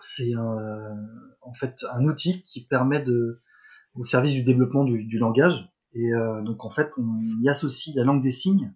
c'est 0.03 0.33
en 0.37 1.55
fait 1.55 1.85
un 1.93 2.05
outil 2.05 2.43
qui 2.43 2.67
permet 2.67 3.03
de, 3.03 3.41
au 3.95 4.05
service 4.05 4.35
du 4.35 4.43
développement 4.43 4.85
du, 4.85 5.05
du 5.05 5.19
langage. 5.19 5.73
Et 5.95 6.13
euh, 6.13 6.43
donc 6.43 6.65
en 6.65 6.71
fait, 6.71 6.93
on 6.99 7.43
y 7.43 7.49
associe 7.49 7.97
la 7.97 8.05
langue 8.05 8.23
des 8.23 8.31
signes. 8.31 8.75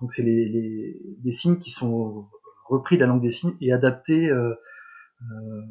Donc 0.00 0.12
c'est 0.12 0.22
les, 0.22 1.32
signes 1.32 1.58
qui 1.58 1.70
sont 1.70 2.28
repris 2.66 2.96
de 2.96 3.02
la 3.02 3.06
langue 3.06 3.22
des 3.22 3.30
signes 3.30 3.56
et 3.60 3.72
adaptés 3.72 4.30
euh, 4.30 4.54
euh, 5.22 5.62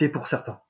et 0.00 0.08
pour 0.08 0.26
certains. 0.26 0.60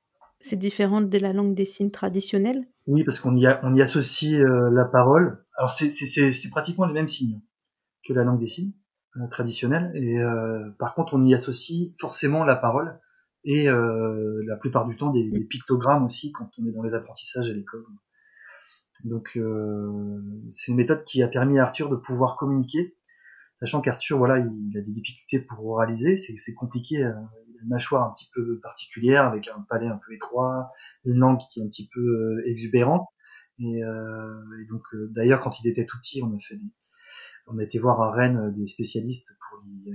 C'est 0.41 0.57
différent 0.57 1.01
de 1.01 1.19
la 1.19 1.33
langue 1.33 1.55
des 1.55 1.65
signes 1.65 1.91
traditionnelle? 1.91 2.67
Oui, 2.87 3.05
parce 3.05 3.21
qu'on 3.21 3.37
y, 3.37 3.47
a, 3.47 3.61
on 3.65 3.75
y 3.75 3.83
associe 3.83 4.35
euh, 4.35 4.71
la 4.71 4.85
parole. 4.85 5.45
Alors 5.57 5.71
c'est 5.71 6.51
pratiquement 6.51 6.87
les 6.87 6.93
mêmes 6.93 7.09
signes 7.09 7.41
que 8.07 8.13
la 8.13 8.23
langue 8.23 8.39
des 8.39 8.47
signes 8.47 8.73
traditionnelle. 9.31 9.91
Et 9.95 10.21
euh, 10.21 10.71
par 10.79 10.95
contre, 10.95 11.15
on 11.15 11.25
y 11.25 11.35
associe 11.35 11.95
forcément 11.99 12.45
la 12.45 12.57
parole 12.57 13.01
et 13.45 13.69
euh, 13.69 14.43
la 14.47 14.57
plupart 14.57 14.87
du 14.87 14.97
temps 14.97 15.11
des, 15.11 15.31
des, 15.31 15.45
pictogrammes 15.45 16.05
aussi 16.05 16.33
quand 16.33 16.51
on 16.59 16.67
est 16.67 16.73
dans 16.73 16.83
les 16.83 16.95
apprentissages 16.95 17.49
à 17.49 17.53
l'école. 17.53 17.85
Donc 19.05 19.33
euh, 19.37 20.21
c'est 20.51 20.71
une 20.71 20.77
méthode 20.77 21.05
qui 21.05 21.23
a 21.23 21.29
permis 21.29 21.59
à 21.59 21.65
Arthur 21.65 21.89
de 21.89 21.97
pouvoir 21.97 22.37
communiquer, 22.37 22.97
sachant 23.61 23.81
qu'Arthur 23.81 24.19
voilà 24.19 24.39
il 24.39 24.79
a 24.79 24.81
des 24.81 24.91
difficultés 24.91 25.41
pour 25.41 25.67
oraliser, 25.67 26.17
c'est 26.19 26.55
compliqué, 26.55 26.97
il 26.97 27.05
a 27.05 27.63
une 27.63 27.69
mâchoire 27.69 28.09
un 28.09 28.13
petit 28.13 28.29
peu 28.35 28.59
particulière 28.61 29.25
avec 29.25 29.49
un 29.49 29.65
palais 29.69 29.87
un 29.87 30.01
peu 30.07 30.15
étroit, 30.15 30.69
une 31.05 31.19
langue 31.19 31.39
qui 31.51 31.61
est 31.61 31.63
un 31.63 31.69
petit 31.69 31.89
peu 31.93 32.43
exubérante. 32.47 33.07
Et, 33.59 33.83
euh, 33.85 34.41
et 34.63 34.67
donc 34.67 34.83
euh, 34.95 35.11
d'ailleurs 35.15 35.41
quand 35.41 35.61
il 35.61 35.69
était 35.69 35.87
tout 35.87 35.99
petit, 35.99 36.23
on 36.23 36.35
a 36.35 36.39
fait 36.39 36.57
des, 36.57 36.71
on 37.47 37.59
a 37.59 37.63
été 37.63 37.79
voir 37.79 38.01
à 38.01 38.13
Rennes 38.13 38.53
des 38.57 38.67
spécialistes 38.67 39.37
pour 39.49 39.61
lui 39.61 39.93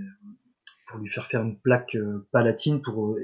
pour 0.88 1.00
lui 1.00 1.10
faire 1.10 1.26
faire 1.26 1.42
une 1.42 1.58
plaque 1.58 1.98
palatine 2.32 2.82
pour 2.82 3.18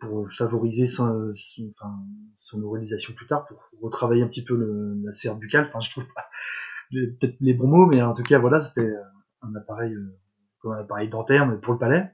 pour 0.00 0.32
favoriser 0.32 0.86
son, 0.86 1.30
enfin, 1.68 2.02
son 2.34 2.62
oralisation 2.62 3.12
plus 3.12 3.26
tard, 3.26 3.46
pour 3.46 3.58
retravailler 3.82 4.22
un 4.22 4.26
petit 4.26 4.44
peu 4.44 4.56
le, 4.56 4.98
la 5.04 5.12
sphère 5.12 5.36
buccale. 5.36 5.66
Enfin, 5.66 5.80
je 5.80 5.90
trouve 5.90 6.06
pas 6.14 6.24
peut-être 6.90 7.36
les 7.40 7.54
bons 7.54 7.68
mots, 7.68 7.86
mais 7.86 8.02
en 8.02 8.14
tout 8.14 8.22
cas, 8.22 8.38
voilà, 8.38 8.60
c'était 8.60 8.94
un 9.42 9.54
appareil, 9.54 9.92
euh, 9.92 10.18
comme 10.58 10.72
un 10.72 10.80
appareil 10.80 11.08
dentaire, 11.08 11.46
mais 11.46 11.58
pour 11.58 11.74
le 11.74 11.78
palais. 11.78 12.10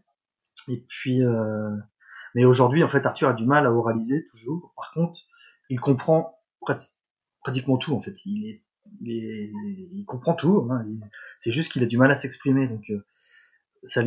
Et 0.69 0.85
puis, 0.89 1.25
euh, 1.25 1.71
mais 2.35 2.45
aujourd'hui, 2.45 2.83
en 2.83 2.89
fait, 2.89 3.07
Arthur 3.07 3.29
a 3.29 3.33
du 3.33 3.47
mal 3.47 3.67
à 3.67 3.73
oraliser 3.73 4.25
toujours. 4.27 4.73
Par 4.75 4.93
contre, 4.93 5.21
il 5.71 5.81
comprend 5.81 6.39
pratiquement 7.41 7.79
tout. 7.79 7.95
En 7.95 8.01
fait, 8.01 8.27
il 8.27 8.49
est, 8.49 8.65
il, 9.03 10.05
comprend 10.07 10.35
tout. 10.35 10.69
Hein. 10.71 10.85
C'est 11.39 11.51
juste 11.51 11.73
qu'il 11.73 11.83
a 11.83 11.87
du 11.87 11.99
mal 11.99 12.11
à 12.11 12.17
s'exprimer. 12.17 12.69
Donc, 12.69 12.91
euh, 12.91 13.05
c'est 13.83 14.03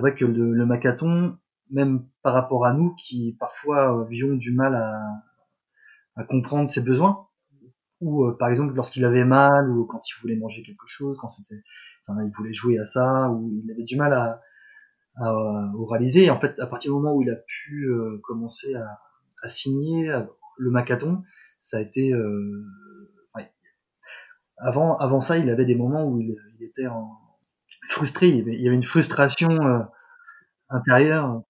vrai 0.00 0.14
que 0.14 0.24
le, 0.24 0.52
le 0.52 0.66
macathon, 0.66 1.38
même 1.70 2.06
par 2.22 2.34
rapport 2.34 2.66
à 2.66 2.72
nous 2.72 2.94
qui 2.94 3.36
parfois 3.38 4.02
avions 4.02 4.34
du 4.34 4.52
mal 4.52 4.74
à, 4.74 6.24
comprendre 6.28 6.68
ses 6.68 6.82
besoins 6.82 7.26
ou 8.00 8.24
euh, 8.24 8.36
par 8.38 8.48
exemple 8.48 8.74
lorsqu'il 8.74 9.04
avait 9.04 9.24
mal 9.24 9.70
ou 9.70 9.84
quand 9.84 10.00
il 10.08 10.14
voulait 10.22 10.36
manger 10.36 10.62
quelque 10.62 10.86
chose 10.86 11.18
quand 11.18 11.28
il 12.08 12.30
voulait 12.34 12.54
jouer 12.54 12.78
à 12.78 12.86
ça 12.86 13.28
ou 13.30 13.60
il 13.62 13.70
avait 13.70 13.84
du 13.84 13.96
mal 13.96 14.12
à, 14.14 14.40
oraliser 15.74 16.30
en 16.30 16.38
fait 16.38 16.58
à 16.58 16.66
partir 16.66 16.92
du 16.92 16.96
moment 16.96 17.14
où 17.14 17.22
il 17.22 17.30
a 17.30 17.36
pu 17.36 17.86
euh, 17.86 18.18
commencer 18.22 18.74
à, 18.74 18.98
à 19.42 19.48
signer 19.48 20.10
le 20.58 20.70
macathon 20.70 21.22
ça 21.60 21.78
a 21.78 21.80
été 21.80 22.12
avant 24.58 24.96
avant 24.96 25.20
ça 25.20 25.38
il 25.38 25.50
avait 25.50 25.66
des 25.66 25.74
moments 25.74 26.04
où 26.04 26.20
il, 26.20 26.34
était 26.60 26.86
frustré 27.88 28.28
il 28.28 28.60
y 28.60 28.66
avait 28.66 28.76
une 28.76 28.82
frustration 28.82 29.50
intérieure 30.68 31.42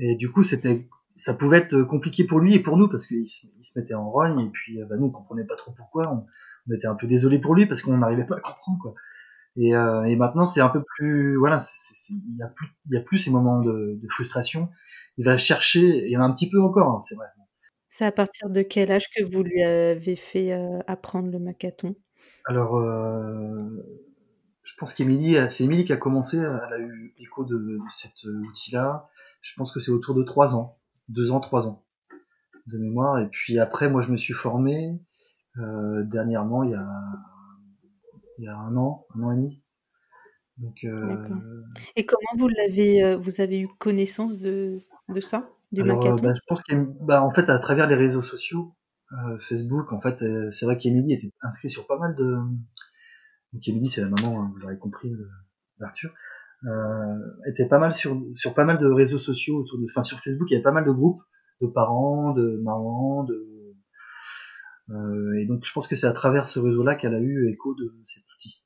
et 0.00 0.16
du 0.16 0.30
coup, 0.30 0.42
c'était, 0.42 0.88
ça 1.14 1.34
pouvait 1.34 1.58
être 1.58 1.82
compliqué 1.82 2.24
pour 2.24 2.40
lui 2.40 2.54
et 2.54 2.62
pour 2.62 2.76
nous 2.76 2.88
parce 2.88 3.06
qu'il 3.06 3.28
se, 3.28 3.48
mettait 3.76 3.94
en 3.94 4.10
rogne 4.10 4.40
et 4.40 4.50
puis 4.50 4.78
bah, 4.88 4.96
nous 4.98 5.06
on 5.06 5.10
comprenait 5.10 5.44
pas 5.44 5.56
trop 5.56 5.72
pourquoi. 5.72 6.12
On, 6.12 6.26
était 6.72 6.86
un 6.86 6.94
peu 6.94 7.06
désolé 7.06 7.38
pour 7.38 7.54
lui 7.54 7.66
parce 7.66 7.82
qu'on 7.82 7.98
n'arrivait 7.98 8.26
pas 8.26 8.36
à 8.36 8.40
comprendre 8.40 8.78
quoi. 8.80 8.94
Et, 9.56 9.74
euh, 9.74 10.16
maintenant 10.16 10.46
c'est 10.46 10.60
un 10.60 10.68
peu 10.68 10.82
plus, 10.96 11.36
voilà, 11.36 11.60
il 12.10 12.36
y 12.36 12.42
a 12.42 12.48
plus, 12.48 12.68
y 12.90 12.96
a 12.96 13.00
plus 13.02 13.18
ces 13.18 13.30
moments 13.30 13.60
de, 13.60 14.00
frustration. 14.08 14.70
Il 15.16 15.24
va 15.24 15.36
chercher, 15.36 16.06
il 16.06 16.10
y 16.10 16.16
en 16.16 16.22
a 16.22 16.24
un 16.24 16.32
petit 16.32 16.48
peu 16.48 16.62
encore, 16.62 16.88
hein, 16.88 17.00
c'est 17.02 17.16
vrai. 17.16 17.26
C'est 17.90 18.04
à 18.04 18.12
partir 18.12 18.48
de 18.48 18.62
quel 18.62 18.92
âge 18.92 19.06
que 19.14 19.24
vous 19.24 19.42
lui 19.42 19.62
avez 19.64 20.16
fait 20.16 20.52
euh, 20.52 20.78
apprendre 20.86 21.30
le 21.30 21.40
macathon? 21.40 21.96
Alors, 22.50 22.78
euh, 22.78 23.62
je 24.64 24.74
pense 24.76 24.92
qu'Émilie, 24.92 25.36
c'est 25.50 25.62
Émilie 25.62 25.84
qui 25.84 25.92
a 25.92 25.96
commencé, 25.96 26.36
elle 26.38 26.72
a 26.72 26.80
eu 26.80 27.14
écho 27.20 27.44
de, 27.44 27.56
de 27.56 27.78
cet 27.90 28.24
outil-là. 28.24 29.06
Je 29.40 29.52
pense 29.56 29.72
que 29.72 29.78
c'est 29.78 29.92
autour 29.92 30.16
de 30.16 30.24
3 30.24 30.56
ans, 30.56 30.76
2 31.10 31.30
ans, 31.30 31.38
3 31.38 31.68
ans 31.68 31.84
de 32.66 32.76
mémoire. 32.76 33.20
Et 33.20 33.28
puis 33.28 33.60
après, 33.60 33.88
moi, 33.88 34.00
je 34.02 34.10
me 34.10 34.16
suis 34.16 34.34
formé 34.34 34.98
euh, 35.58 36.02
dernièrement, 36.02 36.64
il 36.64 36.72
y, 36.72 36.74
a, 36.74 36.88
il 38.38 38.46
y 38.46 38.48
a 38.48 38.56
un 38.56 38.76
an, 38.76 39.06
un 39.14 39.22
an 39.22 39.30
et 39.30 39.36
demi. 39.36 39.62
Donc, 40.56 40.82
euh... 40.82 41.24
Et 41.94 42.04
comment 42.04 42.32
vous 42.36 42.48
l'avez, 42.48 43.04
euh, 43.04 43.16
vous 43.16 43.40
avez 43.40 43.60
eu 43.60 43.68
connaissance 43.78 44.40
de, 44.40 44.80
de 45.08 45.20
ça, 45.20 45.48
du 45.70 45.82
Alors, 45.82 46.00
bah, 46.20 46.34
Je 46.34 46.40
pense 46.48 46.64
qu'en 46.64 46.84
bah, 47.00 47.28
fait, 47.32 47.48
à 47.48 47.60
travers 47.60 47.86
les 47.86 47.94
réseaux 47.94 48.22
sociaux, 48.22 48.74
euh, 49.12 49.38
Facebook, 49.40 49.92
en 49.92 50.00
fait, 50.00 50.22
c'est 50.50 50.64
vrai 50.64 50.76
qu'Emilie 50.76 51.14
était 51.14 51.32
inscrite 51.42 51.70
sur 51.70 51.86
pas 51.86 51.98
mal 51.98 52.14
de, 52.14 52.36
donc 53.52 53.68
Emily, 53.68 53.88
c'est 53.88 54.02
la 54.02 54.08
maman, 54.08 54.42
hein, 54.42 54.50
vous 54.52 54.60
l'aurez 54.60 54.78
compris, 54.78 55.12
d'Arthur, 55.78 56.12
euh, 56.64 57.18
était 57.46 57.68
pas 57.68 57.78
mal 57.78 57.94
sur, 57.94 58.22
sur 58.36 58.54
pas 58.54 58.64
mal 58.64 58.78
de 58.78 58.86
réseaux 58.86 59.18
sociaux 59.18 59.58
autour 59.60 59.78
de, 59.78 59.86
enfin 59.90 60.02
sur 60.02 60.20
Facebook, 60.20 60.50
il 60.50 60.54
y 60.54 60.56
avait 60.56 60.62
pas 60.62 60.72
mal 60.72 60.84
de 60.84 60.92
groupes 60.92 61.22
de 61.60 61.66
parents, 61.66 62.32
de 62.32 62.60
mamans, 62.62 63.24
de 63.24 63.46
euh, 64.90 65.38
et 65.38 65.46
donc 65.46 65.64
je 65.64 65.72
pense 65.72 65.86
que 65.86 65.94
c'est 65.94 66.06
à 66.06 66.12
travers 66.12 66.46
ce 66.46 66.58
réseau-là 66.58 66.96
qu'elle 66.96 67.14
a 67.14 67.20
eu 67.20 67.48
écho 67.50 67.74
de 67.74 67.94
cet 68.04 68.24
outil. 68.34 68.62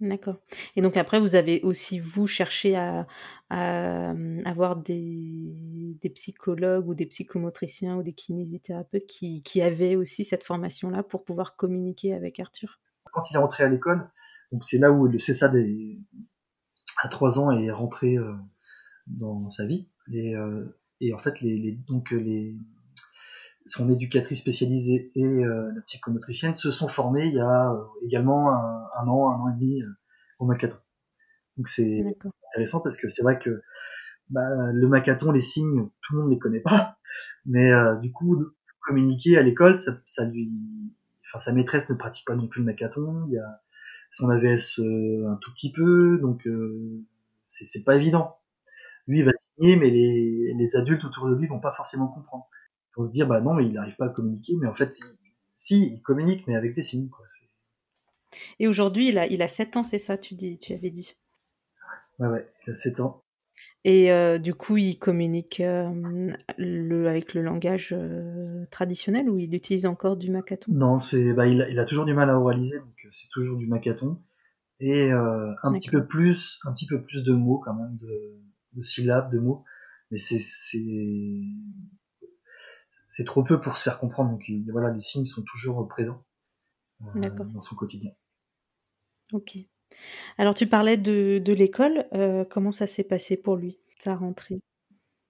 D'accord. 0.00 0.36
Et 0.76 0.82
donc 0.82 0.96
après, 0.96 1.20
vous 1.20 1.36
avez 1.36 1.60
aussi, 1.62 2.00
vous, 2.00 2.26
cherché 2.26 2.76
à, 2.76 3.06
à 3.50 4.12
avoir 4.44 4.76
des, 4.76 5.98
psychologues 6.14 6.88
ou 6.88 6.94
des 6.94 7.06
psychomotriciens 7.06 7.96
ou 7.96 8.02
des 8.02 8.12
kinésithérapeutes 8.12 9.06
qui, 9.06 9.62
avaient 9.62 9.96
aussi 9.96 10.24
cette 10.24 10.44
formation-là 10.44 11.02
pour 11.02 11.24
pouvoir 11.24 11.56
communiquer 11.56 12.14
avec 12.14 12.40
Arthur? 12.40 12.80
Quand 13.12 13.30
il 13.30 13.36
est 13.36 13.38
rentré 13.38 13.64
à 13.64 13.68
l'école, 13.68 14.10
donc 14.50 14.64
c'est 14.64 14.78
là 14.78 14.90
où 14.90 15.06
le 15.06 15.18
CESA 15.18 15.48
des, 15.48 16.00
à 17.02 17.08
3 17.08 17.38
ans 17.38 17.50
est 17.52 17.70
rentré 17.70 18.16
euh, 18.16 18.34
dans 19.06 19.48
sa 19.48 19.66
vie. 19.66 19.88
Et, 20.12 20.36
euh, 20.36 20.64
en 21.12 21.18
fait, 21.18 21.40
les, 21.40 21.78
donc 21.86 22.10
les, 22.10 22.56
son 23.66 23.90
éducatrice 23.90 24.40
spécialisée 24.40 25.10
et 25.14 25.24
euh, 25.24 25.72
la 25.74 25.80
psychomotricienne 25.82 26.54
se 26.54 26.70
sont 26.70 26.88
formés 26.88 27.26
il 27.26 27.34
y 27.34 27.40
a 27.40 27.72
euh, 27.72 27.82
également 28.02 28.50
un, 28.50 28.88
un, 28.98 29.08
an, 29.08 29.30
un 29.30 29.40
an 29.40 29.48
et 29.48 29.60
demi 29.60 29.82
euh, 29.82 29.88
au 30.38 30.46
Macathon. 30.46 30.78
Donc 31.56 31.68
c'est 31.68 32.04
intéressant 32.52 32.80
parce 32.80 32.96
que 32.96 33.08
c'est 33.08 33.22
vrai 33.22 33.38
que 33.38 33.62
bah, 34.30 34.72
le 34.72 34.88
Macathon, 34.88 35.32
les 35.32 35.40
signes, 35.40 35.88
tout 36.02 36.14
le 36.14 36.20
monde 36.20 36.28
ne 36.30 36.34
les 36.34 36.38
connaît 36.38 36.60
pas, 36.60 36.98
mais 37.46 37.70
du 38.00 38.12
coup, 38.12 38.42
communiquer 38.80 39.38
à 39.38 39.42
l'école, 39.42 39.76
ça, 39.76 39.92
ça 40.04 40.24
lui 40.28 40.50
enfin 41.34 41.38
sa 41.38 41.52
maîtresse 41.52 41.90
ne 41.90 41.94
pratique 41.94 42.26
pas 42.26 42.36
non 42.36 42.46
plus 42.46 42.60
le 42.60 42.66
macathon, 42.66 43.24
il 43.28 43.34
y 43.34 43.38
a 43.38 43.60
son 44.10 44.28
AVS 44.28 44.78
euh, 44.80 45.28
un 45.28 45.36
tout 45.36 45.52
petit 45.52 45.72
peu, 45.72 46.18
donc 46.18 46.46
euh, 46.46 47.02
c'est 47.44 47.84
pas 47.84 47.96
évident. 47.96 48.36
Lui 49.06 49.20
il 49.20 49.24
va 49.24 49.32
signer, 49.36 49.76
mais 49.76 49.90
les, 49.90 50.54
les 50.56 50.76
adultes 50.76 51.04
autour 51.04 51.28
de 51.28 51.34
lui 51.34 51.46
vont 51.46 51.60
pas 51.60 51.72
forcément 51.72 52.08
comprendre. 52.08 52.48
Vont 52.96 53.06
se 53.06 53.12
dire 53.12 53.26
bah 53.26 53.40
non 53.40 53.54
mais 53.54 53.64
il 53.64 53.72
n'arrive 53.72 53.96
pas 53.96 54.06
à 54.06 54.10
communiquer, 54.10 54.54
mais 54.60 54.66
en 54.66 54.74
fait 54.74 54.96
il, 54.98 55.04
si 55.56 55.94
il 55.94 56.02
communique 56.02 56.46
mais 56.46 56.56
avec 56.56 56.74
des 56.74 56.82
signes 56.82 57.08
quoi. 57.08 57.24
Et 58.58 58.68
aujourd'hui 58.68 59.08
il 59.08 59.18
a 59.18 59.26
il 59.26 59.42
a 59.42 59.48
7 59.48 59.76
ans 59.76 59.84
c'est 59.84 59.98
ça 59.98 60.16
tu 60.16 60.34
dis 60.34 60.58
tu 60.58 60.72
avais 60.72 60.90
dit? 60.90 61.16
Ouais 62.18 62.28
ouais 62.28 62.48
il 62.66 62.70
a 62.70 62.74
7 62.74 63.00
ans. 63.00 63.24
Et 63.84 64.10
euh, 64.10 64.38
du 64.38 64.54
coup, 64.54 64.78
il 64.78 64.98
communique 64.98 65.60
euh, 65.60 65.90
le, 66.56 67.08
avec 67.08 67.34
le 67.34 67.42
langage 67.42 67.90
euh, 67.92 68.64
traditionnel 68.70 69.28
ou 69.28 69.38
il 69.38 69.54
utilise 69.54 69.84
encore 69.84 70.16
du 70.16 70.30
macathon 70.30 70.72
Non, 70.72 70.98
c'est, 70.98 71.34
bah, 71.34 71.46
il, 71.46 71.66
il, 71.70 71.78
a 71.78 71.84
toujours 71.84 72.06
du 72.06 72.14
mal 72.14 72.30
à 72.30 72.38
oraliser, 72.38 72.78
donc 72.78 73.06
c'est 73.10 73.28
toujours 73.30 73.58
du 73.58 73.66
macathon. 73.66 74.18
Et 74.80 75.12
un 75.12 75.72
petit 75.72 75.88
peu 75.88 76.06
plus, 76.06 76.60
un 76.64 76.72
petit 76.72 76.86
peu 76.86 77.02
plus 77.02 77.22
de 77.22 77.32
mots 77.32 77.58
quand 77.64 77.74
même, 77.74 77.96
de, 77.96 78.42
de 78.72 78.82
syllabes, 78.82 79.32
de 79.32 79.38
mots. 79.38 79.64
Mais 80.10 80.18
c'est, 80.18 80.40
c'est, 83.14 83.24
trop 83.24 83.42
peu 83.42 83.60
pour 83.60 83.76
se 83.76 83.84
faire 83.84 83.98
comprendre. 83.98 84.30
Donc 84.30 84.48
il, 84.48 84.70
voilà, 84.70 84.90
les 84.90 85.00
signes 85.00 85.24
sont 85.24 85.42
toujours 85.42 85.86
présents 85.88 86.24
dans 87.00 87.60
son 87.60 87.76
quotidien. 87.76 88.10
Ok. 89.32 89.56
Alors 90.38 90.54
tu 90.54 90.66
parlais 90.66 90.96
de, 90.96 91.38
de 91.38 91.52
l'école, 91.52 92.06
euh, 92.14 92.44
comment 92.44 92.72
ça 92.72 92.86
s'est 92.86 93.04
passé 93.04 93.36
pour 93.36 93.56
lui, 93.56 93.78
sa 93.98 94.16
rentrée? 94.16 94.60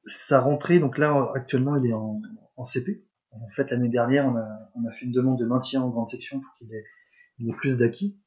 Sa 0.04 0.40
rentrée, 0.40 0.78
donc 0.78 0.98
là 0.98 1.32
actuellement 1.34 1.76
il 1.76 1.90
est 1.90 1.92
en, 1.92 2.20
en 2.56 2.64
CP. 2.64 3.04
En 3.30 3.48
fait 3.48 3.70
l'année 3.70 3.88
dernière 3.88 4.26
on 4.26 4.36
a, 4.36 4.70
on 4.74 4.86
a, 4.86 4.92
fait 4.92 5.06
une 5.06 5.12
demande 5.12 5.38
de 5.38 5.44
maintien 5.44 5.82
en 5.82 5.90
grande 5.90 6.08
section 6.08 6.40
pour 6.40 6.54
qu'il 6.54 6.72
ait, 6.72 6.84
ait, 7.40 7.52
plus 7.56 7.78
d'acquis. 7.78 8.18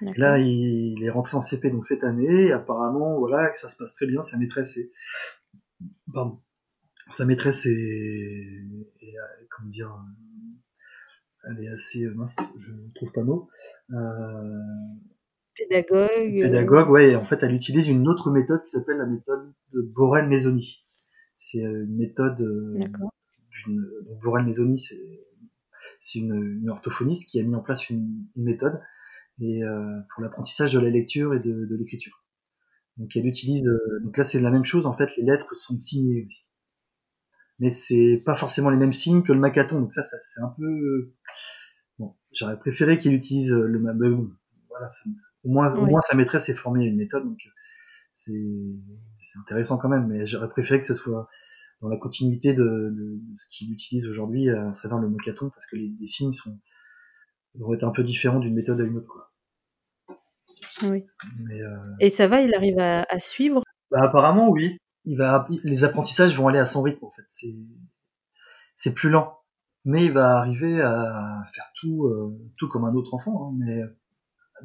là, 0.00 0.38
il, 0.38 1.02
est 1.02 1.10
rentré 1.10 1.36
en 1.36 1.40
CP 1.40 1.70
donc 1.70 1.86
cette 1.86 2.04
année. 2.04 2.52
Apparemment, 2.52 3.18
voilà, 3.18 3.52
ça 3.54 3.68
se 3.68 3.76
passe 3.76 3.94
très 3.94 4.06
bien. 4.06 4.22
Sa 4.22 4.36
maîtresse 4.36 4.76
est, 4.76 4.90
pardon, 6.12 6.40
sa 7.10 7.24
maîtresse 7.24 7.66
est, 7.66 7.70
est 9.00 9.14
comment 9.50 9.68
dire, 9.68 9.94
elle 11.44 11.64
est 11.64 11.68
assez 11.68 12.06
mince, 12.14 12.54
je 12.60 12.72
ne 12.72 12.92
trouve 12.94 13.12
pas 13.12 13.22
mot. 13.22 13.48
Euh, 13.90 14.58
pédagogue. 15.54 16.08
Euh, 16.10 16.42
pédagogue, 16.44 16.90
ouais. 16.90 17.16
En 17.16 17.24
fait, 17.24 17.42
elle 17.42 17.54
utilise 17.54 17.88
une 17.88 18.08
autre 18.08 18.30
méthode 18.30 18.62
qui 18.62 18.70
s'appelle 18.70 18.98
la 18.98 19.06
méthode 19.06 19.52
de 19.72 19.82
Borel-Mesoni. 19.82 20.86
C'est 21.36 21.58
une 21.58 21.96
méthode. 21.96 22.40
Euh, 22.40 22.78
d'une 23.64 23.84
Borel-Mesoni, 24.22 24.78
c'est 24.78 25.26
c'est 25.98 26.20
une, 26.20 26.60
une, 26.62 26.70
orthophoniste 26.70 27.28
qui 27.28 27.40
a 27.40 27.42
mis 27.42 27.56
en 27.56 27.60
place 27.60 27.90
une, 27.90 28.26
une 28.36 28.44
méthode 28.44 28.80
et 29.40 29.64
euh, 29.64 29.98
pour 30.12 30.22
l'apprentissage 30.22 30.72
de 30.72 30.78
la 30.78 30.90
lecture 30.90 31.34
et 31.34 31.40
de, 31.40 31.66
de 31.66 31.76
l'écriture. 31.76 32.24
Donc 32.98 33.16
elle 33.16 33.26
utilise. 33.26 33.66
Euh, 33.66 34.00
donc 34.04 34.16
là, 34.16 34.24
c'est 34.24 34.40
la 34.40 34.50
même 34.50 34.64
chose. 34.64 34.86
En 34.86 34.92
fait, 34.92 35.16
les 35.16 35.24
lettres 35.24 35.54
sont 35.56 35.76
signées 35.76 36.24
aussi 36.24 36.46
mais 37.62 37.70
c'est 37.70 38.20
pas 38.26 38.34
forcément 38.34 38.70
les 38.70 38.76
mêmes 38.76 38.92
signes 38.92 39.22
que 39.22 39.32
le 39.32 39.38
macaton. 39.38 39.80
Donc 39.80 39.92
ça, 39.92 40.02
ça 40.02 40.16
c'est 40.24 40.40
un 40.40 40.52
peu 40.58 41.12
bon. 41.96 42.16
J'aurais 42.34 42.58
préféré 42.58 42.98
qu'il 42.98 43.14
utilise 43.14 43.52
le 43.52 43.78
même. 43.78 44.34
Voilà, 44.68 44.88
au 45.44 45.48
moins, 45.48 45.72
au 45.76 45.86
moins 45.86 46.00
sa 46.00 46.16
maîtresse 46.16 46.48
est 46.48 46.54
formée 46.54 46.82
à 46.82 46.88
une 46.88 46.96
méthode, 46.96 47.24
donc 47.24 47.38
c'est 48.16 48.32
c'est 49.20 49.38
intéressant 49.38 49.78
quand 49.78 49.88
même. 49.88 50.08
Mais 50.08 50.26
j'aurais 50.26 50.48
préféré 50.48 50.80
que 50.80 50.86
ce 50.86 50.94
soit 50.94 51.28
dans 51.80 51.88
la 51.88 51.98
continuité 51.98 52.52
de, 52.52 52.64
de, 52.64 53.20
ce 53.36 53.46
qu'il 53.48 53.72
utilise 53.72 54.08
aujourd'hui 54.08 54.50
à 54.50 54.72
travers 54.72 54.98
le 54.98 55.08
macaton, 55.08 55.50
parce 55.50 55.66
que 55.68 55.76
les, 55.76 55.92
les, 56.00 56.06
signes 56.08 56.32
sont 56.32 56.58
vont 57.54 57.74
être 57.74 57.84
un 57.84 57.92
peu 57.92 58.02
différents 58.02 58.40
d'une 58.40 58.54
méthode 58.54 58.80
à 58.80 58.84
une 58.84 58.96
autre, 58.96 59.06
quoi. 59.06 59.30
Oui. 60.90 61.04
Mais, 61.44 61.60
euh... 61.60 61.76
Et 62.00 62.10
ça 62.10 62.26
va, 62.26 62.40
il 62.40 62.52
arrive 62.54 62.78
à, 62.80 63.06
à 63.08 63.20
suivre? 63.20 63.62
Bah, 63.92 64.00
apparemment 64.02 64.50
oui 64.50 64.78
il 65.04 65.18
va, 65.18 65.46
les 65.64 65.84
apprentissages 65.84 66.36
vont 66.36 66.48
aller 66.48 66.58
à 66.58 66.66
son 66.66 66.82
rythme 66.82 67.04
en 67.04 67.10
fait. 67.10 67.26
C'est, 67.28 67.54
c'est 68.74 68.94
plus 68.94 69.10
lent, 69.10 69.40
mais 69.84 70.04
il 70.06 70.12
va 70.12 70.38
arriver 70.38 70.80
à 70.80 71.44
faire 71.52 71.70
tout, 71.80 72.06
euh, 72.06 72.38
tout 72.56 72.68
comme 72.68 72.84
un 72.84 72.94
autre 72.94 73.14
enfant, 73.14 73.48
hein, 73.48 73.56
mais 73.58 73.82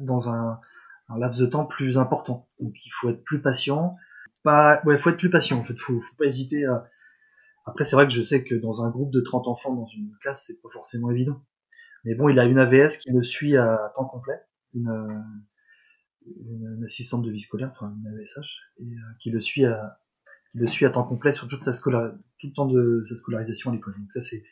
dans 0.00 0.28
un, 0.28 0.60
un, 1.08 1.18
laps 1.18 1.40
de 1.40 1.46
temps 1.46 1.66
plus 1.66 1.98
important. 1.98 2.46
Donc 2.60 2.74
il 2.86 2.90
faut 2.90 3.10
être 3.10 3.24
plus 3.24 3.42
patient. 3.42 3.96
Pas, 4.44 4.80
ouais, 4.84 4.96
faut 4.96 5.10
être 5.10 5.18
plus 5.18 5.30
patient. 5.30 5.58
En 5.58 5.64
fait, 5.64 5.78
faut, 5.78 6.00
faut 6.00 6.16
pas 6.16 6.26
hésiter 6.26 6.64
à. 6.64 6.86
Après, 7.66 7.84
c'est 7.84 7.96
vrai 7.96 8.06
que 8.06 8.14
je 8.14 8.22
sais 8.22 8.44
que 8.44 8.54
dans 8.54 8.82
un 8.82 8.90
groupe 8.90 9.12
de 9.12 9.20
30 9.20 9.46
enfants 9.46 9.74
dans 9.74 9.84
une 9.84 10.16
classe, 10.20 10.44
c'est 10.46 10.62
pas 10.62 10.70
forcément 10.72 11.10
évident. 11.10 11.42
Mais 12.04 12.14
bon, 12.14 12.30
il 12.30 12.38
a 12.38 12.46
une 12.46 12.58
AVS 12.58 12.96
qui 12.98 13.12
le 13.12 13.22
suit 13.22 13.56
à 13.58 13.92
temps 13.94 14.06
complet, 14.06 14.40
une, 14.72 15.22
une 16.24 16.82
assistante 16.84 17.24
de 17.24 17.30
vie 17.30 17.40
scolaire, 17.40 17.72
enfin 17.74 17.92
une 17.94 18.06
AVSH, 18.06 18.60
et 18.78 18.84
euh, 18.84 19.14
qui 19.18 19.30
le 19.30 19.40
suit 19.40 19.66
à, 19.66 20.00
qui 20.50 20.58
le 20.58 20.66
suit 20.66 20.86
à 20.86 20.90
temps 20.90 21.04
complet 21.04 21.32
sur 21.32 21.48
toute 21.48 21.62
sa 21.62 21.72
scolar, 21.72 22.12
tout 22.38 22.46
le 22.46 22.52
temps 22.52 22.66
de 22.66 23.02
sa 23.04 23.16
scolarisation 23.16 23.70
à 23.70 23.74
l'école. 23.74 23.94
Donc 23.98 24.12
ça 24.12 24.20
c'est 24.20 24.42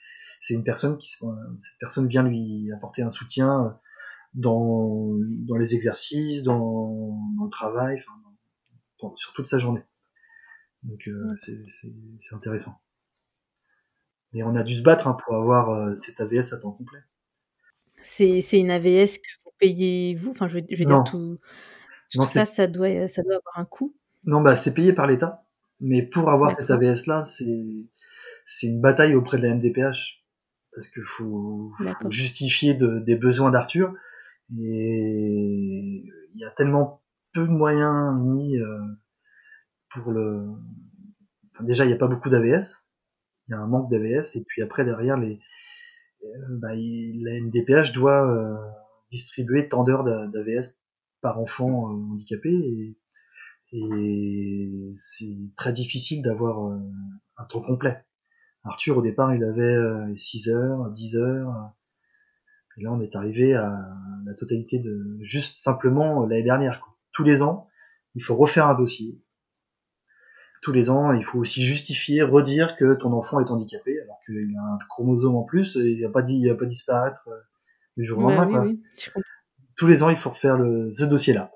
c'est 0.40 0.54
une 0.54 0.64
personne 0.64 0.96
qui 0.98 1.08
cette 1.08 1.78
personne 1.80 2.06
vient 2.08 2.22
lui 2.22 2.70
apporter 2.72 3.02
un 3.02 3.10
soutien 3.10 3.78
dans 4.34 5.14
dans 5.46 5.56
les 5.56 5.74
exercices, 5.74 6.42
dans, 6.44 7.18
dans 7.38 7.44
le 7.44 7.50
travail, 7.50 7.98
enfin, 9.00 9.12
sur 9.16 9.32
toute 9.32 9.46
sa 9.46 9.58
journée. 9.58 9.84
Donc 10.82 11.08
euh, 11.08 11.34
c'est 11.38 11.64
c'est 12.18 12.34
intéressant. 12.34 12.78
Et 14.34 14.42
on 14.42 14.54
a 14.54 14.62
dû 14.62 14.74
se 14.74 14.82
battre 14.82 15.08
hein, 15.08 15.16
pour 15.24 15.34
avoir 15.34 15.70
euh, 15.70 15.96
cette 15.96 16.20
AVS 16.20 16.52
à 16.52 16.58
temps 16.58 16.72
complet. 16.72 16.98
C'est 18.02 18.40
c'est 18.42 18.58
une 18.58 18.70
AVS 18.70 19.18
que 19.18 19.44
vous 19.44 19.50
payez 19.58 20.14
vous, 20.14 20.30
enfin 20.30 20.48
je, 20.48 20.60
je 20.70 20.78
veux 20.78 20.84
dire 20.84 21.02
tout, 21.04 21.38
tout 22.12 22.22
ça 22.22 22.44
ça 22.44 22.66
doit 22.66 23.08
ça 23.08 23.22
doit 23.22 23.36
avoir 23.36 23.58
un 23.58 23.64
coût? 23.64 23.96
Non 24.24 24.42
bah 24.42 24.54
c'est 24.54 24.74
payé 24.74 24.92
par 24.92 25.06
l'État. 25.06 25.45
Mais 25.80 26.02
pour 26.02 26.30
avoir 26.30 26.58
cette 26.58 26.70
AVS 26.70 27.06
là, 27.06 27.24
c'est 27.24 27.88
c'est 28.46 28.68
une 28.68 28.80
bataille 28.80 29.14
auprès 29.14 29.38
de 29.38 29.42
la 29.42 29.54
MDPH 29.54 30.24
parce 30.72 30.88
qu'il 30.88 31.02
faut, 31.04 31.72
faut, 31.78 32.10
justifier 32.10 32.74
de, 32.74 32.98
des 33.00 33.16
besoins 33.16 33.50
d'Arthur. 33.50 33.94
Et 34.58 36.04
il 36.34 36.40
y 36.40 36.44
a 36.44 36.50
tellement 36.50 37.02
peu 37.32 37.46
de 37.46 37.52
moyens 37.52 38.14
mis 38.20 38.58
euh, 38.58 38.78
pour 39.90 40.12
le. 40.12 40.46
Enfin, 41.52 41.64
déjà, 41.64 41.84
il 41.84 41.88
n'y 41.88 41.94
a 41.94 41.98
pas 41.98 42.08
beaucoup 42.08 42.28
d'AVS, 42.28 42.86
il 43.48 43.52
y 43.52 43.54
a 43.54 43.58
un 43.58 43.66
manque 43.66 43.90
d'AVS 43.90 44.36
et 44.36 44.44
puis 44.46 44.62
après 44.62 44.84
derrière 44.84 45.16
les 45.16 45.40
euh, 46.24 46.58
bah, 46.60 46.74
la 46.74 47.40
MDPH 47.40 47.92
doit 47.92 48.30
euh, 48.30 48.56
distribuer 49.10 49.68
tant 49.68 49.82
d'heures 49.82 50.04
d'AVS 50.04 50.80
par 51.20 51.40
enfant 51.40 51.86
handicapé. 51.86 52.50
Et 52.50 52.98
et 53.72 54.90
c'est 54.94 55.54
très 55.56 55.72
difficile 55.72 56.22
d'avoir 56.22 56.68
euh, 56.68 56.78
un 57.36 57.44
temps 57.44 57.62
complet. 57.62 58.04
Arthur, 58.64 58.96
au 58.98 59.02
départ, 59.02 59.34
il 59.34 59.44
avait 59.44 60.16
6 60.16 60.48
euh, 60.48 60.54
heures, 60.54 60.90
10 60.90 61.16
heures, 61.16 61.72
et 62.76 62.82
là, 62.82 62.92
on 62.92 63.00
est 63.00 63.14
arrivé 63.16 63.54
à 63.54 63.88
la 64.24 64.34
totalité 64.34 64.78
de 64.78 65.18
juste 65.22 65.54
simplement 65.54 66.22
euh, 66.22 66.26
l'année 66.26 66.42
dernière. 66.42 66.80
Quoi. 66.80 66.94
Tous 67.12 67.24
les 67.24 67.42
ans, 67.42 67.68
il 68.14 68.22
faut 68.22 68.36
refaire 68.36 68.66
un 68.66 68.74
dossier. 68.74 69.20
Tous 70.62 70.72
les 70.72 70.90
ans, 70.90 71.12
il 71.12 71.22
faut 71.22 71.38
aussi 71.38 71.62
justifier, 71.62 72.22
redire 72.22 72.76
que 72.76 72.94
ton 72.94 73.12
enfant 73.12 73.40
est 73.40 73.50
handicapé, 73.50 74.00
alors 74.00 74.18
qu'il 74.24 74.56
a 74.56 74.74
un 74.74 74.78
chromosome 74.88 75.36
en 75.36 75.44
plus, 75.44 75.76
et 75.76 75.90
il 75.92 76.02
va 76.02 76.10
pas 76.10 76.22
dit, 76.22 76.40
il 76.40 76.48
va 76.48 76.56
pas 76.56 76.66
disparaître 76.66 77.28
du 77.96 78.04
jour 78.04 78.18
au 78.18 78.30
lendemain. 78.30 78.64
Oui, 78.64 78.82
oui, 79.14 79.22
Tous 79.76 79.86
les 79.86 80.02
ans, 80.02 80.10
il 80.10 80.16
faut 80.16 80.30
refaire 80.30 80.58
le, 80.58 80.92
ce 80.94 81.04
dossier-là. 81.04 81.52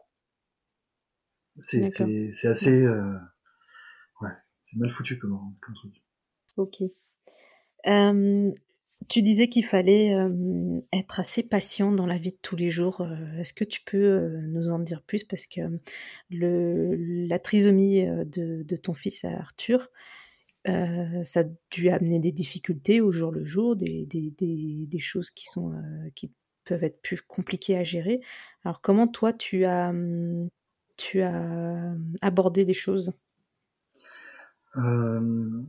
C'est 1.62 2.46
assez. 2.46 2.84
Euh, 2.84 3.14
ouais, 4.20 4.30
c'est 4.62 4.78
mal 4.78 4.90
foutu 4.90 5.18
comme, 5.18 5.38
comme 5.60 5.74
truc. 5.74 6.02
Ok. 6.56 6.82
Euh, 7.86 8.50
tu 9.08 9.22
disais 9.22 9.48
qu'il 9.48 9.64
fallait 9.64 10.14
euh, 10.14 10.80
être 10.92 11.20
assez 11.20 11.42
patient 11.42 11.90
dans 11.92 12.06
la 12.06 12.18
vie 12.18 12.32
de 12.32 12.38
tous 12.42 12.56
les 12.56 12.70
jours. 12.70 13.06
Est-ce 13.38 13.52
que 13.52 13.64
tu 13.64 13.80
peux 13.84 14.28
nous 14.48 14.68
en 14.68 14.78
dire 14.78 15.02
plus? 15.02 15.24
Parce 15.24 15.46
que 15.46 15.60
le, 16.30 16.94
la 17.26 17.38
trisomie 17.38 18.04
de, 18.04 18.62
de 18.62 18.76
ton 18.76 18.92
fils 18.94 19.24
Arthur, 19.24 19.88
ça 20.66 21.40
a 21.40 21.44
dû 21.70 21.88
amener 21.88 22.20
des 22.20 22.32
difficultés 22.32 23.00
au 23.00 23.10
jour 23.10 23.32
le 23.32 23.46
jour, 23.46 23.76
des, 23.76 24.04
des, 24.06 24.30
des, 24.30 24.86
des 24.86 24.98
choses 24.98 25.30
qui, 25.30 25.46
sont, 25.46 25.72
qui 26.14 26.30
peuvent 26.64 26.84
être 26.84 27.00
plus 27.00 27.22
compliquées 27.22 27.78
à 27.78 27.84
gérer. 27.84 28.20
Alors 28.64 28.82
comment 28.82 29.08
toi 29.08 29.32
tu 29.32 29.64
as, 29.64 29.88
hum, 29.88 30.50
tu 31.00 31.22
as 31.22 31.34
euh, 31.34 31.94
abordé 32.20 32.64
les 32.64 32.74
choses? 32.74 33.12
Euh, 34.76 35.62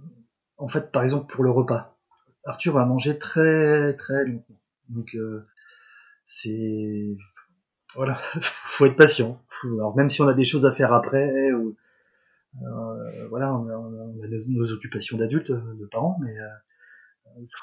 En 0.57 0.67
fait, 0.67 0.91
par 0.91 1.03
exemple, 1.03 1.33
pour 1.33 1.43
le 1.43 1.51
repas, 1.51 1.97
Arthur 2.43 2.73
va 2.73 2.85
manger 2.85 3.17
très 3.17 3.95
très 3.95 4.25
longtemps. 4.25 4.59
Donc, 4.89 5.15
euh, 5.15 5.47
c'est. 6.25 7.15
Voilà, 7.95 8.15
faut 8.41 8.85
être 8.85 8.97
patient. 8.97 9.41
Alors, 9.77 9.95
même 9.95 10.09
si 10.09 10.21
on 10.21 10.27
a 10.27 10.33
des 10.33 10.45
choses 10.45 10.65
à 10.65 10.71
faire 10.71 10.93
après, 10.93 11.51
ou, 11.53 11.75
voilà, 13.29 13.55
on 13.55 13.67
a, 13.69 14.27
nos, 14.49 14.71
occupations 14.73 15.17
d'adultes, 15.17 15.51
de 15.51 15.85
parents, 15.85 16.17
mais 16.21 16.33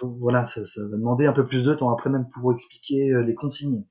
voilà, 0.02 0.46
ça, 0.46 0.64
ça, 0.64 0.82
va 0.82 0.96
demander 0.96 1.26
un 1.26 1.34
peu 1.34 1.46
plus 1.46 1.64
de 1.64 1.74
temps 1.74 1.92
après 1.92 2.08
même 2.08 2.28
pour 2.30 2.52
expliquer 2.52 3.12
les 3.22 3.34
consignes 3.34 3.84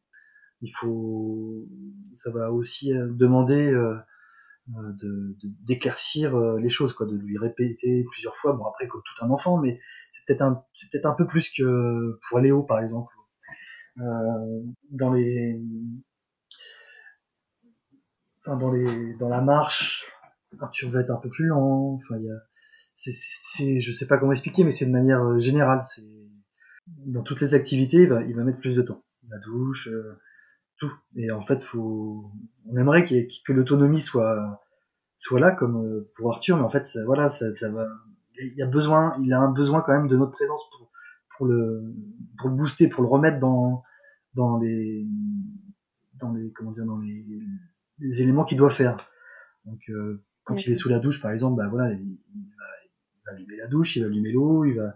il 0.61 0.71
faut, 0.71 1.67
ça 2.13 2.31
va 2.31 2.51
aussi 2.51 2.93
euh, 2.93 3.07
demander 3.11 3.71
euh, 3.71 3.95
euh, 4.75 4.93
de 5.01 5.37
d'éclaircir 5.63 6.37
les 6.57 6.69
choses, 6.69 6.93
quoi, 6.93 7.05
de 7.05 7.15
lui 7.15 7.37
répéter 7.37 8.05
plusieurs 8.11 8.35
fois. 8.35 8.53
Bon 8.53 8.65
après 8.65 8.87
comme 8.87 9.01
tout 9.03 9.25
un 9.25 9.29
enfant, 9.29 9.57
mais 9.57 9.79
c'est 10.11 10.25
peut-être 10.25 10.41
un, 10.41 10.65
peut-être 10.91 11.05
un 11.05 11.13
peu 11.13 11.27
plus 11.27 11.49
que 11.49 12.19
pour 12.29 12.39
Léo 12.39 12.63
par 12.63 12.79
exemple. 12.79 13.13
Dans 14.91 15.11
les, 15.11 15.59
enfin 18.41 18.57
dans 18.57 18.71
les, 18.71 19.15
dans 19.15 19.29
la 19.29 19.41
marche, 19.41 20.11
Arthur 20.59 20.89
va 20.91 21.01
être 21.01 21.09
un 21.09 21.17
peu 21.17 21.29
plus 21.29 21.45
lent. 21.47 21.95
Enfin 21.95 22.17
il 22.17 22.25
y 22.25 22.29
a, 22.29 22.37
c'est, 22.95 23.79
je 23.79 23.91
sais 23.91 24.07
pas 24.07 24.17
comment 24.17 24.31
expliquer, 24.33 24.63
mais 24.63 24.71
c'est 24.71 24.85
de 24.85 24.91
manière 24.91 25.39
générale. 25.39 25.81
C'est 25.85 26.03
dans 26.87 27.23
toutes 27.23 27.41
les 27.41 27.53
activités, 27.55 28.03
il 28.03 28.35
va 28.35 28.43
mettre 28.43 28.59
plus 28.59 28.75
de 28.75 28.81
temps. 28.81 29.03
La 29.29 29.39
douche, 29.39 29.89
tout. 30.79 30.91
Et 31.15 31.31
en 31.31 31.41
fait, 31.41 31.63
faut, 31.63 32.31
on 32.65 32.77
aimerait 32.77 33.05
que 33.05 33.53
l'autonomie 33.53 34.01
soit 34.01 34.61
soit 35.15 35.39
là 35.39 35.51
comme 35.51 35.83
euh, 35.83 36.11
pour 36.15 36.31
Arthur, 36.31 36.57
mais 36.57 36.63
en 36.63 36.69
fait, 36.69 36.85
ça, 36.85 37.03
voilà, 37.05 37.29
ça, 37.29 37.53
ça 37.55 37.71
va. 37.71 37.87
Il 38.39 38.53
y 38.55 38.61
a 38.61 38.67
besoin, 38.67 39.17
il 39.23 39.33
a 39.33 39.39
un 39.39 39.51
besoin 39.51 39.81
quand 39.81 39.93
même 39.93 40.07
de 40.07 40.15
notre 40.15 40.31
présence 40.31 40.61
pour 40.69 40.91
pour 41.35 41.45
le 41.47 41.95
pour 42.37 42.49
le 42.49 42.55
booster, 42.55 42.87
pour 42.87 43.03
le 43.03 43.09
remettre 43.09 43.39
dans 43.39 43.83
dans 44.35 44.57
les 44.59 45.07
dans 46.19 46.31
les 46.33 46.51
comment 46.51 46.71
dire 46.71 46.85
dans 46.85 46.99
les, 46.99 47.25
les 47.99 48.21
éléments 48.21 48.43
qu'il 48.43 48.57
doit 48.57 48.69
faire. 48.69 48.97
Donc 49.65 49.79
euh, 49.89 50.23
quand 50.43 50.65
il 50.65 50.71
est 50.71 50.75
sous 50.75 50.89
la 50.89 50.99
douche, 50.99 51.21
par 51.21 51.31
exemple, 51.31 51.57
bah 51.57 51.67
voilà, 51.69 51.91
il, 51.91 51.97
va, 51.97 52.65
il 52.85 53.21
va 53.25 53.31
allumer 53.33 53.57
la 53.57 53.67
douche, 53.67 53.95
il 53.95 54.01
va 54.01 54.07
allumer 54.07 54.31
l'eau, 54.31 54.65
il 54.65 54.75
va 54.75 54.95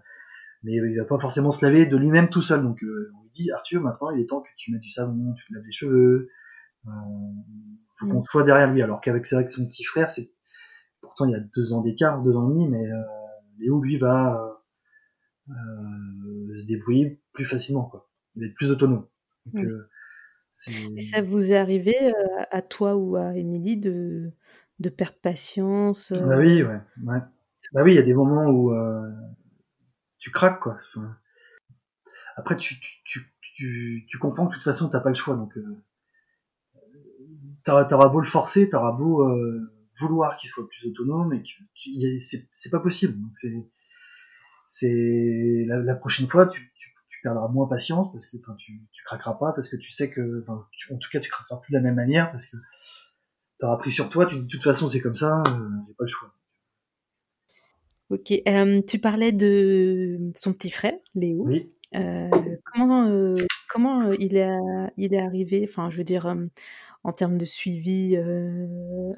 mais 0.64 0.74
il 0.74 0.98
va 0.98 1.06
pas 1.06 1.20
forcément 1.20 1.52
se 1.52 1.66
laver 1.66 1.86
de 1.86 1.98
lui-même 1.98 2.30
tout 2.30 2.42
seul. 2.42 2.62
Donc 2.62 2.84
euh, 2.84 3.12
dit 3.32 3.52
Arthur, 3.52 3.82
maintenant 3.82 4.12
il 4.12 4.22
est 4.22 4.26
temps 4.26 4.42
que 4.42 4.50
tu 4.58 4.72
mettes 4.72 4.82
du 4.82 4.90
savon, 4.90 5.34
tu 5.34 5.46
te 5.48 5.54
laves 5.54 5.66
les 5.66 5.72
cheveux, 5.72 6.30
Euh, 6.88 6.92
faut 8.00 8.08
qu'on 8.08 8.24
soit 8.24 8.44
derrière 8.44 8.72
lui. 8.74 8.82
Alors 8.82 9.02
qu'avec 9.02 9.26
c'est 9.28 9.36
vrai 9.36 9.46
que 9.46 9.52
son 9.52 9.66
petit 9.68 9.84
frère, 9.84 10.10
c'est 10.10 10.32
pourtant 11.02 11.26
il 11.26 11.32
y 11.32 11.36
a 11.36 11.40
deux 11.40 11.74
ans 11.74 11.82
d'écart, 11.82 12.22
deux 12.24 12.36
ans 12.38 12.50
et 12.50 12.54
demi, 12.54 12.68
mais 12.70 12.92
euh, 12.92 13.02
Léo 13.60 13.82
lui 13.82 13.98
va 13.98 14.64
euh, 15.50 15.54
se 16.58 16.68
débrouiller 16.68 17.22
plus 17.34 17.46
facilement, 17.46 17.86
quoi. 17.86 18.10
Il 18.36 18.42
va 18.42 18.48
être 18.48 18.56
plus 18.56 18.72
autonome. 18.72 19.08
Donc, 19.46 19.64
Mm. 19.64 19.68
euh, 19.68 19.90
Et 20.98 21.02
ça 21.02 21.22
vous 21.22 21.54
est 21.54 21.58
arrivé 21.58 21.96
à 22.52 22.62
toi 22.62 22.96
ou 22.96 23.16
à 23.16 23.36
Émilie 23.36 23.78
de, 23.78 24.32
de 24.80 24.90
perdre 24.90 25.18
patience 25.22 26.12
Bah 26.14 26.38
oui, 26.38 26.64
ouais, 26.64 26.82
ouais. 27.06 27.20
Bah 27.74 27.84
oui, 27.84 27.94
il 27.94 27.96
y 27.96 28.00
a 28.00 28.04
des 28.04 28.14
moments 28.14 28.48
où 28.48 28.74
tu 30.18 30.32
craques, 30.32 30.60
quoi. 30.60 30.76
Enfin, 30.76 31.16
après, 32.36 32.58
tu, 32.58 32.80
tu, 32.80 33.02
tu, 33.06 33.34
tu, 33.42 34.06
tu 34.10 34.18
comprends 34.18 34.46
que 34.46 34.52
de 34.52 34.56
toute 34.56 34.64
façon, 34.64 34.90
t'as 34.90 35.02
pas 35.02 35.10
le 35.10 35.16
choix. 35.16 35.36
Donc, 35.36 35.58
euh, 35.58 35.84
t'auras, 37.64 38.10
beau 38.10 38.20
le 38.20 38.26
forcer, 38.26 38.70
t'auras 38.70 38.92
beau 38.92 39.22
euh, 39.28 39.72
vouloir 40.00 40.36
qu'il 40.36 40.50
soit 40.50 40.68
plus 40.68 40.88
autonome, 40.90 41.34
et 41.34 41.42
que 41.44 41.50
c'est, 42.20 42.48
c'est 42.52 42.70
pas 42.70 42.80
possible. 42.80 43.20
Donc, 43.22 43.32
c'est, 43.34 43.54
c'est 44.68 45.66
la, 45.68 45.78
la 45.80 45.96
prochaine 45.96 46.28
fois, 46.28 46.48
tu, 46.48 46.62
tu, 46.76 46.90
tu 47.10 47.20
perdras 47.22 47.48
moins 47.50 47.68
patience 47.68 48.12
parce 48.12 48.26
que 48.26 48.38
enfin, 48.38 48.56
tu, 48.58 48.82
tu 48.92 49.04
craqueras 49.04 49.34
pas, 49.36 49.54
parce 49.54 49.70
que 49.70 49.76
tu 49.76 49.92
sais 49.92 50.10
que, 50.10 50.42
enfin, 50.42 50.66
tu- 50.72 50.94
en 50.94 50.98
tout 50.98 51.10
cas, 51.12 51.20
tu 51.20 51.30
craqueras 51.30 51.58
plus 51.58 51.72
de 51.74 51.78
la 51.78 51.84
même 51.84 51.96
manière 51.96 52.32
parce 52.32 52.48
que 52.48 52.58
t'auras 53.60 53.78
pris 53.78 53.92
sur 53.92 54.10
toi. 54.10 54.26
Tu 54.26 54.38
dis 54.38 54.48
de 54.48 54.52
toute 54.52 54.64
façon, 54.64 54.88
c'est 54.88 55.02
comme 55.02 55.14
ça, 55.14 55.44
euh, 55.48 55.70
j'ai 55.88 55.94
pas 55.94 56.04
le 56.04 56.08
choix. 56.08 56.34
Ok. 58.10 58.34
Euh, 58.48 58.82
tu 58.82 59.00
parlais 59.00 59.32
de 59.32 60.18
son 60.36 60.54
petit 60.54 60.70
frère, 60.72 60.98
Léo. 61.16 61.44
Oui. 61.46 61.70
Euh, 61.94 62.30
comment 62.74 63.08
euh, 63.08 63.36
comment 63.68 64.02
euh, 64.08 64.16
il, 64.20 64.38
est, 64.38 64.58
il 64.98 65.14
est 65.14 65.22
arrivé, 65.22 65.68
enfin, 65.70 65.90
je 65.92 65.98
veux 65.98 66.04
dire, 66.04 66.34
en 67.04 67.12
termes 67.12 67.38
de 67.38 67.46
suivi 67.46 68.18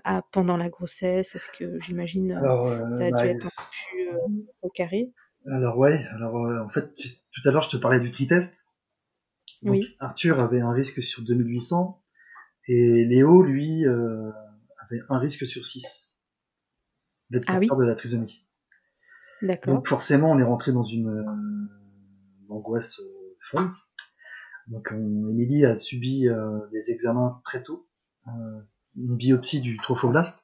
à, 0.03 0.21
pendant 0.31 0.57
la 0.57 0.69
grossesse, 0.69 1.35
est-ce 1.35 1.49
que 1.51 1.79
j'imagine 1.81 2.29
ça 2.33 3.05
a 3.05 3.11
bah, 3.11 3.23
dû 3.23 3.29
être 3.29 3.45
un 3.45 3.49
peu 3.49 4.15
plus 4.29 4.45
au 4.61 4.69
carré? 4.69 5.11
Alors 5.51 5.77
ouais, 5.77 6.05
alors 6.13 6.35
en 6.35 6.69
fait 6.69 6.95
tu- 6.95 7.09
tout 7.31 7.47
à 7.47 7.51
l'heure 7.51 7.61
je 7.61 7.69
te 7.69 7.77
parlais 7.77 7.99
du 7.99 8.09
tri-test. 8.09 8.67
Donc, 9.61 9.75
Oui. 9.75 9.95
Arthur 9.99 10.39
avait 10.39 10.61
un 10.61 10.71
risque 10.71 11.03
sur 11.03 11.21
2800 11.23 12.01
et 12.67 13.05
Léo 13.05 13.43
lui 13.43 13.85
avait 13.85 15.01
un 15.09 15.19
risque 15.19 15.45
sur 15.45 15.65
6 15.65 16.15
d'être 17.29 17.45
Ah 17.47 17.59
oui. 17.59 17.67
de 17.67 17.83
la 17.83 17.95
trisomie. 17.95 18.47
D'accord. 19.41 19.73
Donc 19.75 19.87
forcément 19.87 20.31
on 20.31 20.39
est 20.39 20.43
rentré 20.43 20.71
dans 20.71 20.83
une, 20.83 21.25
angoisse 22.49 22.99
euh, 22.99 23.37
folle. 23.41 23.71
Donc 24.67 24.87
on, 24.91 25.29
Émilie 25.29 25.65
a 25.65 25.77
subi 25.77 26.27
euh, 26.27 26.59
des 26.71 26.91
examens 26.91 27.41
très 27.43 27.63
tôt, 27.63 27.87
euh, 28.27 28.61
une 28.95 29.17
biopsie 29.17 29.61
du 29.61 29.77
trophoblaste. 29.77 30.43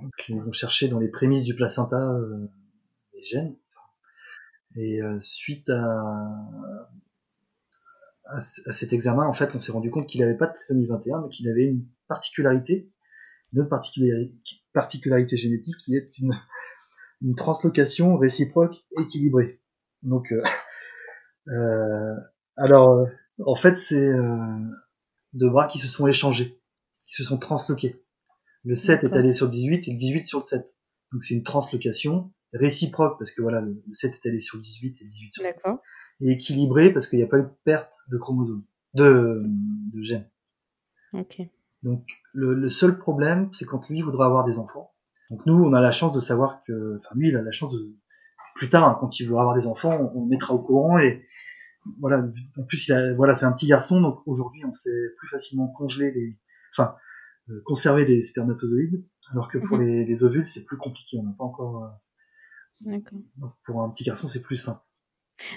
Donc 0.00 0.12
ils 0.28 0.40
vont 0.40 0.52
chercher 0.52 0.88
dans 0.88 0.98
les 0.98 1.08
prémices 1.08 1.44
du 1.44 1.54
placenta 1.54 2.12
euh, 2.12 2.48
les 3.14 3.22
gènes. 3.22 3.56
Et 4.76 5.02
euh, 5.02 5.18
suite 5.20 5.68
à, 5.70 6.88
cet 8.40 8.92
examen, 8.92 9.26
en 9.26 9.32
fait, 9.32 9.56
on 9.56 9.58
s'est 9.58 9.72
rendu 9.72 9.90
compte 9.90 10.06
qu'il 10.06 10.20
n'avait 10.20 10.36
pas 10.36 10.46
de 10.46 10.52
trisomie 10.52 10.86
21, 10.86 11.22
mais 11.22 11.28
qu'il 11.28 11.48
avait 11.48 11.64
une 11.64 11.84
particularité, 12.06 12.88
une 13.52 13.60
autre 13.60 13.70
particularité, 14.72 15.36
génétique 15.36 15.74
qui 15.84 15.96
est 15.96 16.12
une, 16.18 16.32
translocation 17.36 18.16
réciproque 18.16 18.86
équilibrée. 18.98 19.60
Donc, 20.02 20.32
euh, 20.32 20.38
euh, 20.38 20.42
alors, 22.56 22.90
euh, 22.90 23.06
en 23.46 23.56
fait, 23.56 23.76
c'est 23.76 24.08
euh, 24.08 24.58
deux 25.32 25.50
bras 25.50 25.66
qui 25.66 25.78
se 25.78 25.88
sont 25.88 26.06
échangés, 26.06 26.60
qui 27.06 27.14
se 27.14 27.24
sont 27.24 27.38
transloqués. 27.38 28.02
Le 28.64 28.74
7 28.74 29.04
est 29.04 29.16
allé 29.16 29.32
sur 29.32 29.46
le 29.46 29.52
18 29.52 29.88
et 29.88 29.92
le 29.92 29.96
18 29.96 30.26
sur 30.26 30.38
le 30.40 30.44
7. 30.44 30.74
Donc 31.12 31.24
c'est 31.24 31.34
une 31.34 31.42
translocation 31.42 32.32
réciproque 32.52 33.18
parce 33.18 33.32
que 33.32 33.42
voilà, 33.42 33.60
le 33.60 33.82
le 33.86 33.94
7 33.94 34.12
est 34.14 34.28
allé 34.28 34.40
sur 34.40 34.58
le 34.58 34.62
18 34.62 35.00
et 35.00 35.04
le 35.04 35.10
18 35.10 35.32
sur 35.32 35.42
le 35.42 35.46
7. 35.46 35.56
D'accord. 35.56 35.82
Et 36.20 36.32
équilibré 36.32 36.92
parce 36.92 37.06
qu'il 37.06 37.18
n'y 37.18 37.24
a 37.24 37.28
pas 37.28 37.38
eu 37.38 37.44
de 37.44 37.50
perte 37.64 37.94
de 38.10 38.18
chromosomes, 38.18 38.64
de, 38.94 39.42
de 39.94 40.02
gènes. 40.02 40.28
Ok. 41.14 41.40
Donc 41.82 42.06
le, 42.34 42.54
le 42.54 42.68
seul 42.68 42.98
problème, 42.98 43.48
c'est 43.54 43.64
quand 43.64 43.88
lui 43.88 44.02
voudra 44.02 44.26
avoir 44.26 44.44
des 44.44 44.58
enfants. 44.58 44.92
Donc 45.30 45.46
nous, 45.46 45.54
on 45.54 45.72
a 45.72 45.80
la 45.80 45.92
chance 45.92 46.12
de 46.14 46.20
savoir 46.20 46.60
que, 46.62 46.98
enfin 46.98 47.14
lui, 47.14 47.28
il 47.28 47.36
a 47.36 47.42
la 47.42 47.52
chance 47.52 47.72
de, 47.72 47.96
plus 48.54 48.68
tard, 48.70 48.88
hein, 48.88 48.96
quand 49.00 49.18
il 49.20 49.26
voudra 49.26 49.42
avoir 49.42 49.56
des 49.56 49.66
enfants, 49.66 49.96
on, 50.14 50.18
on 50.18 50.24
le 50.24 50.28
mettra 50.30 50.54
au 50.54 50.58
courant 50.62 50.98
et 50.98 51.22
voilà. 52.00 52.24
En 52.58 52.62
plus, 52.64 52.88
il 52.88 52.92
a, 52.92 53.14
voilà, 53.14 53.34
c'est 53.34 53.46
un 53.46 53.52
petit 53.52 53.66
garçon, 53.66 54.00
donc 54.00 54.20
aujourd'hui, 54.26 54.64
on 54.64 54.72
sait 54.72 54.90
plus 55.18 55.28
facilement 55.28 55.68
congeler 55.68 56.10
les, 56.10 56.38
enfin, 56.72 56.94
euh, 57.50 57.62
conserver 57.64 58.04
les 58.04 58.22
spermatozoïdes, 58.22 59.04
alors 59.32 59.48
que 59.48 59.58
pour 59.58 59.78
Mhm. 59.78 59.86
les, 59.86 60.04
les 60.04 60.24
ovules, 60.24 60.46
c'est 60.46 60.64
plus 60.64 60.76
compliqué. 60.78 61.18
On 61.18 61.24
n'a 61.24 61.34
pas 61.36 61.44
encore. 61.44 61.84
euh, 61.84 61.88
donc 63.36 63.52
pour 63.64 63.82
un 63.82 63.90
petit 63.90 64.04
garçon, 64.04 64.28
c'est 64.28 64.42
plus 64.42 64.56
simple. 64.56 64.80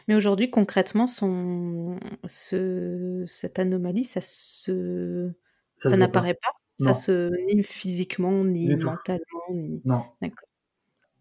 Mais 0.08 0.16
aujourd'hui, 0.16 0.50
concrètement, 0.50 1.08
son, 1.08 2.00
ce, 2.26 3.24
cette 3.28 3.60
anomalie, 3.60 4.06
ça 4.06 4.22
se, 4.22 5.32
Ça, 5.76 5.90
ça, 5.90 5.96
se 5.96 5.98
voit 5.98 5.98
pas. 5.98 6.00
n'apparaît 6.00 6.34
pas? 6.36 6.52
Ça 6.80 6.94
se, 6.94 7.30
ni 7.54 7.64
physiquement, 7.64 8.44
ni 8.44 8.76
mentalement, 8.78 9.42
ni. 9.54 9.82
Non. 9.86 10.04
D'accord. 10.22 10.48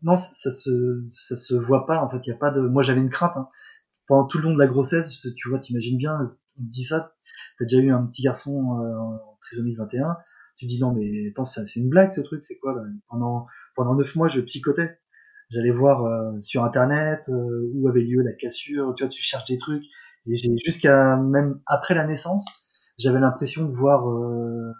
Non, 0.02 0.16
ça, 0.16 0.50
se, 0.50 1.04
ça 1.12 1.36
se 1.36 1.54
voit 1.54 1.86
pas. 1.86 2.02
En 2.02 2.10
fait, 2.10 2.26
il 2.26 2.30
y 2.30 2.32
a 2.32 2.36
pas 2.36 2.50
de. 2.50 2.60
Moi, 2.60 2.82
j'avais 2.82 3.00
une 3.00 3.10
crainte. 3.10 3.36
Hein. 3.36 3.48
Pendant 4.06 4.26
tout 4.26 4.38
le 4.38 4.44
long 4.44 4.54
de 4.54 4.58
la 4.58 4.66
grossesse, 4.66 5.26
tu 5.36 5.48
vois, 5.48 5.58
t'imagines 5.58 5.96
bien, 5.96 6.34
on 6.58 6.62
te 6.64 6.68
dit 6.68 6.82
ça. 6.82 7.14
T'as 7.58 7.64
déjà 7.64 7.78
eu 7.82 7.92
un 7.92 8.04
petit 8.06 8.22
garçon 8.22 8.80
euh, 8.80 8.98
en 8.98 9.38
trisomie 9.40 9.74
21. 9.74 10.16
Tu 10.56 10.66
dis 10.66 10.80
non, 10.80 10.92
mais 10.92 11.30
attends, 11.30 11.44
c'est 11.44 11.76
une 11.76 11.88
blague 11.88 12.12
ce 12.12 12.20
truc. 12.20 12.42
C'est 12.44 12.58
quoi 12.58 12.74
Pendant 13.08 13.46
pendant 13.76 13.94
neuf 13.94 14.14
mois, 14.16 14.28
je 14.28 14.40
psychotais. 14.40 14.98
J'allais 15.50 15.70
voir 15.70 16.04
euh, 16.04 16.40
sur 16.40 16.64
internet 16.64 17.28
euh, 17.28 17.70
où 17.74 17.88
avait 17.88 18.00
lieu 18.00 18.22
la 18.22 18.32
cassure. 18.32 18.94
Tu 18.94 19.04
vois, 19.04 19.10
tu 19.10 19.22
cherches 19.22 19.44
des 19.44 19.58
trucs. 19.58 19.84
Et 20.26 20.34
j'ai 20.34 20.56
jusqu'à 20.64 21.16
même 21.16 21.60
après 21.66 21.94
la 21.94 22.06
naissance, 22.06 22.44
j'avais 22.98 23.20
l'impression 23.20 23.66
de 23.66 23.72
voir. 23.72 24.08
Euh, 24.08 24.72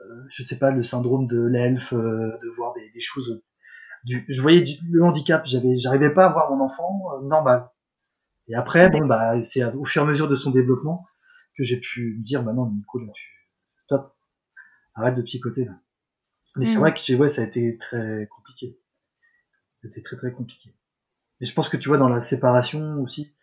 euh, 0.00 0.22
je 0.28 0.42
sais 0.42 0.58
pas 0.58 0.70
le 0.70 0.82
syndrome 0.82 1.26
de 1.26 1.40
l'elfe, 1.46 1.92
euh, 1.92 2.36
de 2.42 2.48
voir 2.56 2.74
des, 2.74 2.90
des 2.90 3.00
choses 3.00 3.42
du, 4.04 4.24
je 4.28 4.40
voyais 4.42 4.62
du, 4.62 4.74
le 4.90 5.02
handicap, 5.04 5.44
j'avais, 5.46 5.76
j'arrivais 5.76 6.12
pas 6.14 6.26
à 6.26 6.32
voir 6.32 6.50
mon 6.54 6.64
enfant 6.64 7.00
euh, 7.14 7.22
normal. 7.26 7.68
Et 8.48 8.54
après, 8.54 8.90
bon 8.90 9.06
bah, 9.06 9.42
c'est 9.42 9.64
au 9.64 9.84
fur 9.84 10.02
et 10.02 10.04
à 10.04 10.08
mesure 10.08 10.28
de 10.28 10.34
son 10.36 10.50
développement 10.50 11.06
que 11.56 11.64
j'ai 11.64 11.80
pu 11.80 12.16
me 12.18 12.22
dire, 12.24 12.42
bah 12.42 12.52
non, 12.52 12.70
Nico, 12.70 12.98
là, 13.00 13.12
tu, 13.14 13.28
stop, 13.78 14.14
arrête 14.94 15.16
de 15.16 15.22
psychoter 15.22 15.66
là. 15.66 15.72
Mais 16.56 16.64
c'est 16.64 16.78
Mhm. 16.78 16.80
vrai 16.80 16.94
que 16.94 17.14
ouais, 17.14 17.28
ça 17.28 17.42
a 17.42 17.46
été 17.46 17.76
très 17.78 18.28
compliqué. 18.28 18.78
C'était 19.82 20.02
très 20.02 20.16
très 20.16 20.32
compliqué. 20.32 20.74
Et 21.40 21.46
je 21.46 21.54
pense 21.54 21.68
que 21.68 21.76
tu 21.76 21.88
vois 21.88 21.98
dans 21.98 22.08
la 22.08 22.20
séparation 22.20 23.00
aussi, 23.02 23.34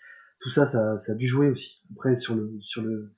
tout 0.41 0.51
ça, 0.51 0.65
ça, 0.65 0.97
ça 0.97 1.13
a 1.13 1.15
dû 1.15 1.27
jouer 1.27 1.49
aussi. 1.49 1.83
Après 1.95 2.15
sur 2.17 2.35
le, 2.35 2.57
sur 2.61 2.81
le, 2.83 3.13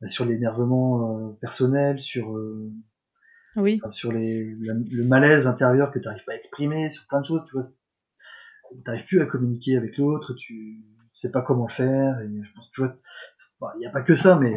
bah, 0.00 0.08
sur 0.08 0.24
l'énervement 0.26 1.30
euh, 1.30 1.32
personnel, 1.40 2.00
sur 2.00 2.36
euh, 2.36 2.72
Oui. 3.56 3.80
enfin, 3.82 3.90
sur 3.90 4.12
les, 4.12 4.54
la- 4.60 4.74
le 4.74 5.04
malaise 5.04 5.46
intérieur 5.46 5.90
que 5.90 5.98
tu 5.98 6.06
n'arrives 6.06 6.24
pas 6.24 6.32
à 6.32 6.36
exprimer, 6.36 6.90
sur 6.90 7.06
plein 7.06 7.20
de 7.20 7.26
choses, 7.26 7.44
tu 7.46 7.52
vois. 7.52 7.64
Tu 8.70 8.76
n'arrives 8.86 9.06
plus 9.06 9.20
à 9.22 9.26
communiquer 9.26 9.76
avec 9.76 9.96
l'autre, 9.96 10.34
tu 10.34 10.84
sais 11.12 11.30
pas 11.30 11.42
comment 11.42 11.66
le 11.66 11.72
faire, 11.72 12.20
et 12.20 12.28
je 12.42 12.52
pense 12.54 12.68
que 12.68 12.74
tu 12.74 12.80
vois, 12.80 13.72
il 13.76 13.78
n'y 13.80 13.86
a 13.86 13.90
pas 13.90 14.02
que 14.02 14.14
ça, 14.14 14.38
mais, 14.38 14.54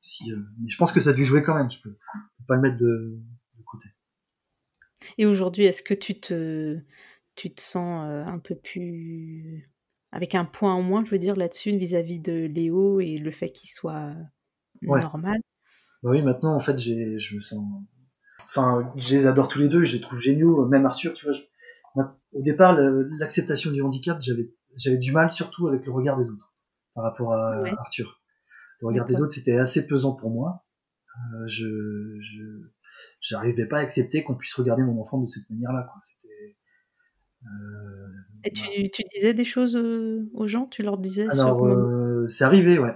si, 0.00 0.32
euh, 0.32 0.38
mais 0.60 0.68
je 0.68 0.76
pense 0.78 0.92
que 0.92 1.00
ça 1.00 1.10
a 1.10 1.12
dû 1.12 1.24
jouer 1.24 1.42
quand 1.42 1.54
même, 1.54 1.70
je 1.70 1.82
peux, 1.82 1.90
peux 1.90 2.44
pas 2.46 2.56
le 2.56 2.62
mettre 2.62 2.76
de, 2.78 3.20
de 3.58 3.62
côté. 3.64 3.88
Et 5.18 5.26
aujourd'hui, 5.26 5.64
est-ce 5.64 5.82
que 5.82 5.94
tu 5.94 6.18
te, 6.20 6.78
tu 7.34 7.52
te 7.54 7.60
sens 7.60 8.06
euh, 8.08 8.24
un 8.24 8.38
peu 8.38 8.54
plus 8.56 9.70
avec 10.12 10.34
un 10.34 10.44
point 10.46 10.74
en 10.74 10.82
moins, 10.82 11.04
je 11.04 11.10
veux 11.10 11.18
dire, 11.18 11.36
là-dessus, 11.36 11.76
vis-à-vis 11.76 12.20
de 12.20 12.32
Léo 12.46 13.00
et 13.00 13.18
le 13.18 13.30
fait 13.30 13.50
qu'il 13.50 13.70
soit 13.70 14.16
Ouais. 14.86 15.00
normal? 15.00 15.38
Bah 16.02 16.10
oui, 16.10 16.22
maintenant, 16.22 16.54
en 16.56 16.60
fait, 16.60 16.78
j'ai, 16.78 17.18
je 17.18 17.36
me 17.36 17.40
sens, 17.40 17.64
enfin, 18.48 18.92
je 18.96 19.14
les 19.14 19.26
adore 19.26 19.48
tous 19.48 19.58
les 19.60 19.68
deux, 19.68 19.84
je 19.84 19.94
les 19.94 20.00
trouve 20.00 20.18
géniaux, 20.18 20.66
même 20.66 20.86
Arthur, 20.86 21.14
tu 21.14 21.26
vois, 21.26 21.34
je- 21.34 22.02
au 22.32 22.42
départ, 22.42 22.76
l'acceptation 23.18 23.70
du 23.70 23.82
handicap, 23.82 24.18
j'avais, 24.20 24.52
j'avais 24.76 24.98
du 24.98 25.12
mal 25.12 25.30
surtout 25.30 25.66
avec 25.68 25.84
le 25.86 25.92
regard 25.92 26.18
des 26.18 26.30
autres, 26.30 26.54
par 26.94 27.04
rapport 27.04 27.32
à 27.34 27.62
Ouais. 27.62 27.72
Arthur. 27.78 28.20
Le 28.80 28.86
regard 28.88 29.06
des 29.06 29.20
autres, 29.20 29.32
c'était 29.32 29.56
assez 29.56 29.86
pesant 29.86 30.12
pour 30.12 30.30
moi. 30.30 30.64
Euh, 31.34 31.48
je, 31.48 31.66
je, 32.20 32.42
j'arrivais 33.20 33.66
pas 33.66 33.78
à 33.78 33.80
accepter 33.80 34.22
qu'on 34.22 34.34
puisse 34.36 34.54
regarder 34.54 34.82
mon 34.82 35.00
enfant 35.02 35.18
de 35.18 35.26
cette 35.26 35.48
manière-là, 35.50 35.88
quoi. 35.90 36.00
C'était, 36.02 36.56
euh, 37.44 38.08
Et 38.44 38.52
tu, 38.52 38.90
tu 38.90 39.02
disais 39.14 39.34
des 39.34 39.44
choses 39.44 39.74
euh, 39.76 40.30
aux 40.34 40.46
gens? 40.46 40.66
Tu 40.66 40.82
leur 40.82 40.98
disais 40.98 41.26
alors, 41.30 41.58
sur 41.58 41.66
euh, 41.66 42.26
c'est 42.28 42.44
arrivé, 42.44 42.78
ouais. 42.78 42.94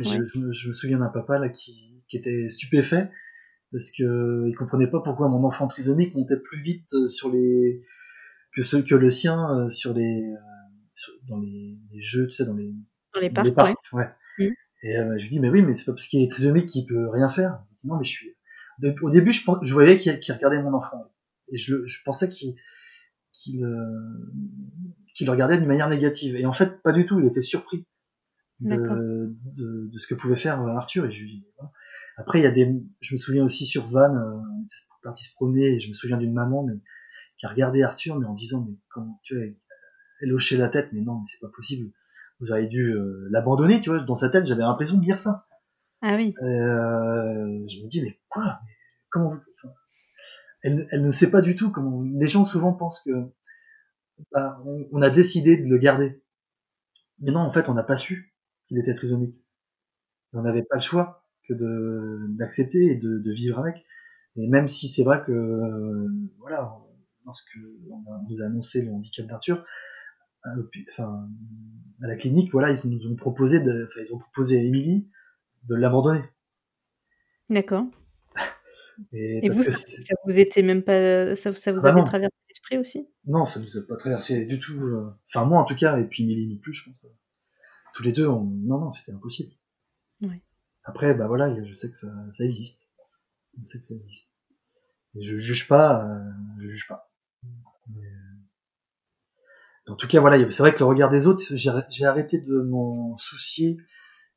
Je, 0.00 0.08
Ouais. 0.08 0.18
je 0.34 0.38
me- 0.40 0.52
je 0.52 0.68
me 0.68 0.72
souviens 0.72 0.98
d'un 0.98 1.08
papa 1.08 1.38
là 1.38 1.48
qui, 1.48 2.02
qui 2.08 2.16
était 2.16 2.48
stupéfait 2.48 3.10
parce 3.72 3.90
que 3.90 4.46
il 4.48 4.54
comprenait 4.56 4.90
pas 4.90 5.00
pourquoi 5.02 5.28
mon 5.28 5.44
enfant 5.44 5.66
trisomique 5.66 6.14
montait 6.14 6.40
plus 6.40 6.62
vite 6.62 6.92
euh, 6.94 7.08
sur 7.08 7.30
les 7.30 7.80
que 8.54 8.62
ce 8.62 8.76
que 8.78 8.94
le 8.94 9.10
sien 9.10 9.54
euh, 9.56 9.70
sur 9.70 9.94
les 9.94 10.22
euh, 10.22 10.36
sur- 10.94 11.14
dans 11.28 11.38
les, 11.38 11.78
les 11.92 12.02
jeux, 12.02 12.24
tu 12.26 12.30
sais, 12.32 12.46
dans 12.46 12.54
les 12.54 12.72
dans 13.14 13.20
les 13.20 13.28
dans 13.30 13.42
les 13.42 13.52
parcs, 13.52 13.76
ouais. 13.92 14.08
Mhm. 14.38 14.52
Et 14.84 14.92
je 14.94 15.22
lui 15.22 15.28
dis, 15.28 15.40
mais 15.40 15.50
oui, 15.50 15.62
mais 15.62 15.74
c'est 15.74 15.86
pas 15.86 15.92
parce 15.92 16.06
qu'il 16.06 16.22
est 16.22 16.30
trisomique 16.30 16.66
qu'il 16.66 16.86
peut 16.86 17.08
rien 17.10 17.28
faire. 17.28 17.64
Non, 17.84 17.96
mais 17.98 18.04
je 18.04 18.10
suis. 18.10 18.36
Au 19.02 19.10
début, 19.10 19.32
je, 19.32 19.42
je 19.62 19.72
voyais 19.72 19.96
qu'il 19.96 20.12
regardait 20.32 20.62
mon 20.62 20.72
enfant. 20.72 21.04
Et 21.48 21.58
je, 21.58 21.84
je 21.86 21.98
pensais 22.04 22.28
qu'il 22.28 22.54
qu'il 23.32 23.60
le 23.60 25.30
regardait 25.30 25.58
d'une 25.58 25.66
manière 25.66 25.88
négative. 25.88 26.36
Et 26.36 26.46
en 26.46 26.52
fait, 26.52 26.80
pas 26.82 26.92
du 26.92 27.06
tout. 27.06 27.18
Il 27.18 27.26
était 27.26 27.42
surpris 27.42 27.86
de, 28.60 29.36
de, 29.56 29.88
de, 29.92 29.98
ce 29.98 30.06
que 30.06 30.14
pouvait 30.14 30.36
faire 30.36 30.60
Arthur. 30.60 31.06
Et 31.06 31.44
Après, 32.16 32.40
il 32.40 32.42
y 32.42 32.46
a 32.46 32.50
des. 32.50 32.82
Je 33.00 33.14
me 33.14 33.18
souviens 33.18 33.44
aussi 33.44 33.66
sur 33.66 33.84
Van, 33.86 34.14
euh, 34.14 34.34
on 34.34 34.62
était 34.62 34.74
parti 35.02 35.24
se 35.24 35.34
promener. 35.34 35.74
Et 35.74 35.80
je 35.80 35.88
me 35.88 35.94
souviens 35.94 36.16
d'une 36.16 36.32
maman, 36.32 36.64
mais 36.64 36.74
qui 37.36 37.46
a 37.46 37.48
regardé 37.48 37.82
Arthur, 37.82 38.18
mais 38.18 38.26
en 38.26 38.34
disant, 38.34 38.64
mais 38.68 38.76
comment 38.88 39.20
tu 39.22 39.36
vois, 39.36 39.44
elle 40.20 40.32
hochait 40.32 40.56
la 40.56 40.68
tête, 40.68 40.92
mais 40.92 41.00
non, 41.00 41.20
mais 41.20 41.26
c'est 41.26 41.40
pas 41.40 41.52
possible. 41.54 41.92
Vous 42.40 42.52
avez 42.52 42.68
dû 42.68 42.92
euh, 42.92 43.28
l'abandonner, 43.30 43.80
tu 43.80 43.90
vois. 43.90 44.00
Dans 44.00 44.16
sa 44.16 44.28
tête, 44.28 44.46
j'avais 44.46 44.62
l'impression 44.62 44.96
de 44.96 45.02
dire 45.02 45.18
ça. 45.18 45.46
Ah 46.02 46.16
oui. 46.16 46.34
Euh, 46.42 47.66
je 47.68 47.82
me 47.82 47.88
dis, 47.88 48.02
mais 48.02 48.20
quoi 48.28 48.60
mais 48.64 48.72
Comment 49.10 49.30
enfin, 49.30 49.74
elle, 50.62 50.86
elle, 50.90 51.02
ne 51.02 51.10
sait 51.10 51.30
pas 51.30 51.40
du 51.40 51.56
tout 51.56 51.70
comment. 51.70 52.02
Les 52.02 52.26
gens 52.26 52.44
souvent 52.44 52.72
pensent 52.72 53.00
que 53.04 53.10
bah, 54.32 54.60
on, 54.64 54.86
on, 54.92 55.02
a 55.02 55.10
décidé 55.10 55.56
de 55.56 55.68
le 55.68 55.78
garder. 55.78 56.22
Mais 57.20 57.32
non, 57.32 57.40
en 57.40 57.50
fait, 57.50 57.68
on 57.68 57.74
n'a 57.74 57.82
pas 57.82 57.96
su 57.96 58.27
qu'il 58.68 58.78
était 58.78 58.94
trisomique. 58.94 59.42
On 60.32 60.42
n'avait 60.42 60.62
pas 60.62 60.76
le 60.76 60.82
choix 60.82 61.24
que 61.48 61.54
de 61.54 62.26
d'accepter 62.36 62.84
et 62.84 62.96
de, 62.96 63.18
de, 63.18 63.32
vivre 63.32 63.58
avec. 63.58 63.84
Et 64.36 64.46
même 64.46 64.68
si 64.68 64.88
c'est 64.88 65.02
vrai 65.02 65.20
que 65.20 65.32
euh, 65.32 66.08
voilà, 66.38 66.76
lorsque 67.24 67.58
on, 67.90 68.02
nous 68.28 68.42
a 68.42 68.46
annoncé 68.46 68.84
le 68.84 68.92
handicap 68.92 69.26
d'Arthur, 69.26 69.64
enfin, 70.92 71.28
à 72.02 72.06
la 72.06 72.16
clinique, 72.16 72.52
voilà, 72.52 72.70
ils 72.72 72.90
nous 72.90 73.10
ont 73.10 73.16
proposé, 73.16 73.60
de, 73.60 73.86
enfin, 73.86 74.00
ils 74.04 74.14
ont 74.14 74.18
proposé 74.18 74.58
à 74.58 74.62
Émilie 74.62 75.10
de 75.64 75.74
l'abandonner. 75.74 76.22
D'accord. 77.50 77.86
Et, 79.12 79.48
vous, 79.48 79.62
ça, 79.62 80.14
vous 80.26 80.38
était 80.38 80.62
même 80.62 80.82
pas, 80.82 81.34
ça, 81.36 81.54
ça 81.54 81.72
vous 81.72 81.80
ah 81.84 81.90
avait 81.90 82.04
traversé 82.04 82.36
l'esprit 82.48 82.78
aussi? 82.78 83.08
Non, 83.26 83.44
ça 83.44 83.60
nous 83.60 83.76
a 83.76 83.80
pas 83.88 83.96
traversé 83.96 84.46
du 84.46 84.58
tout. 84.58 84.80
Euh, 84.80 85.10
enfin, 85.28 85.46
moi 85.46 85.60
en 85.60 85.64
tout 85.64 85.76
cas, 85.76 85.98
et 85.98 86.04
puis 86.04 86.24
Émilie 86.24 86.48
non 86.48 86.60
plus, 86.60 86.72
je 86.72 86.84
pense. 86.84 87.06
Tous 87.98 88.04
les 88.04 88.12
deux, 88.12 88.28
on... 88.28 88.44
non, 88.44 88.78
non, 88.78 88.92
c'était 88.92 89.10
impossible. 89.10 89.52
Ouais. 90.22 90.40
Après, 90.84 91.14
bah 91.14 91.26
voilà, 91.26 91.52
je 91.64 91.72
sais 91.72 91.90
que 91.90 91.96
ça, 91.96 92.06
ça 92.30 92.44
existe. 92.44 92.86
Je 93.60 93.66
sais 93.66 93.80
que 93.80 93.84
ça 93.84 93.94
existe. 93.96 94.30
Et 95.16 95.22
je 95.24 95.34
juge 95.34 95.66
pas, 95.66 96.08
euh, 96.08 96.30
je 96.60 96.68
juge 96.68 96.86
pas. 96.86 97.10
Mais, 97.88 98.06
en 99.88 99.96
tout 99.96 100.06
cas, 100.06 100.20
voilà, 100.20 100.48
c'est 100.48 100.62
vrai 100.62 100.72
que 100.72 100.78
le 100.78 100.84
regard 100.84 101.10
des 101.10 101.26
autres, 101.26 101.42
j'ai 101.56 102.04
arrêté 102.04 102.40
de 102.40 102.60
m'en 102.60 103.16
soucier. 103.16 103.78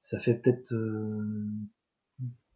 Ça 0.01 0.17
fait 0.17 0.41
peut-être, 0.41 0.73
euh, 0.73 1.47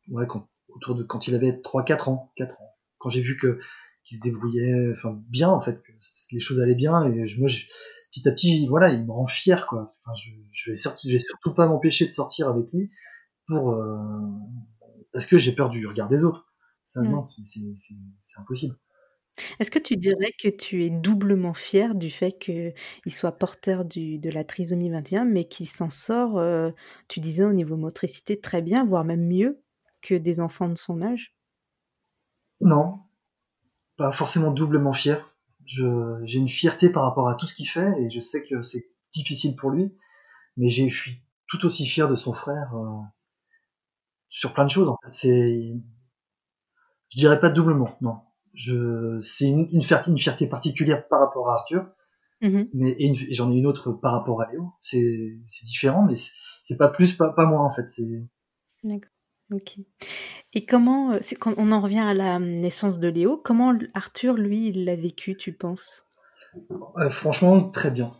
ouais, 0.07 0.25
quand, 0.25 0.49
autour 0.69 0.95
de 0.95 1.03
quand 1.03 1.27
il 1.27 1.35
avait 1.35 1.51
3-4 1.51 2.09
ans, 2.09 2.33
4 2.35 2.59
ans. 2.63 2.75
Quand 2.97 3.09
j'ai 3.09 3.21
vu 3.21 3.37
que 3.37 3.59
qu'il 4.05 4.17
se 4.17 4.23
débrouillait, 4.23 4.91
enfin 4.91 5.21
bien 5.29 5.49
en 5.49 5.61
fait, 5.61 5.83
que 5.83 5.91
les 6.31 6.39
choses 6.39 6.61
allaient 6.61 6.73
bien 6.73 7.05
et 7.05 7.27
je, 7.27 7.39
moi, 7.39 7.47
je, 7.47 7.65
petit 8.15 8.27
à 8.29 8.31
petit, 8.31 8.67
voilà, 8.67 8.89
il 8.91 9.05
me 9.05 9.11
rend 9.11 9.27
fier 9.27 9.67
quoi. 9.67 9.83
Enfin, 9.83 10.15
je, 10.15 10.29
je 10.51 10.71
vais 10.71 10.77
surtout, 10.77 11.07
je 11.07 11.13
vais 11.13 11.19
surtout 11.19 11.53
pas 11.53 11.67
m'empêcher 11.67 12.05
de 12.05 12.11
sortir 12.11 12.47
avec 12.49 12.65
lui 12.71 12.89
pour 13.47 13.71
euh, 13.71 13.97
parce 15.13 15.25
que 15.25 15.37
j'ai 15.37 15.53
peur 15.53 15.69
du 15.69 15.85
regard 15.85 16.09
des 16.09 16.23
autres. 16.23 16.53
Ça, 16.85 17.01
non, 17.01 17.25
c'est 17.25 18.39
impossible. 18.39 18.77
Est-ce 19.59 19.69
que 19.69 19.79
tu 19.79 19.97
dirais 19.97 20.31
que 20.41 20.47
tu 20.47 20.85
es 20.85 20.89
doublement 20.89 21.53
fier 21.53 21.93
du 21.93 22.09
fait 22.09 22.31
qu'il 22.39 22.73
soit 23.07 23.33
porteur 23.33 23.83
du, 23.83 24.17
de 24.17 24.29
la 24.29 24.45
trisomie 24.45 24.89
21, 24.89 25.25
mais 25.25 25.43
qu'il 25.45 25.67
s'en 25.67 25.89
sort, 25.89 26.37
euh, 26.37 26.71
tu 27.09 27.19
disais 27.19 27.43
au 27.43 27.51
niveau 27.51 27.75
motricité, 27.75 28.39
très 28.39 28.61
bien, 28.61 28.85
voire 28.85 29.03
même 29.03 29.27
mieux 29.27 29.61
que 30.01 30.15
des 30.15 30.39
enfants 30.39 30.69
de 30.69 30.77
son 30.77 31.01
âge? 31.01 31.35
Non, 32.61 32.99
pas 33.97 34.13
forcément 34.13 34.51
doublement 34.51 34.93
fier. 34.93 35.29
J'ai 35.65 36.37
une 36.39 36.47
fierté 36.47 36.91
par 36.91 37.03
rapport 37.03 37.27
à 37.27 37.35
tout 37.35 37.47
ce 37.47 37.55
qu'il 37.55 37.67
fait 37.67 38.01
et 38.01 38.09
je 38.09 38.19
sais 38.19 38.43
que 38.43 38.61
c'est 38.61 38.85
difficile 39.13 39.55
pour 39.55 39.71
lui, 39.71 39.93
mais 40.57 40.69
je 40.69 40.87
suis 40.87 41.23
tout 41.47 41.65
aussi 41.65 41.85
fier 41.85 42.09
de 42.09 42.15
son 42.15 42.33
frère 42.33 42.75
euh, 42.75 43.01
sur 44.29 44.53
plein 44.53 44.65
de 44.65 44.71
choses. 44.71 44.89
En 44.89 44.97
fait, 45.03 45.11
c'est, 45.13 45.73
je 47.09 47.17
dirais 47.17 47.39
pas 47.39 47.49
doublement, 47.49 47.97
non 48.01 48.19
je, 48.55 49.19
c'est 49.21 49.47
une, 49.47 49.67
une, 49.71 49.81
fierté, 49.81 50.09
une 50.11 50.17
fierté 50.17 50.47
particulière 50.47 51.07
par 51.07 51.19
rapport 51.19 51.49
à 51.49 51.55
Arthur. 51.55 51.85
Mm-hmm. 52.41 52.69
Mais 52.73 52.95
et, 52.97 53.13
j'en 53.33 53.51
ai 53.51 53.57
une 53.57 53.67
autre 53.67 53.91
par 53.91 54.13
rapport 54.13 54.41
à 54.41 54.51
Léo. 54.51 54.71
C'est, 54.81 55.37
c'est 55.45 55.65
différent, 55.65 56.03
mais 56.03 56.15
c'est 56.15 56.77
pas 56.77 56.89
plus, 56.89 57.13
pas, 57.13 57.31
pas 57.31 57.45
moins 57.45 57.65
en 57.65 57.73
fait. 57.73 57.89
C'est... 57.89 58.23
D'accord. 58.83 59.11
Ok. 59.51 59.77
Et 60.55 60.65
comment, 60.65 61.11
euh, 61.11 61.19
quand 61.39 61.53
on 61.57 61.71
en 61.73 61.81
revient 61.81 61.99
à 61.99 62.13
la 62.13 62.39
naissance 62.39 62.97
de 62.97 63.09
Léo, 63.09 63.37
comment 63.37 63.77
Arthur, 63.93 64.35
lui, 64.35 64.69
il 64.69 64.85
l'a 64.85 64.95
vécu, 64.95 65.35
tu 65.35 65.53
penses? 65.53 66.13
Euh, 66.97 67.09
Franchement, 67.09 67.69
très 67.69 67.91
bien. 67.91 68.15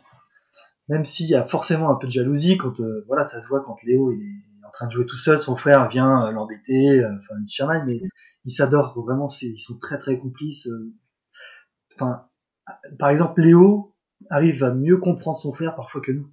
Même 0.89 1.05
s'il 1.05 1.29
y 1.29 1.35
a 1.35 1.45
forcément 1.45 1.89
un 1.89 1.95
peu 1.95 2.07
de 2.07 2.11
jalousie 2.11 2.57
quand, 2.57 2.79
euh, 2.81 3.05
voilà, 3.07 3.25
ça 3.25 3.41
se 3.41 3.47
voit 3.47 3.63
quand 3.63 3.81
Léo 3.83 4.11
il 4.11 4.21
est 4.21 4.55
train 4.73 4.87
de 4.87 4.91
jouer 4.91 5.05
tout 5.05 5.15
seul, 5.15 5.39
son 5.39 5.55
frère 5.55 5.87
vient 5.87 6.29
l'embêter, 6.31 7.01
enfin 7.05 7.35
il 7.41 7.47
chamaille, 7.47 7.83
mais 7.85 8.01
ils 8.43 8.51
s'adorent 8.51 8.99
vraiment, 9.05 9.29
ils 9.41 9.57
sont 9.57 9.77
très 9.77 9.97
très 9.97 10.19
complices. 10.19 10.67
Enfin, 11.93 12.27
par 12.99 13.07
exemple, 13.07 13.39
Léo 13.39 13.95
arrive 14.29 14.65
à 14.65 14.73
mieux 14.73 14.97
comprendre 14.97 15.37
son 15.37 15.53
frère 15.53 15.75
parfois 15.75 16.01
que 16.01 16.11
nous. 16.11 16.29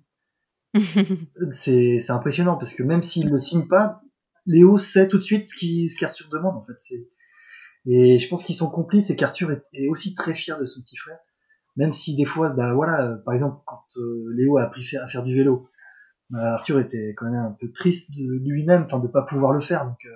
c'est 1.52 2.10
impressionnant 2.10 2.56
parce 2.56 2.74
que 2.74 2.82
même 2.82 3.04
s'il 3.04 3.26
ne 3.26 3.30
le 3.30 3.38
signe 3.38 3.68
pas, 3.68 4.02
Léo 4.46 4.78
sait 4.78 5.08
tout 5.08 5.18
de 5.18 5.22
suite 5.22 5.46
ce 5.46 5.98
qu'Arthur 5.98 6.28
demande 6.28 6.56
en 6.56 6.64
fait. 6.64 6.94
Et 7.86 8.18
je 8.18 8.28
pense 8.28 8.44
qu'ils 8.44 8.54
sont 8.54 8.70
complices 8.70 9.10
et 9.10 9.16
qu'Arthur 9.16 9.50
est, 9.72 9.88
aussi 9.88 10.14
très 10.14 10.34
fier 10.34 10.58
de 10.58 10.64
son 10.64 10.82
petit 10.82 10.96
frère. 10.96 11.18
Même 11.76 11.92
si 11.92 12.16
des 12.16 12.24
fois, 12.24 12.50
bah 12.50 12.74
voilà, 12.74 13.16
par 13.24 13.34
exemple, 13.34 13.62
quand 13.66 13.84
Léo 14.34 14.58
a 14.58 14.64
appris 14.64 14.84
à 14.96 15.08
faire 15.08 15.22
du 15.22 15.34
vélo, 15.34 15.68
bah, 16.30 16.54
Arthur 16.54 16.80
était 16.80 17.14
quand 17.16 17.26
même 17.26 17.34
un 17.34 17.56
peu 17.58 17.70
triste 17.70 18.10
de 18.10 18.38
lui-même, 18.48 18.82
enfin 18.82 19.00
de 19.00 19.08
pas 19.08 19.22
pouvoir 19.22 19.52
le 19.52 19.60
faire. 19.60 19.84
Donc 19.84 19.98
euh, 20.06 20.10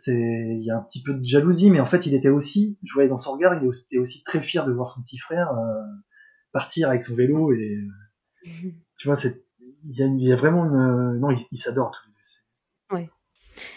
c'est 0.00 0.12
il 0.12 0.64
y 0.64 0.70
a 0.70 0.76
un 0.76 0.82
petit 0.82 1.02
peu 1.02 1.14
de 1.14 1.24
jalousie, 1.24 1.70
mais 1.70 1.80
en 1.80 1.86
fait 1.86 2.06
il 2.06 2.14
était 2.14 2.28
aussi, 2.28 2.78
je 2.82 2.92
voyais 2.92 3.08
dans 3.08 3.18
son 3.18 3.32
regard, 3.32 3.60
il 3.60 3.68
était 3.68 3.98
aussi 3.98 4.22
très 4.24 4.40
fier 4.40 4.64
de 4.64 4.72
voir 4.72 4.90
son 4.90 5.02
petit 5.02 5.18
frère 5.18 5.50
euh, 5.52 5.82
partir 6.52 6.88
avec 6.88 7.02
son 7.02 7.16
vélo 7.16 7.52
et 7.52 7.86
tu 8.98 9.08
vois 9.08 9.16
c'est 9.16 9.44
il 9.84 9.96
y 9.96 10.02
a, 10.02 10.06
y 10.06 10.32
a, 10.32 10.36
vraiment 10.36 10.64
une 10.64 11.18
non 11.18 11.30
ils 11.30 11.58
s'adorent 11.58 11.90
tous 11.90 12.08
les. 12.08 12.13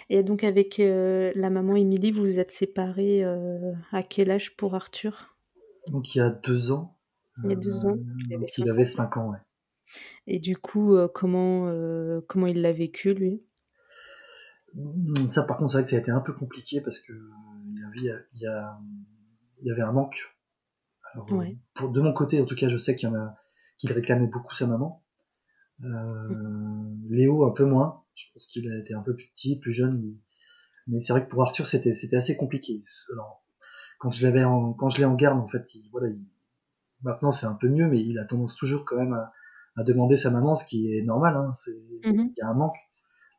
Et 0.09 0.23
donc 0.23 0.43
avec 0.43 0.79
euh, 0.79 1.31
la 1.35 1.49
maman 1.49 1.75
Émilie, 1.75 2.11
vous 2.11 2.23
vous 2.23 2.39
êtes 2.39 2.51
séparés 2.51 3.23
à 3.91 4.03
quel 4.03 4.31
âge 4.31 4.55
pour 4.55 4.75
Arthur? 4.75 5.35
Donc 5.87 6.15
il 6.15 6.19
y 6.19 6.21
a 6.21 6.29
deux 6.29 6.71
ans. 6.71 6.97
Il 7.43 7.51
y 7.51 7.53
a 7.53 7.55
deux 7.55 7.85
ans. 7.85 7.95
donc 7.95 8.57
il 8.57 8.69
avait 8.69 8.85
cinq 8.85 9.17
ans, 9.17 9.29
ouais. 9.29 9.37
Et 10.25 10.39
du 10.39 10.57
coup, 10.57 10.95
euh, 10.95 11.07
comment, 11.07 11.67
euh, 11.67 12.21
comment 12.27 12.47
il 12.47 12.61
l'a 12.61 12.73
vécu, 12.73 13.13
lui? 13.13 13.43
Mmh, 14.73 15.29
Ça, 15.29 15.43
par 15.43 15.57
contre, 15.57 15.71
c'est 15.71 15.77
vrai 15.77 15.83
que 15.85 15.89
ça 15.89 15.95
a 15.95 15.99
été 15.99 16.11
un 16.11 16.19
peu 16.19 16.33
compliqué 16.33 16.81
parce 16.81 16.99
que 16.99 17.13
il 17.13 17.79
y 17.79 17.83
avait, 18.09 18.23
il 18.33 18.41
y 18.41 18.47
a, 18.47 18.79
il 19.61 19.67
y 19.67 19.71
avait 19.71 19.83
un 19.83 19.93
manque. 19.93 20.35
Alors, 21.13 21.27
pour, 21.73 21.89
de 21.89 22.01
mon 22.01 22.13
côté, 22.13 22.41
en 22.41 22.45
tout 22.45 22.55
cas, 22.55 22.67
je 22.67 22.77
sais 22.77 22.95
qu'il 22.95 23.09
y 23.09 23.11
en 23.11 23.15
a 23.15 23.35
qu'il 23.77 23.91
réclamait 23.91 24.27
beaucoup 24.27 24.55
sa 24.55 24.67
maman. 24.67 25.03
Euh, 25.83 25.87
mmh. 25.87 27.07
Léo, 27.09 27.45
un 27.45 27.51
peu 27.51 27.65
moins. 27.65 28.03
Je 28.17 28.25
pense 28.33 28.47
qu'il 28.47 28.71
a 28.71 28.77
été 28.77 28.93
un 28.93 29.01
peu 29.01 29.15
plus 29.15 29.27
petit, 29.27 29.59
plus 29.59 29.71
jeune. 29.71 30.15
Mais 30.87 30.99
c'est 30.99 31.13
vrai 31.13 31.23
que 31.23 31.29
pour 31.29 31.43
Arthur, 31.43 31.67
c'était, 31.67 31.93
c'était 31.93 32.15
assez 32.15 32.35
compliqué. 32.35 32.81
Alors, 33.13 33.43
quand 33.99 34.09
je 34.09 34.25
l'avais 34.25 34.43
en, 34.43 34.73
quand 34.73 34.89
je 34.89 34.99
l'ai 34.99 35.05
en 35.05 35.15
garde, 35.15 35.39
en 35.39 35.47
fait, 35.47 35.75
il, 35.75 35.89
voilà, 35.91 36.07
il, 36.09 36.19
maintenant 37.03 37.31
c'est 37.31 37.45
un 37.45 37.53
peu 37.55 37.69
mieux, 37.69 37.87
mais 37.87 38.01
il 38.01 38.17
a 38.17 38.25
tendance 38.25 38.55
toujours 38.55 38.85
quand 38.85 38.97
même 38.97 39.13
à, 39.13 39.31
à 39.75 39.83
demander 39.83 40.15
sa 40.15 40.31
maman, 40.31 40.55
ce 40.55 40.65
qui 40.65 40.97
est 40.97 41.03
normal, 41.03 41.35
hein, 41.35 41.51
c'est 41.53 41.77
mhm. 42.05 42.31
il 42.35 42.39
y 42.39 42.41
a 42.41 42.47
un 42.47 42.53
manque. 42.53 42.77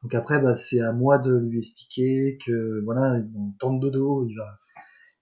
Donc 0.03 0.15
après, 0.15 0.41
bah, 0.41 0.55
c'est 0.55 0.81
à 0.81 0.93
moi 0.93 1.19
de 1.19 1.37
lui 1.37 1.59
expliquer 1.59 2.39
que 2.47 2.81
voilà, 2.85 3.21
dans 3.21 3.53
temps 3.59 3.75
de 3.75 3.81
dodo, 3.81 4.25
il 4.29 4.37
va, 4.37 4.59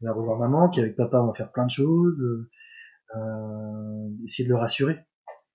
il 0.01 0.07
va 0.07 0.13
revoir 0.13 0.39
maman, 0.39 0.69
qu'avec 0.69 0.97
papa 0.97 1.21
on 1.21 1.29
va 1.29 1.35
faire 1.35 1.53
plein 1.53 1.65
de 1.65 1.71
choses, 1.71 2.47
euh, 3.17 4.09
essayer 4.25 4.47
de 4.47 4.53
le 4.53 4.59
rassurer 4.59 4.99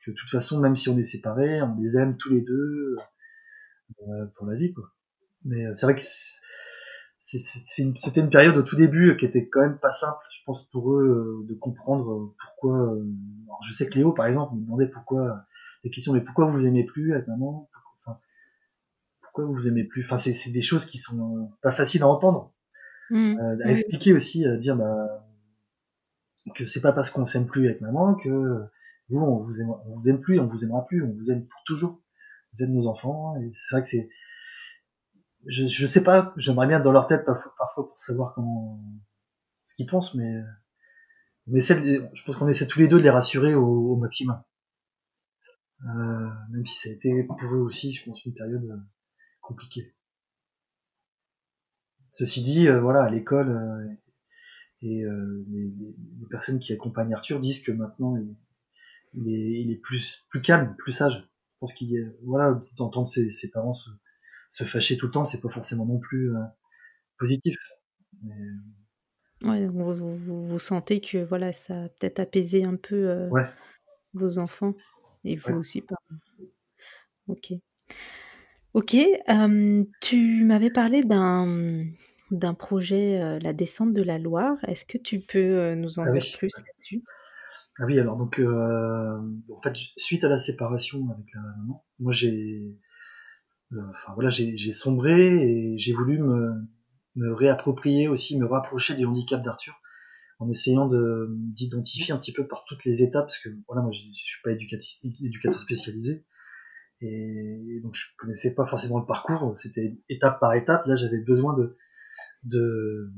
que 0.04 0.12
de 0.12 0.16
toute 0.16 0.30
façon, 0.30 0.60
même 0.60 0.76
si 0.76 0.90
on 0.90 0.98
est 0.98 1.04
séparés, 1.04 1.62
on 1.62 1.76
les 1.76 1.98
aime 1.98 2.18
tous 2.18 2.30
les 2.30 2.42
deux 2.42 2.96
pour 4.36 4.46
la 4.46 4.56
vie, 4.56 4.74
quoi. 4.74 4.92
Mais 5.46 5.66
euh, 5.66 5.74
c'est 5.74 5.86
vrai 5.86 5.96
que 5.96 6.02
c'était 7.20 8.22
une, 8.22 8.30
période 8.30 8.58
au 8.58 8.64
tout 8.64 8.76
début 8.76 9.16
qui 9.18 9.26
était 9.26 9.48
quand 9.48 9.62
même 9.62 9.78
pas 9.78 9.92
simple, 9.92 10.24
je 10.32 10.44
pense, 10.46 10.70
pour 10.70 10.94
eux 10.94 11.46
de 11.48 11.54
comprendre 11.54 12.34
pourquoi. 12.40 12.98
je 13.66 13.74
sais 13.74 13.88
que 13.88 13.96
Léo, 13.96 14.12
par 14.12 14.26
exemple, 14.26 14.56
me 14.56 14.62
demandait 14.62 14.88
pourquoi 14.88 15.46
des 15.84 15.90
questions, 15.90 16.14
mais 16.14 16.22
pourquoi 16.22 16.46
vous 16.46 16.58
vous 16.58 16.66
aimez 16.66 16.84
plus 16.84 17.14
avec 17.14 17.28
maman? 17.28 17.70
Enfin, 18.00 18.20
Pourquoi 19.22 19.46
vous 19.46 19.54
vous 19.54 19.68
aimez 19.68 19.84
plus? 19.84 20.04
Enfin, 20.04 20.18
c'est 20.18 20.52
des 20.52 20.62
choses 20.62 20.86
qui 20.86 20.98
sont 20.98 21.52
pas 21.62 21.72
faciles 21.72 22.04
à 22.04 22.08
entendre, 22.08 22.54
mmh. 23.12 23.40
euh, 23.40 23.58
à 23.66 23.72
expliquer 23.72 24.14
aussi, 24.14 24.46
à 24.46 24.58
dire 24.58 24.76
bah, 24.76 25.26
que 26.56 26.66
c'est 26.66 26.82
pas 26.82 26.92
parce 26.92 27.10
qu'on 27.10 27.26
s'aime 27.26 27.46
plus 27.46 27.66
avec 27.68 27.82
maman 27.82 28.16
que 28.16 28.64
vous 29.10 29.20
on 29.20 29.38
vous 29.38 29.62
aime, 29.62 29.70
on 29.86 29.96
vous 29.96 30.10
aime 30.10 30.22
plus, 30.22 30.40
on 30.40 30.46
vous 30.46 30.64
aimera 30.64 30.86
plus, 30.86 31.04
on 31.04 31.12
vous 31.12 31.32
aime 31.32 31.46
pour 31.46 31.62
toujours. 31.66 32.02
Vous 32.54 32.64
êtes 32.64 32.70
nos 32.70 32.88
enfants. 32.88 33.36
Et 33.38 33.52
c'est 33.54 33.76
vrai 33.76 33.82
que 33.82 33.88
c'est, 33.88 34.10
je, 35.48 35.66
je 35.66 35.86
sais 35.86 36.04
pas, 36.04 36.34
j'aimerais 36.38 36.68
bien 36.68 36.80
dans 36.80 36.92
leur 36.92 37.08
tête 37.08 37.26
parfois, 37.26 37.54
parfois 37.58 37.88
pour 37.90 38.00
savoir 38.00 38.34
comment, 38.34 38.82
ce 39.66 39.76
qu'ils 39.76 39.88
pensent, 39.88 40.16
mais 40.16 40.42
on 41.48 41.56
je 41.56 42.24
pense 42.24 42.38
qu'on 42.38 42.48
essaie 42.48 42.68
tous 42.68 42.80
les 42.80 42.88
deux 42.88 42.98
de 42.98 43.04
les 43.04 43.10
rassurer 43.10 43.56
au, 43.56 43.94
au 43.94 43.96
maximum. 43.96 44.42
Euh, 45.84 46.30
même 46.52 46.66
si 46.66 46.78
ça 46.78 46.90
a 46.90 46.94
été 46.94 47.24
pour 47.24 47.56
eux 47.56 47.60
aussi, 47.60 47.92
je 47.92 48.06
pense, 48.06 48.24
une 48.26 48.34
période 48.34 48.64
euh, 48.64 48.78
compliquée. 49.42 49.96
Ceci 52.12 52.42
dit, 52.42 52.68
euh, 52.68 52.80
voilà, 52.82 53.04
à 53.04 53.10
l'école 53.10 53.50
euh, 53.50 53.96
et 54.82 55.06
euh, 55.06 55.46
les, 55.50 55.72
les, 56.20 56.28
personnes 56.30 56.60
qui 56.60 56.74
accompagnent 56.74 57.14
Arthur 57.14 57.40
disent 57.40 57.64
que 57.64 57.72
maintenant 57.72 58.16
il, 58.18 58.36
il, 59.14 59.28
est, 59.30 59.62
il 59.62 59.72
est, 59.72 59.78
plus 59.78 60.28
plus 60.30 60.42
calme, 60.42 60.76
plus 60.78 60.92
sage. 60.92 61.28
Je 61.62 61.68
pense 61.68 61.74
qu'il 61.74 62.16
voilà 62.24 62.60
d'entendre 62.78 63.08
ses, 63.08 63.30
ses, 63.30 63.52
parents 63.52 63.74
se, 63.74 63.92
se, 64.50 64.64
fâcher 64.64 64.98
tout 64.98 65.06
le 65.06 65.12
temps, 65.12 65.24
c'est 65.24 65.42
pas 65.42 65.50
forcément 65.50 65.86
non 65.86 66.00
plus 66.00 66.32
positif. 67.20 67.56
Mais... 68.24 68.34
Ouais, 69.44 69.68
vous, 69.68 69.94
vous, 69.94 70.48
vous, 70.48 70.60
sentez 70.60 71.02
que 71.02 71.20
voilà, 71.20 71.54
ça 71.54 71.84
a 71.84 71.90
peut-être 71.90 72.20
apaisé 72.20 72.64
un 72.64 72.78
peu 72.78 73.28
ouais. 73.30 73.48
vos 74.14 74.40
enfants 74.40 74.74
et 75.24 75.36
vous 75.36 75.52
ouais. 75.52 75.58
aussi. 75.58 75.82
Pas... 75.82 75.96
Ok. 77.28 77.54
Ok, 78.74 78.96
euh, 78.96 79.84
tu 80.00 80.46
m'avais 80.46 80.70
parlé 80.70 81.04
d'un 81.04 81.86
d'un 82.32 82.54
projet, 82.54 83.22
euh, 83.22 83.40
la 83.40 83.52
descente 83.52 83.94
de 83.94 84.02
la 84.02 84.18
Loire. 84.18 84.58
Est-ce 84.66 84.86
que 84.86 84.98
tu 84.98 85.20
peux 85.20 85.40
euh, 85.40 85.76
nous 85.76 86.00
en 86.00 86.04
ah 86.04 86.12
dire 86.12 86.24
oui. 86.24 86.38
plus 86.38 86.52
là-dessus? 86.56 87.04
Ah 87.80 87.86
oui, 87.86 88.00
alors 88.00 88.18
donc, 88.18 88.40
euh, 88.40 89.18
en 89.50 89.62
fait, 89.62 89.74
suite 89.98 90.24
à 90.24 90.30
la 90.30 90.40
séparation 90.40 91.10
avec 91.10 91.34
la 91.34 91.42
maman, 91.42 91.86
moi 92.00 92.12
j'ai, 92.12 92.78
enfin 93.90 94.14
voilà, 94.14 94.30
j'ai 94.30 94.74
sombré 94.74 95.28
et 95.44 95.78
j'ai 95.78 95.94
voulu 95.94 96.20
me, 96.20 96.52
me 97.16 97.34
réapproprier 97.34 98.08
aussi, 98.08 98.38
me 98.40 98.46
rapprocher 98.46 98.96
du 98.96 99.06
handicap 99.06 99.42
d'Arthur 99.42 99.74
en 100.40 100.50
essayant 100.50 100.88
de 100.88 101.28
d'identifier 101.54 102.14
un 102.14 102.18
petit 102.18 102.34
peu 102.34 102.48
par 102.48 102.66
toutes 102.68 102.84
les 102.84 103.04
étapes, 103.04 103.28
parce 103.28 103.40
que 103.40 103.50
voilà, 103.68 103.84
moi 103.84 103.92
je 103.92 104.00
suis 104.00 104.42
pas 104.44 104.52
éducatif, 104.52 105.00
éducateur 105.04 105.62
spécialisé, 105.62 106.26
et 107.00 107.80
donc 107.84 107.96
je 107.96 108.06
connaissais 108.18 108.54
pas 108.54 108.66
forcément 108.66 109.00
le 109.00 109.06
parcours, 109.06 109.56
c'était 109.56 109.98
étape 110.10 110.40
par 110.40 110.54
étape. 110.56 110.86
Là, 110.88 110.96
j'avais 110.96 111.20
besoin 111.20 111.56
de, 111.58 111.78
de, 112.44 113.12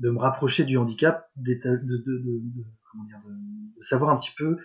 de 0.00 0.10
me 0.10 0.18
rapprocher 0.18 0.64
du 0.64 0.76
handicap, 0.76 1.30
de, 1.36 1.54
de, 1.54 1.96
de, 2.06 2.42
comment 2.94 3.04
dire, 3.04 3.20
de, 3.26 3.82
savoir 3.82 4.10
un 4.10 4.16
petit 4.16 4.32
peu 4.36 4.56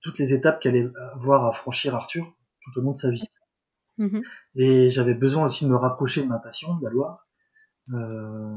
toutes 0.00 0.18
les 0.18 0.34
étapes 0.34 0.60
qu'allait 0.60 0.90
avoir 1.14 1.46
à 1.46 1.52
franchir 1.52 1.94
Arthur 1.94 2.36
tout 2.62 2.78
au 2.78 2.82
long 2.82 2.92
de 2.92 2.96
sa 2.96 3.10
vie. 3.10 3.28
Mmh. 3.98 4.20
Et 4.56 4.90
j'avais 4.90 5.14
besoin 5.14 5.44
aussi 5.44 5.64
de 5.64 5.70
me 5.70 5.76
rapprocher 5.76 6.22
de 6.22 6.28
ma 6.28 6.38
passion, 6.38 6.76
de 6.76 6.84
la 6.84 6.90
Loire. 6.90 7.26
Euh, 7.92 8.56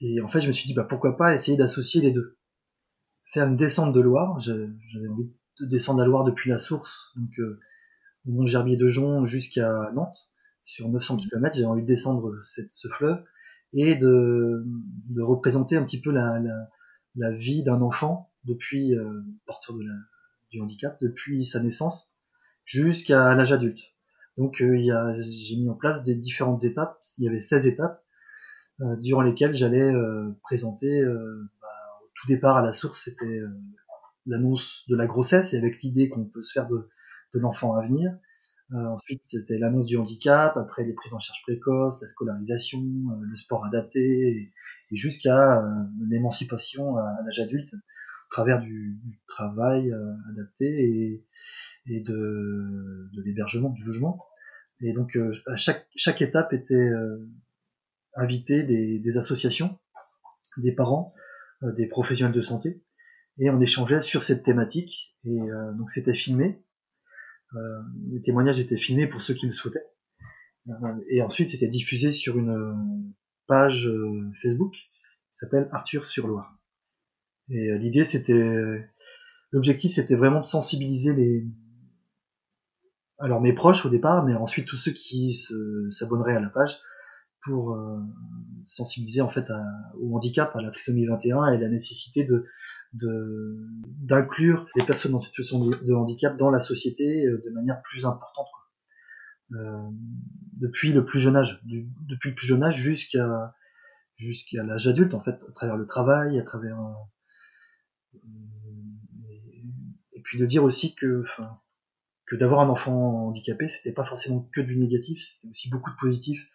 et 0.00 0.20
en 0.20 0.28
fait, 0.28 0.40
je 0.40 0.48
me 0.48 0.52
suis 0.52 0.66
dit, 0.66 0.74
bah, 0.74 0.86
pourquoi 0.88 1.16
pas 1.16 1.34
essayer 1.34 1.56
d'associer 1.56 2.00
les 2.00 2.12
deux. 2.12 2.38
Faire 3.32 3.48
une 3.48 3.56
descente 3.56 3.92
de 3.92 4.00
Loire, 4.00 4.38
j'avais 4.38 5.08
envie 5.08 5.30
de 5.60 5.66
descendre 5.66 6.00
la 6.00 6.06
Loire 6.06 6.24
depuis 6.24 6.50
la 6.50 6.58
source, 6.58 7.12
donc 7.16 7.30
euh, 7.38 7.60
Mont 8.26 8.46
Gerbier 8.46 8.76
de 8.76 8.86
Jon 8.86 9.24
jusqu'à 9.24 9.90
Nantes, 9.92 10.30
sur 10.64 10.88
900 10.88 11.18
km, 11.18 11.54
j'avais 11.54 11.66
envie 11.66 11.82
de 11.82 11.86
descendre 11.86 12.32
cette, 12.40 12.72
ce 12.72 12.88
fleuve 12.88 13.22
et 13.72 13.96
de, 13.96 14.64
de, 15.10 15.22
représenter 15.22 15.76
un 15.76 15.84
petit 15.84 16.00
peu 16.00 16.10
la, 16.10 16.38
la, 16.38 16.68
la 17.16 17.32
vie 17.32 17.62
d'un 17.62 17.80
enfant 17.80 18.30
depuis 18.44 18.94
euh, 18.94 19.22
de 19.70 19.82
la, 19.82 19.94
du 20.50 20.60
handicap, 20.60 20.98
depuis 21.00 21.44
sa 21.44 21.60
naissance 21.60 22.16
jusqu'à 22.64 23.34
l'âge 23.34 23.52
adulte. 23.52 23.94
Donc 24.36 24.60
euh, 24.60 25.22
j'ai 25.30 25.56
mis 25.56 25.68
en 25.68 25.74
place 25.74 26.04
des 26.04 26.16
différentes 26.16 26.64
étapes, 26.64 26.98
il 27.18 27.24
y 27.24 27.28
avait 27.28 27.40
16 27.40 27.66
étapes 27.66 28.02
euh, 28.80 28.96
durant 28.96 29.22
lesquelles 29.22 29.54
j'allais 29.54 29.92
euh, 29.92 30.36
présenter 30.42 31.04
bah, 31.04 31.68
au 32.02 32.10
tout 32.14 32.26
départ 32.26 32.56
à 32.56 32.62
la 32.62 32.72
source, 32.72 33.04
c'était 33.04 33.40
l'annonce 34.26 34.84
de 34.88 34.96
la 34.96 35.06
grossesse 35.06 35.52
et 35.54 35.58
avec 35.58 35.82
l'idée 35.82 36.08
qu'on 36.08 36.24
peut 36.24 36.42
se 36.42 36.52
faire 36.52 36.66
de, 36.66 36.88
de 37.34 37.38
l'enfant 37.38 37.74
à 37.74 37.86
venir. 37.86 38.16
Euh, 38.74 38.86
ensuite, 38.86 39.22
c'était 39.22 39.58
l'annonce 39.58 39.86
du 39.86 39.96
handicap, 39.96 40.56
après 40.56 40.84
les 40.84 40.92
prises 40.92 41.14
en 41.14 41.18
charge 41.18 41.42
précoces, 41.42 42.02
la 42.02 42.08
scolarisation, 42.08 42.80
euh, 42.80 43.16
le 43.22 43.36
sport 43.36 43.64
adapté, 43.64 44.00
et, 44.00 44.52
jusqu'à 44.96 45.62
euh, 45.62 45.84
l'émancipation 46.08 46.96
à, 46.96 47.16
l'âge 47.24 47.40
adulte 47.40 47.72
au 47.74 48.30
travers 48.30 48.60
du, 48.60 49.00
travail 49.26 49.92
adapté 50.30 51.22
et, 51.86 52.00
de, 52.00 53.08
l'hébergement, 53.24 53.70
du 53.70 53.84
logement. 53.84 54.24
Et 54.80 54.92
donc, 54.92 55.16
à 55.46 55.56
chaque, 55.56 55.86
chaque 55.94 56.20
étape 56.20 56.52
était 56.52 56.90
invité 58.16 58.64
des, 58.64 59.18
associations, 59.18 59.78
des 60.56 60.74
parents, 60.74 61.14
des 61.62 61.86
professionnels 61.86 62.34
de 62.34 62.40
santé, 62.40 62.82
et 63.38 63.50
on 63.50 63.60
échangeait 63.60 64.00
sur 64.00 64.22
cette 64.22 64.42
thématique. 64.42 65.16
Et 65.24 65.40
euh, 65.40 65.72
donc 65.72 65.90
c'était 65.90 66.14
filmé. 66.14 66.62
Euh, 67.54 67.82
les 68.10 68.20
témoignages 68.20 68.58
étaient 68.58 68.76
filmés 68.76 69.06
pour 69.06 69.22
ceux 69.22 69.34
qui 69.34 69.46
le 69.46 69.52
souhaitaient. 69.52 69.86
Euh, 70.68 70.72
et 71.08 71.22
ensuite 71.22 71.48
c'était 71.50 71.68
diffusé 71.68 72.10
sur 72.10 72.38
une 72.38 73.12
page 73.46 73.90
Facebook 74.40 74.72
qui 74.72 74.88
s'appelle 75.30 75.68
Arthur 75.72 76.06
sur 76.06 76.26
Loire. 76.26 76.58
Et 77.50 77.78
l'idée 77.78 78.04
c'était, 78.04 78.88
l'objectif 79.50 79.92
c'était 79.92 80.16
vraiment 80.16 80.40
de 80.40 80.46
sensibiliser 80.46 81.14
les, 81.14 81.46
alors 83.18 83.42
mes 83.42 83.52
proches 83.52 83.84
au 83.84 83.90
départ, 83.90 84.24
mais 84.24 84.34
ensuite 84.34 84.66
tous 84.66 84.76
ceux 84.76 84.92
qui 84.92 85.34
s'abonneraient 85.90 86.36
à 86.36 86.40
la 86.40 86.48
page 86.48 86.78
pour 87.44 87.74
euh, 87.74 88.00
sensibiliser 88.66 89.20
en 89.20 89.28
fait 89.28 89.46
au 90.00 90.16
handicap, 90.16 90.54
à 90.56 90.62
la 90.62 90.70
trisomie 90.70 91.06
21 91.06 91.52
et 91.52 91.58
la 91.58 91.68
nécessité 91.68 92.24
de 92.24 92.46
d'inclure 92.94 94.66
les 94.76 94.84
personnes 94.84 95.14
en 95.14 95.18
situation 95.18 95.64
de, 95.64 95.92
handicap 95.92 96.36
dans 96.36 96.50
la 96.50 96.60
société 96.60 97.26
de 97.26 97.50
manière 97.50 97.82
plus 97.82 98.06
importante. 98.06 98.46
Quoi. 98.52 98.64
Euh, 99.52 99.90
depuis 100.54 100.92
le 100.92 101.04
plus 101.04 101.18
jeune 101.18 101.36
âge, 101.36 101.60
du, 101.64 101.88
depuis 102.08 102.30
le 102.30 102.34
plus 102.34 102.46
jeune 102.46 102.62
âge 102.62 102.76
jusqu'à 102.76 103.54
jusqu'à 104.16 104.62
l'âge 104.62 104.86
adulte 104.86 105.14
en 105.14 105.20
fait, 105.20 105.44
à 105.48 105.52
travers 105.52 105.76
le 105.76 105.86
travail, 105.86 106.38
à 106.38 106.42
travers 106.42 106.80
euh, 106.80 108.18
et, 109.22 109.42
et, 110.12 110.22
puis 110.22 110.38
de 110.38 110.46
dire 110.46 110.64
aussi 110.64 110.94
que, 110.94 111.20
enfin, 111.22 111.52
que 112.26 112.36
d'avoir 112.36 112.60
un 112.60 112.68
enfant 112.68 113.26
handicapé, 113.26 113.68
c'était 113.68 113.92
pas 113.92 114.04
forcément 114.04 114.48
que 114.52 114.60
du 114.60 114.76
négatif, 114.76 115.22
c'était 115.22 115.48
aussi 115.48 115.68
beaucoup 115.68 115.90
de 115.90 115.96
positif. 115.96 116.48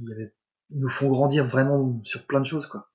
Il 0.00 0.08
y 0.08 0.12
avait, 0.12 0.34
ils 0.70 0.80
nous 0.80 0.88
font 0.88 1.08
grandir 1.08 1.44
vraiment 1.44 2.00
sur 2.04 2.26
plein 2.26 2.40
de 2.40 2.46
choses 2.46 2.66
quoi. 2.66 2.92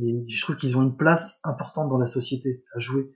Et 0.00 0.24
je 0.28 0.40
trouve 0.40 0.56
qu'ils 0.56 0.76
ont 0.78 0.82
une 0.82 0.96
place 0.96 1.40
importante 1.44 1.88
dans 1.88 1.98
la 1.98 2.06
société 2.06 2.64
à 2.74 2.78
jouer. 2.78 3.14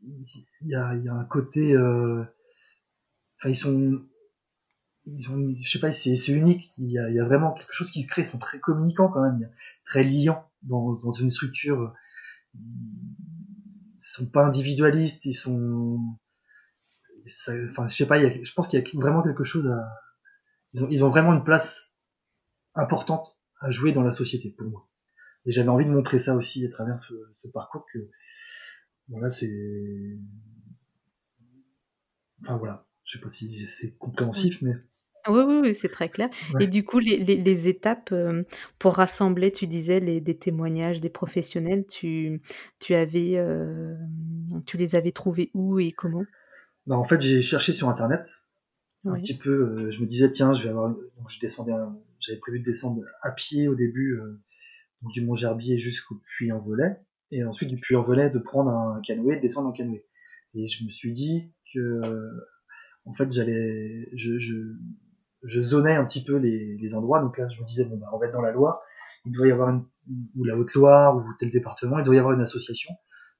Il 0.00 0.26
y 0.62 0.74
a, 0.74 0.94
il 0.94 1.04
y 1.04 1.08
a 1.08 1.14
un 1.14 1.24
côté, 1.24 1.74
euh, 1.74 2.24
enfin 3.36 3.48
ils 3.50 3.56
sont, 3.56 4.00
ils 5.04 5.30
ont, 5.30 5.54
je 5.58 5.68
sais 5.68 5.80
pas, 5.80 5.92
c'est, 5.92 6.14
unique. 6.28 6.78
Il 6.78 6.90
y, 6.90 6.98
a, 6.98 7.10
il 7.10 7.16
y 7.16 7.20
a 7.20 7.24
vraiment 7.24 7.52
quelque 7.52 7.72
chose 7.72 7.90
qui 7.90 8.02
se 8.02 8.08
crée. 8.08 8.22
Ils 8.22 8.26
sont 8.26 8.38
très 8.38 8.60
communicants 8.60 9.08
quand 9.08 9.22
même, 9.22 9.50
très 9.84 10.04
liants 10.04 10.50
dans, 10.62 10.92
dans 11.02 11.12
une 11.12 11.30
structure. 11.30 11.92
Ils 12.54 13.96
sont 13.98 14.30
pas 14.30 14.46
individualistes. 14.46 15.26
Ils 15.26 15.34
sont, 15.34 15.98
ça, 17.30 17.52
enfin 17.70 17.86
je 17.88 17.94
sais 17.94 18.06
pas. 18.06 18.18
Il 18.18 18.24
y 18.24 18.26
a, 18.26 18.44
je 18.44 18.52
pense 18.52 18.68
qu'il 18.68 18.78
y 18.78 18.82
a 18.82 19.00
vraiment 19.00 19.22
quelque 19.22 19.44
chose 19.44 19.66
à. 19.66 19.88
Ils 20.74 20.84
ont, 20.84 20.88
ils 20.90 21.04
ont 21.04 21.10
vraiment 21.10 21.32
une 21.32 21.44
place 21.44 21.96
importante 22.74 23.40
à 23.60 23.70
jouer 23.70 23.92
dans 23.92 24.02
la 24.02 24.12
société 24.12 24.50
pour 24.50 24.68
moi. 24.68 24.87
Et 25.48 25.50
j'avais 25.50 25.70
envie 25.70 25.86
de 25.86 25.90
montrer 25.90 26.18
ça 26.18 26.36
aussi 26.36 26.66
à 26.66 26.68
travers 26.68 26.98
ce, 26.98 27.14
ce 27.32 27.48
parcours 27.48 27.86
que 27.90 27.98
voilà 29.08 29.30
c'est 29.30 30.18
enfin 32.42 32.58
voilà 32.58 32.86
je 33.04 33.16
sais 33.16 33.22
pas 33.22 33.30
si 33.30 33.66
c'est 33.66 33.96
compréhensif 33.96 34.60
mais 34.60 34.74
oui, 35.26 35.42
oui, 35.46 35.58
oui 35.62 35.74
c'est 35.74 35.88
très 35.88 36.08
clair. 36.08 36.30
Ouais. 36.54 36.64
Et 36.64 36.66
du 36.68 36.84
coup, 36.84 37.00
les, 37.00 37.18
les, 37.18 37.36
les 37.36 37.68
étapes 37.68 38.12
euh, 38.12 38.44
pour 38.78 38.94
rassembler, 38.94 39.52
tu 39.52 39.66
disais, 39.66 40.00
les, 40.00 40.22
des 40.22 40.38
témoignages 40.38 41.02
des 41.02 41.10
professionnels, 41.10 41.84
tu, 41.86 42.40
tu, 42.78 42.94
avais, 42.94 43.32
euh, 43.36 43.94
tu 44.64 44.78
les 44.78 44.94
avais 44.94 45.12
trouvés 45.12 45.50
où 45.52 45.78
et 45.80 45.92
comment? 45.92 46.24
Bah, 46.86 46.96
En 46.96 47.04
fait, 47.04 47.20
j'ai 47.20 47.42
cherché 47.42 47.74
sur 47.74 47.90
Internet 47.90 48.26
un 49.04 49.18
petit 49.18 49.36
peu. 49.36 49.50
Euh, 49.50 49.90
je 49.90 50.00
me 50.00 50.06
disais, 50.06 50.30
tiens, 50.30 50.54
je 50.54 50.62
vais 50.62 50.70
avoir. 50.70 50.88
Donc, 50.90 51.28
je 51.28 51.40
descendais, 51.40 51.72
j'avais 52.20 52.38
prévu 52.38 52.60
de 52.60 52.64
descendre 52.64 53.02
à 53.20 53.32
pied 53.32 53.68
au 53.68 53.74
début 53.74 54.18
du 55.02 55.24
Mont 55.24 55.34
Gerbier 55.34 55.78
jusqu'au 55.78 56.16
puits 56.26 56.52
en 56.52 56.60
volet, 56.60 57.00
et 57.30 57.44
ensuite 57.44 57.68
du 57.68 57.78
puits 57.78 57.96
en 57.96 58.02
volet 58.02 58.30
de 58.30 58.38
prendre 58.38 58.70
un 58.70 59.00
canoë, 59.02 59.36
de 59.36 59.40
descendre 59.40 59.68
en 59.68 59.72
canoë. 59.72 60.04
Et 60.54 60.66
je 60.66 60.84
me 60.84 60.90
suis 60.90 61.12
dit 61.12 61.54
que, 61.72 62.00
en 63.04 63.14
fait, 63.14 63.30
j'allais, 63.30 64.08
je, 64.14 64.38
je, 64.38 64.54
je 65.42 65.76
un 65.76 66.04
petit 66.04 66.24
peu 66.24 66.36
les, 66.36 66.76
les, 66.76 66.94
endroits. 66.94 67.20
Donc 67.20 67.38
là, 67.38 67.48
je 67.48 67.60
me 67.60 67.66
disais 67.66 67.84
bon 67.84 67.96
bah 67.96 68.08
on 68.12 68.18
va 68.18 68.26
être 68.26 68.32
dans 68.32 68.42
la 68.42 68.52
Loire, 68.52 68.80
il 69.24 69.32
doit 69.32 69.46
y 69.46 69.52
avoir 69.52 69.70
une, 69.70 69.84
ou 70.36 70.44
la 70.44 70.56
Haute-Loire 70.56 71.16
ou 71.16 71.24
tel 71.38 71.50
département, 71.50 71.98
il 71.98 72.04
doit 72.04 72.14
y 72.14 72.18
avoir 72.18 72.34
une 72.34 72.40
association. 72.40 72.94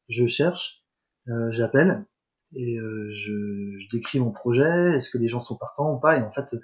Je 0.08 0.26
cherche, 0.26 0.84
euh, 1.28 1.50
j'appelle, 1.50 2.06
et 2.54 2.78
euh, 2.78 3.10
je, 3.12 3.76
je, 3.78 3.88
décris 3.90 4.20
mon 4.20 4.30
projet. 4.30 4.96
Est-ce 4.96 5.10
que 5.10 5.18
les 5.18 5.28
gens 5.28 5.40
sont 5.40 5.56
partants 5.56 5.94
ou 5.94 5.98
pas? 5.98 6.18
Et 6.18 6.22
en 6.22 6.32
fait, 6.32 6.56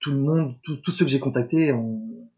tout 0.00 0.12
le 0.12 0.18
monde, 0.18 0.56
tous 0.62 0.92
ceux 0.92 1.04
que 1.04 1.10
j'ai 1.10 1.20
contactés 1.20 1.72
ont, 1.72 2.30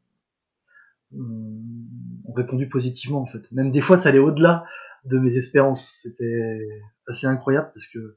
ont, 1.17 2.33
répondu 2.35 2.69
positivement 2.69 3.21
en 3.21 3.27
fait. 3.27 3.51
Même 3.53 3.71
des 3.71 3.81
fois, 3.81 3.99
ça 3.99 4.09
allait 4.11 4.19
au-delà 4.21 4.65
de 5.05 5.19
mes 5.19 5.37
espérances. 5.37 6.01
C'était 6.03 6.69
assez 7.07 7.27
incroyable 7.27 7.71
parce 7.75 7.89
que 7.89 8.17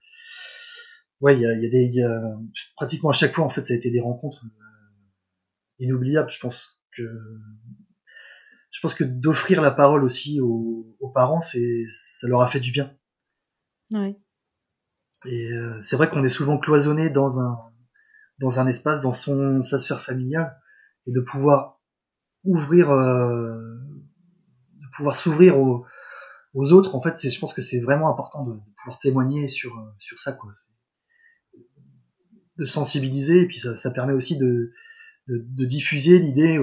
ouais, 1.20 1.36
il 1.36 1.42
y 1.42 1.46
a, 1.46 1.54
y 1.54 1.66
a, 1.66 1.70
des, 1.70 1.86
y 1.86 2.04
a, 2.04 2.38
pratiquement 2.76 3.10
à 3.10 3.14
chaque 3.14 3.34
fois 3.34 3.44
en 3.44 3.50
fait, 3.50 3.66
ça 3.66 3.74
a 3.74 3.78
été 3.78 3.90
des 3.90 4.02
rencontres 4.02 4.46
euh, 4.46 5.84
inoubliables. 5.84 6.30
Je 6.30 6.40
pense 6.40 6.80
que 6.96 7.04
je 8.70 8.80
pense 8.82 8.94
que 8.94 9.04
d'offrir 9.04 9.62
la 9.62 9.72
parole 9.72 10.04
aussi 10.04 10.40
aux, 10.42 10.96
aux 11.00 11.10
parents, 11.10 11.42
c'est 11.42 11.86
ça 11.90 12.28
leur 12.28 12.42
a 12.42 12.48
fait 12.48 12.60
du 12.60 12.72
bien. 12.72 12.96
Ouais. 13.94 14.16
Et 15.26 15.52
euh, 15.52 15.80
c'est 15.82 15.96
vrai 15.96 16.10
qu'on 16.10 16.24
est 16.24 16.30
souvent 16.30 16.58
cloisonné 16.58 17.10
dans 17.10 17.40
un 17.40 17.58
dans 18.40 18.60
un 18.60 18.68
espace, 18.68 19.04
dans 19.04 19.14
son 19.14 19.62
sa 19.62 19.80
sphère 19.80 20.02
familiale, 20.02 20.60
et 21.06 21.12
de 21.12 21.22
pouvoir 21.22 21.82
ouvrir, 22.44 22.92
euh, 22.92 23.60
de 24.80 24.86
pouvoir 24.96 25.16
s'ouvrir 25.16 25.60
aux, 25.60 25.86
autres. 26.54 26.96
En 26.96 27.02
fait, 27.02 27.16
je 27.18 27.40
pense 27.40 27.54
que 27.54 27.62
c'est 27.62 27.82
vraiment 27.82 28.10
important 28.10 28.46
de, 28.46 28.54
pouvoir 28.78 29.00
témoigner 29.00 29.48
sur 29.48 29.74
sur 29.98 30.20
ça, 30.20 30.34
quoi. 30.34 30.52
De 32.58 32.66
sensibiliser, 32.66 33.42
et 33.42 33.48
puis 33.48 33.58
ça, 33.58 33.76
ça 33.76 33.92
permet 33.92 34.14
aussi 34.14 34.38
de 34.38 34.72
de, 35.28 35.66
diffuser 35.66 36.20
l'idée 36.20 36.60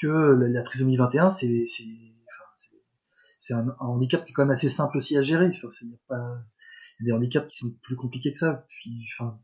que 0.00 0.06
la, 0.06 0.62
trisomie 0.62 0.96
21, 0.96 1.30
c'est 1.30 1.64
c'est 3.40 3.54
un, 3.54 3.68
un, 3.68 3.86
handicap 3.86 4.24
qui 4.24 4.32
est 4.32 4.34
quand 4.34 4.42
même 4.42 4.50
assez 4.50 4.68
simple 4.68 4.96
aussi 4.96 5.16
à 5.16 5.22
gérer. 5.22 5.48
Enfin, 5.48 5.68
pas 6.08 6.44
il 7.00 7.06
y 7.06 7.10
a 7.10 7.12
des 7.12 7.16
handicaps 7.16 7.46
qui 7.46 7.56
sont 7.56 7.74
plus 7.82 7.96
compliqués 7.96 8.32
que 8.32 8.38
ça. 8.38 8.66
Puis, 8.68 9.06
enfin. 9.14 9.38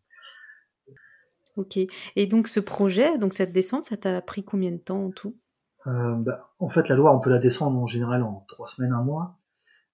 Ok. 1.56 1.78
Et 2.16 2.26
donc 2.26 2.48
ce 2.48 2.60
projet, 2.60 3.16
donc 3.18 3.32
cette 3.32 3.52
descente, 3.52 3.84
ça 3.84 3.96
t'a 3.96 4.20
pris 4.20 4.42
combien 4.42 4.72
de 4.72 4.78
temps 4.78 5.04
en 5.04 5.10
tout? 5.10 5.38
Euh, 5.86 6.14
bah, 6.16 6.54
En 6.58 6.68
fait, 6.68 6.88
la 6.88 6.96
loi, 6.96 7.14
on 7.14 7.20
peut 7.20 7.30
la 7.30 7.38
descendre 7.38 7.78
en 7.78 7.86
général 7.86 8.22
en 8.22 8.44
trois 8.48 8.66
semaines, 8.66 8.92
un 8.92 9.02
mois. 9.02 9.38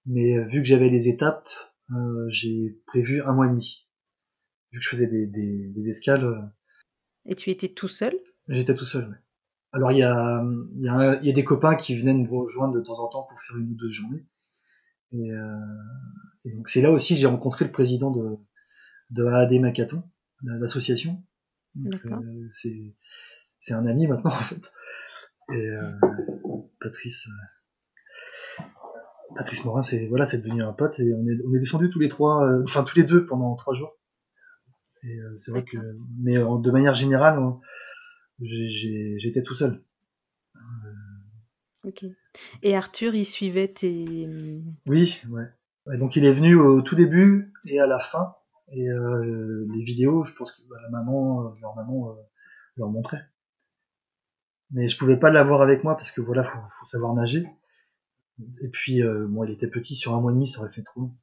Mais 0.07 0.39
euh, 0.39 0.47
vu 0.47 0.63
que 0.63 0.69
j'avais 0.69 0.89
les 0.89 1.09
étapes, 1.09 1.49
euh, 1.93 2.27
j'ai 2.29 2.81
prévu 2.87 3.23
un 3.23 3.33
mois 3.33 3.47
et 3.47 3.51
demi. 3.51 3.89
Vu 4.73 4.79
que 4.79 4.85
je 4.85 4.89
faisais 4.89 5.07
des, 5.07 5.27
des, 5.27 5.69
des 5.69 5.89
escales. 5.89 6.25
Euh, 6.25 6.41
et 7.27 7.35
tu 7.35 7.51
étais 7.51 7.69
tout 7.69 7.89
seul? 7.89 8.19
J'étais 8.49 8.75
tout 8.75 8.85
seul, 8.85 9.09
oui. 9.09 9.17
Alors 9.73 9.93
il 9.93 9.99
y 9.99 10.03
a, 10.03 10.45
y, 10.81 10.89
a, 10.89 11.23
y 11.23 11.31
a 11.31 11.33
des 11.33 11.45
copains 11.45 11.77
qui 11.77 11.95
venaient 11.95 12.15
me 12.15 12.29
rejoindre 12.29 12.75
de 12.75 12.81
temps 12.81 12.99
en 12.99 13.09
temps 13.09 13.23
pour 13.23 13.41
faire 13.41 13.57
une 13.57 13.71
ou 13.71 13.75
deux 13.75 13.91
journées. 13.91 14.27
Et, 15.13 15.31
euh, 15.31 15.57
et 16.45 16.53
donc 16.53 16.67
c'est 16.67 16.83
là 16.83 16.91
aussi 16.91 17.17
j'ai 17.17 17.29
rencontré 17.29 17.65
le 17.67 17.71
président 17.71 18.11
de, 18.11 18.37
de 19.11 19.25
AAD 19.25 19.53
Macaton, 19.61 20.03
l'association. 20.43 21.23
C'est 22.51 22.97
c'est 23.61 23.75
un 23.75 23.87
ami 23.87 24.09
maintenant 24.09 24.31
en 24.35 24.43
fait. 24.43 24.73
Et 25.53 25.69
euh, 25.69 25.93
Patrice 26.81 27.29
euh, 27.29 28.63
Patrice 29.37 29.65
Morin, 29.65 29.83
c'est 29.83 30.09
voilà, 30.09 30.27
c'est 30.27 30.43
devenu 30.43 30.63
un 30.63 30.73
pote 30.73 30.99
et 31.01 31.15
on 31.15 31.27
est 31.27 31.37
on 31.47 31.55
est 31.55 31.59
descendu 31.61 31.89
tous 31.89 32.01
les 32.01 32.09
trois, 32.09 32.45
euh, 32.45 32.63
enfin 32.65 32.85
tous 32.85 32.97
les 32.97 33.05
deux 33.05 33.27
pendant 33.27 33.55
trois 33.57 33.75
jours. 33.75 33.97
Et 35.03 35.19
euh, 35.19 35.35
c'est 35.37 35.51
vrai 35.51 35.65
que, 35.65 35.79
mais 36.19 36.35
de 36.37 36.71
manière 36.71 36.95
générale, 36.95 37.41
j'étais 38.41 39.43
tout 39.43 39.55
seul. 39.55 39.83
Ok. 41.85 42.05
Et 42.63 42.77
Arthur, 42.77 43.15
il 43.15 43.25
suivait 43.25 43.69
tes. 43.69 44.29
Oui, 44.87 45.23
ouais. 45.31 45.47
ouais. 45.87 45.99
donc 45.99 46.17
il 46.17 46.27
est 46.27 46.33
venu 46.33 46.55
au 46.57 46.83
tout 46.83 46.95
début 46.95 47.53
et 47.65 47.81
à 47.81 47.87
la 47.87 47.99
fin. 47.99 48.35
Et 48.73 48.89
euh, 48.89 49.67
les 49.75 49.83
vidéos, 49.83 50.25
je 50.25 50.35
pense 50.35 50.53
que 50.53 50.63
bah, 50.69 50.77
la 50.83 50.91
maman, 50.91 51.45
euh, 51.45 51.51
leur 51.61 51.75
maman 51.75 52.11
euh, 52.11 52.23
leur 52.77 52.89
montrait. 52.89 53.23
Mais 54.73 54.89
je 54.89 54.97
pouvais 54.97 55.19
pas 55.19 55.31
l'avoir 55.31 55.63
avec 55.63 55.85
moi 55.85 55.97
parce 55.97 56.13
que 56.13 56.21
voilà, 56.21 56.45
faut, 56.45 56.59
faut 56.59 56.87
savoir 56.87 57.15
nager. 57.15 57.47
Et 58.61 58.69
puis, 58.69 59.03
euh, 59.03 59.27
moi, 59.27 59.47
il 59.47 59.53
était 59.53 59.71
petit, 59.71 59.97
sur 59.97 60.15
un 60.15 60.21
mois 60.21 60.33
et 60.33 60.35
demi, 60.35 60.47
ça 60.47 60.61
aurait 60.61 60.73
fait 60.73 60.83
trop 60.83 61.01
long. 61.01 61.15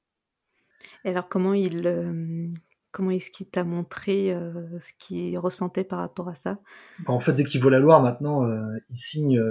Et 1.06 1.10
alors, 1.10 1.30
comment 1.30 1.54
il, 1.54 1.88
euh, 1.88 2.50
comment 2.92 3.12
est-ce 3.12 3.32
qu'il 3.32 3.48
t'a 3.48 3.64
montré 3.64 4.32
euh, 4.34 4.80
ce 4.80 4.92
qu'il 4.98 5.38
ressentait 5.40 5.84
par 5.84 6.00
rapport 6.00 6.30
à 6.30 6.36
ça? 6.36 6.60
Bah, 7.00 7.14
En 7.14 7.20
fait, 7.20 7.34
dès 7.34 7.44
qu'il 7.44 7.62
voit 7.62 7.72
la 7.72 7.80
Loire, 7.80 8.02
maintenant, 8.02 8.48
il 8.90 8.98
signe, 8.98 9.42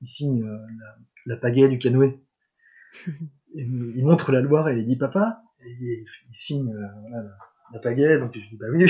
il 0.00 0.06
signe 0.06 0.44
la, 0.44 0.96
la, 1.26 1.36
pagaie 1.36 1.68
du 1.68 1.78
canoë. 1.78 2.20
il 3.54 4.04
montre 4.04 4.32
la 4.32 4.40
Loire 4.40 4.68
et 4.68 4.78
il 4.78 4.86
dit 4.86 4.98
papa. 4.98 5.42
Et 5.64 5.70
il, 5.70 6.04
il 6.28 6.34
signe 6.34 6.72
voilà, 7.00 7.22
la, 7.22 7.36
la, 7.72 7.80
pagaie, 7.80 8.18
donc 8.18 8.34
je 8.34 8.48
dis 8.48 8.56
bah 8.56 8.66
oui. 8.72 8.86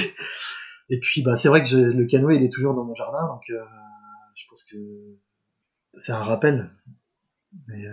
Et 0.89 1.01
puis, 1.01 1.23
bah, 1.23 1.37
c'est 1.37 1.49
vrai 1.49 1.63
que 1.63 1.69
je, 1.69 1.79
le 1.79 2.07
canoë, 2.07 2.37
il 2.37 2.45
est 2.45 2.53
toujours 2.53 2.75
dans 2.75 2.85
mon 2.85 2.95
jardin, 2.95 3.27
donc 3.27 3.51
je 4.37 4.47
pense 4.49 4.63
que 4.65 4.77
c'est 5.95 6.13
un 6.13 6.23
rappel. 6.23 6.71
Mais 7.67 7.85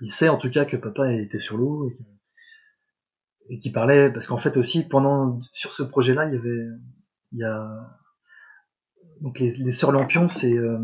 il 0.00 0.10
sait 0.10 0.28
en 0.28 0.38
tout 0.38 0.50
cas 0.50 0.64
que 0.64 0.76
papa 0.76 1.12
était 1.12 1.38
sur 1.38 1.56
l'eau 1.56 1.88
et 1.88 1.94
que 1.94 2.02
et 3.50 3.58
qui 3.58 3.70
parlait 3.70 4.10
parce 4.12 4.26
qu'en 4.26 4.38
fait 4.38 4.56
aussi 4.56 4.88
pendant 4.88 5.38
sur 5.52 5.72
ce 5.72 5.82
projet-là 5.82 6.26
il 6.26 6.34
y 6.34 6.36
avait 6.36 6.66
il 7.32 7.38
y 7.38 7.44
a 7.44 7.98
donc 9.20 9.38
les, 9.38 9.72
sœurs 9.72 9.92
Lampion 9.92 10.28
c'est 10.28 10.56
euh, 10.56 10.78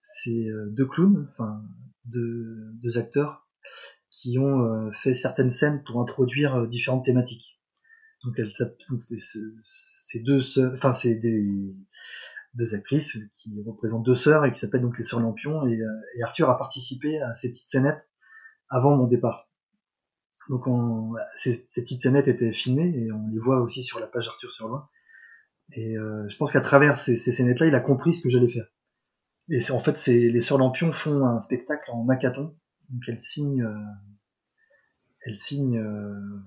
c'est 0.00 0.46
deux 0.70 0.86
clowns 0.86 1.28
enfin 1.32 1.62
deux, 2.04 2.98
acteurs 2.98 3.46
qui 4.10 4.38
ont 4.38 4.60
euh, 4.64 4.90
fait 4.92 5.12
certaines 5.12 5.50
scènes 5.50 5.82
pour 5.84 6.00
introduire 6.00 6.54
euh, 6.56 6.66
différentes 6.66 7.04
thématiques 7.04 7.60
donc 8.24 8.38
elles 8.38 8.50
c'est 8.50 10.22
deux 10.22 10.40
enfin 10.72 10.92
c'est 10.92 11.16
des 11.16 11.74
deux 12.56 12.74
actrices 12.74 13.18
qui 13.34 13.62
représentent 13.66 14.04
deux 14.04 14.14
sœurs 14.14 14.44
et 14.44 14.52
qui 14.52 14.58
s'appellent 14.58 14.82
donc 14.82 14.98
les 14.98 15.04
sœurs 15.04 15.20
Lampion 15.20 15.66
et, 15.66 15.78
et 16.16 16.22
Arthur 16.22 16.50
a 16.50 16.58
participé 16.58 17.20
à 17.20 17.34
ces 17.34 17.50
petites 17.50 17.68
scénettes 17.68 18.08
avant 18.68 18.96
mon 18.96 19.06
départ 19.06 19.46
donc 20.48 20.66
on, 20.66 21.14
ces, 21.36 21.64
ces, 21.66 21.82
petites 21.82 22.02
scénettes 22.02 22.28
étaient 22.28 22.52
filmées 22.52 22.94
et 22.96 23.12
on 23.12 23.28
les 23.28 23.38
voit 23.38 23.60
aussi 23.60 23.82
sur 23.82 23.98
la 23.98 24.06
page 24.06 24.28
Arthur 24.28 24.52
sur 24.52 24.68
Loin. 24.68 24.88
Et 25.72 25.98
euh, 25.98 26.28
je 26.28 26.36
pense 26.36 26.52
qu'à 26.52 26.60
travers 26.60 26.96
ces, 26.96 27.16
ces 27.16 27.32
scénettes-là, 27.32 27.66
il 27.66 27.74
a 27.74 27.80
compris 27.80 28.12
ce 28.12 28.22
que 28.22 28.28
j'allais 28.28 28.48
faire. 28.48 28.66
Et 29.48 29.70
en 29.70 29.80
fait, 29.80 29.96
c'est 29.96 30.28
les 30.28 30.40
Sœurs 30.40 30.58
Lampion 30.58 30.92
font 30.92 31.26
un 31.26 31.40
spectacle 31.40 31.90
en 31.90 32.04
macaton. 32.04 32.56
Donc 32.90 33.02
elles 33.08 33.20
signent, 33.20 33.64
euh, 33.64 33.84
elles 35.24 35.34
signent 35.34 35.78
euh, 35.78 36.44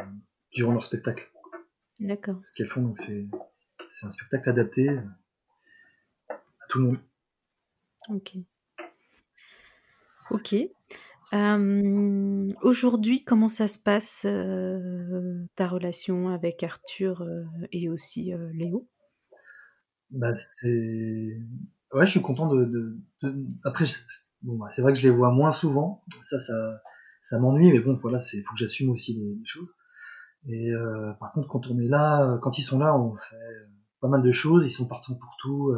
durant 0.53 0.71
leur 0.71 0.85
spectacle. 0.85 1.29
D'accord. 1.99 2.37
Ce 2.41 2.53
qu'elles 2.53 2.69
font, 2.69 2.81
donc 2.81 2.97
c'est 2.97 3.27
c'est 3.91 4.05
un 4.05 4.11
spectacle 4.11 4.49
adapté 4.49 4.89
à 4.89 5.03
tout 6.69 6.79
le 6.79 6.85
monde. 6.85 6.99
Ok. 8.07 8.37
Ok. 10.31 10.55
Euh, 11.33 12.49
Aujourd'hui, 12.61 13.23
comment 13.23 13.49
ça 13.49 13.67
se 13.67 13.77
passe 13.77 14.23
euh, 14.25 15.45
ta 15.55 15.67
relation 15.67 16.29
avec 16.29 16.63
Arthur 16.63 17.21
euh, 17.21 17.43
et 17.71 17.89
aussi 17.89 18.31
Léo? 18.53 18.87
Bah, 20.11 20.33
c'est 20.33 21.39
ouais, 21.93 22.05
je 22.05 22.11
suis 22.11 22.21
content 22.21 22.47
de. 22.47 22.65
de, 22.65 22.97
de... 23.21 23.45
Après, 23.63 23.85
bon, 24.41 24.57
bah, 24.57 24.67
c'est 24.71 24.81
vrai 24.81 24.93
que 24.93 24.99
je 24.99 25.07
les 25.07 25.15
vois 25.15 25.31
moins 25.31 25.51
souvent. 25.51 26.03
Ça, 26.25 26.39
ça, 26.39 26.81
ça 27.21 27.39
m'ennuie, 27.39 27.71
mais 27.71 27.79
bon, 27.79 27.99
voilà, 28.01 28.19
c'est 28.19 28.41
faut 28.41 28.53
que 28.53 28.59
j'assume 28.59 28.89
aussi 28.89 29.13
les, 29.13 29.35
les, 29.35 29.45
choses. 29.45 29.75
Et 30.47 30.71
par 31.19 31.33
contre, 31.33 31.47
quand 31.47 31.67
on 31.67 31.77
est 31.79 31.87
là, 31.87 32.39
quand 32.41 32.57
ils 32.57 32.63
sont 32.63 32.79
là, 32.79 32.97
on 32.97 33.13
fait 33.15 33.35
pas 33.99 34.07
mal 34.07 34.21
de 34.21 34.31
choses. 34.31 34.65
Ils 34.65 34.71
sont 34.71 34.87
partout 34.87 35.15
pour 35.15 35.35
tout 35.39 35.75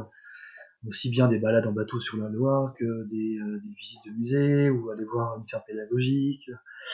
aussi 0.88 1.10
bien 1.10 1.28
des 1.28 1.40
balades 1.40 1.68
en 1.68 1.74
bateau 1.74 2.00
sur 2.00 2.18
la 2.18 2.30
Loire 2.30 2.74
que 2.74 3.08
des, 3.10 3.40
euh, 3.40 3.60
des 3.60 3.74
visites 3.74 4.06
de 4.06 4.12
musées 4.12 4.70
ou 4.70 4.90
aller 4.90 5.06
voir 5.06 5.38
une 5.38 5.48
ferme 5.48 5.64
pédagogique. 5.68 6.50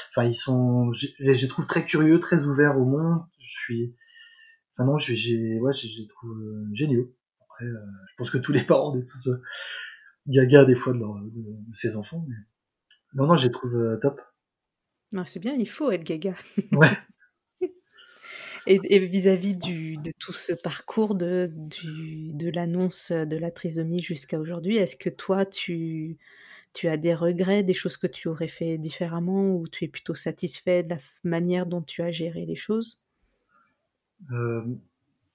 Enfin, 0.10 0.26
ils 0.26 0.34
sont, 0.34 0.92
je 0.92 1.08
les 1.20 1.48
trouve 1.48 1.66
très 1.66 1.86
curieux, 1.86 2.20
très 2.20 2.44
ouverts 2.44 2.78
au 2.78 2.86
monde. 2.86 3.22
Je 3.40 3.50
suis, 3.50 3.96
enfin 4.74 4.86
non, 4.86 4.98
j'ai, 4.98 5.60
ouais, 5.60 5.74
je 5.74 6.02
les 6.02 6.08
trouve 6.08 6.32
euh, 6.32 6.68
géniaux. 6.74 7.14
Après, 7.42 7.66
euh, 7.66 7.78
je 8.10 8.16
pense 8.18 8.30
que 8.30 8.38
tous 8.38 8.52
les 8.52 8.64
parents 8.64 8.92
des 8.94 9.04
tous 9.04 9.28
euh, 9.30 9.42
gaga 10.28 10.66
des 10.66 10.76
fois 10.76 10.94
de, 10.94 11.00
leur, 11.00 11.16
de, 11.16 11.30
de 11.32 11.74
ses 11.74 11.96
enfants. 11.96 12.26
Mais... 12.28 12.36
Non, 13.14 13.28
non, 13.28 13.36
je 13.36 13.46
les 13.46 13.52
trouve 13.52 13.76
euh, 13.76 13.98
top. 14.02 14.20
Non, 15.14 15.24
c'est 15.26 15.40
bien, 15.40 15.54
il 15.54 15.70
faut 15.70 15.92
être 15.92 16.04
gaga. 16.04 16.36
Ouais. 16.74 16.90
Et 18.70 19.00
vis-à-vis 19.00 19.56
-vis 19.56 20.02
de 20.02 20.12
tout 20.20 20.34
ce 20.34 20.52
parcours 20.52 21.16
de, 21.16 21.50
du, 21.54 22.34
de 22.34 22.50
l'annonce 22.50 23.12
de 23.12 23.38
la 23.38 23.50
trisomie 23.50 24.04
jusqu'à 24.04 24.40
aujourd'hui, 24.40 24.76
est-ce 24.76 24.98
que 24.98 25.10
toi, 25.10 25.46
tu, 25.46 26.18
tu 26.74 26.88
as 26.90 26.98
des 26.98 27.16
regrets, 27.16 27.64
des 27.64 27.74
choses 27.74 27.98
que 27.98 28.08
tu 28.08 28.28
aurais 28.28 28.48
fait 28.50 28.78
différemment 28.78 29.56
ou 29.56 29.68
tu 29.68 29.86
es 29.86 29.88
plutôt 29.88 30.16
satisfait 30.16 30.84
de 30.84 30.90
la 30.90 31.00
manière 31.24 31.66
dont 31.66 31.82
tu 31.82 32.02
as 32.02 32.12
géré 32.12 32.46
les 32.46 32.56
choses? 32.56 33.04
Euh, 34.32 34.64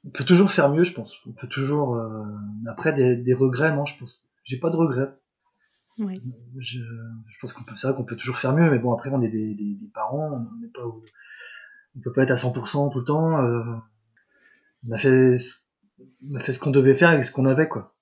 On 0.05 0.11
peut 0.11 0.25
toujours 0.25 0.51
faire 0.51 0.69
mieux, 0.71 0.85
je 0.85 0.93
pense. 0.93 1.17
On 1.27 1.33
peut 1.33 1.49
toujours. 1.49 1.97
Euh, 1.97 2.25
après, 2.69 2.93
des, 2.93 3.17
des, 3.17 3.35
regrets, 3.35 3.75
non, 3.75 3.87
je 3.87 3.99
pense. 3.99 4.23
J'ai 4.45 4.59
pas 4.59 4.71
de 4.71 4.77
regrets. 4.77 5.15
Oui. 5.99 6.21
Je, 6.59 6.81
je 6.81 7.39
pense 7.41 7.53
qu'on 7.53 7.65
peut 7.65 7.77
ça, 7.77 7.93
qu'on 7.93 8.05
peut 8.05 8.17
toujours 8.17 8.39
faire 8.39 8.55
mieux, 8.55 8.71
mais 8.71 8.79
bon, 8.79 8.93
après, 8.93 9.11
on 9.11 9.23
est 9.23 9.29
des, 9.29 9.55
des, 9.55 9.75
des 9.75 9.91
parents, 9.95 10.49
on 10.53 10.61
n'est 10.61 10.69
pas. 10.69 10.83
On 11.97 12.01
peut 12.01 12.13
pas 12.13 12.23
être 12.25 12.31
à 12.31 12.37
100% 12.37 12.93
tout 12.93 12.99
le 12.99 13.05
temps. 13.05 13.43
Euh, 13.45 13.63
on 14.89 14.93
a 14.93 14.99
fait, 14.99 15.37
on 16.31 16.37
a 16.37 16.41
fait 16.41 16.53
ce 16.53 16.59
qu'on 16.59 16.71
devait 16.71 16.95
faire 16.95 17.11
avec 17.11 17.25
ce 17.25 17.33
qu'on 17.33 17.47
avait, 17.47 17.69
quoi. 17.69 17.95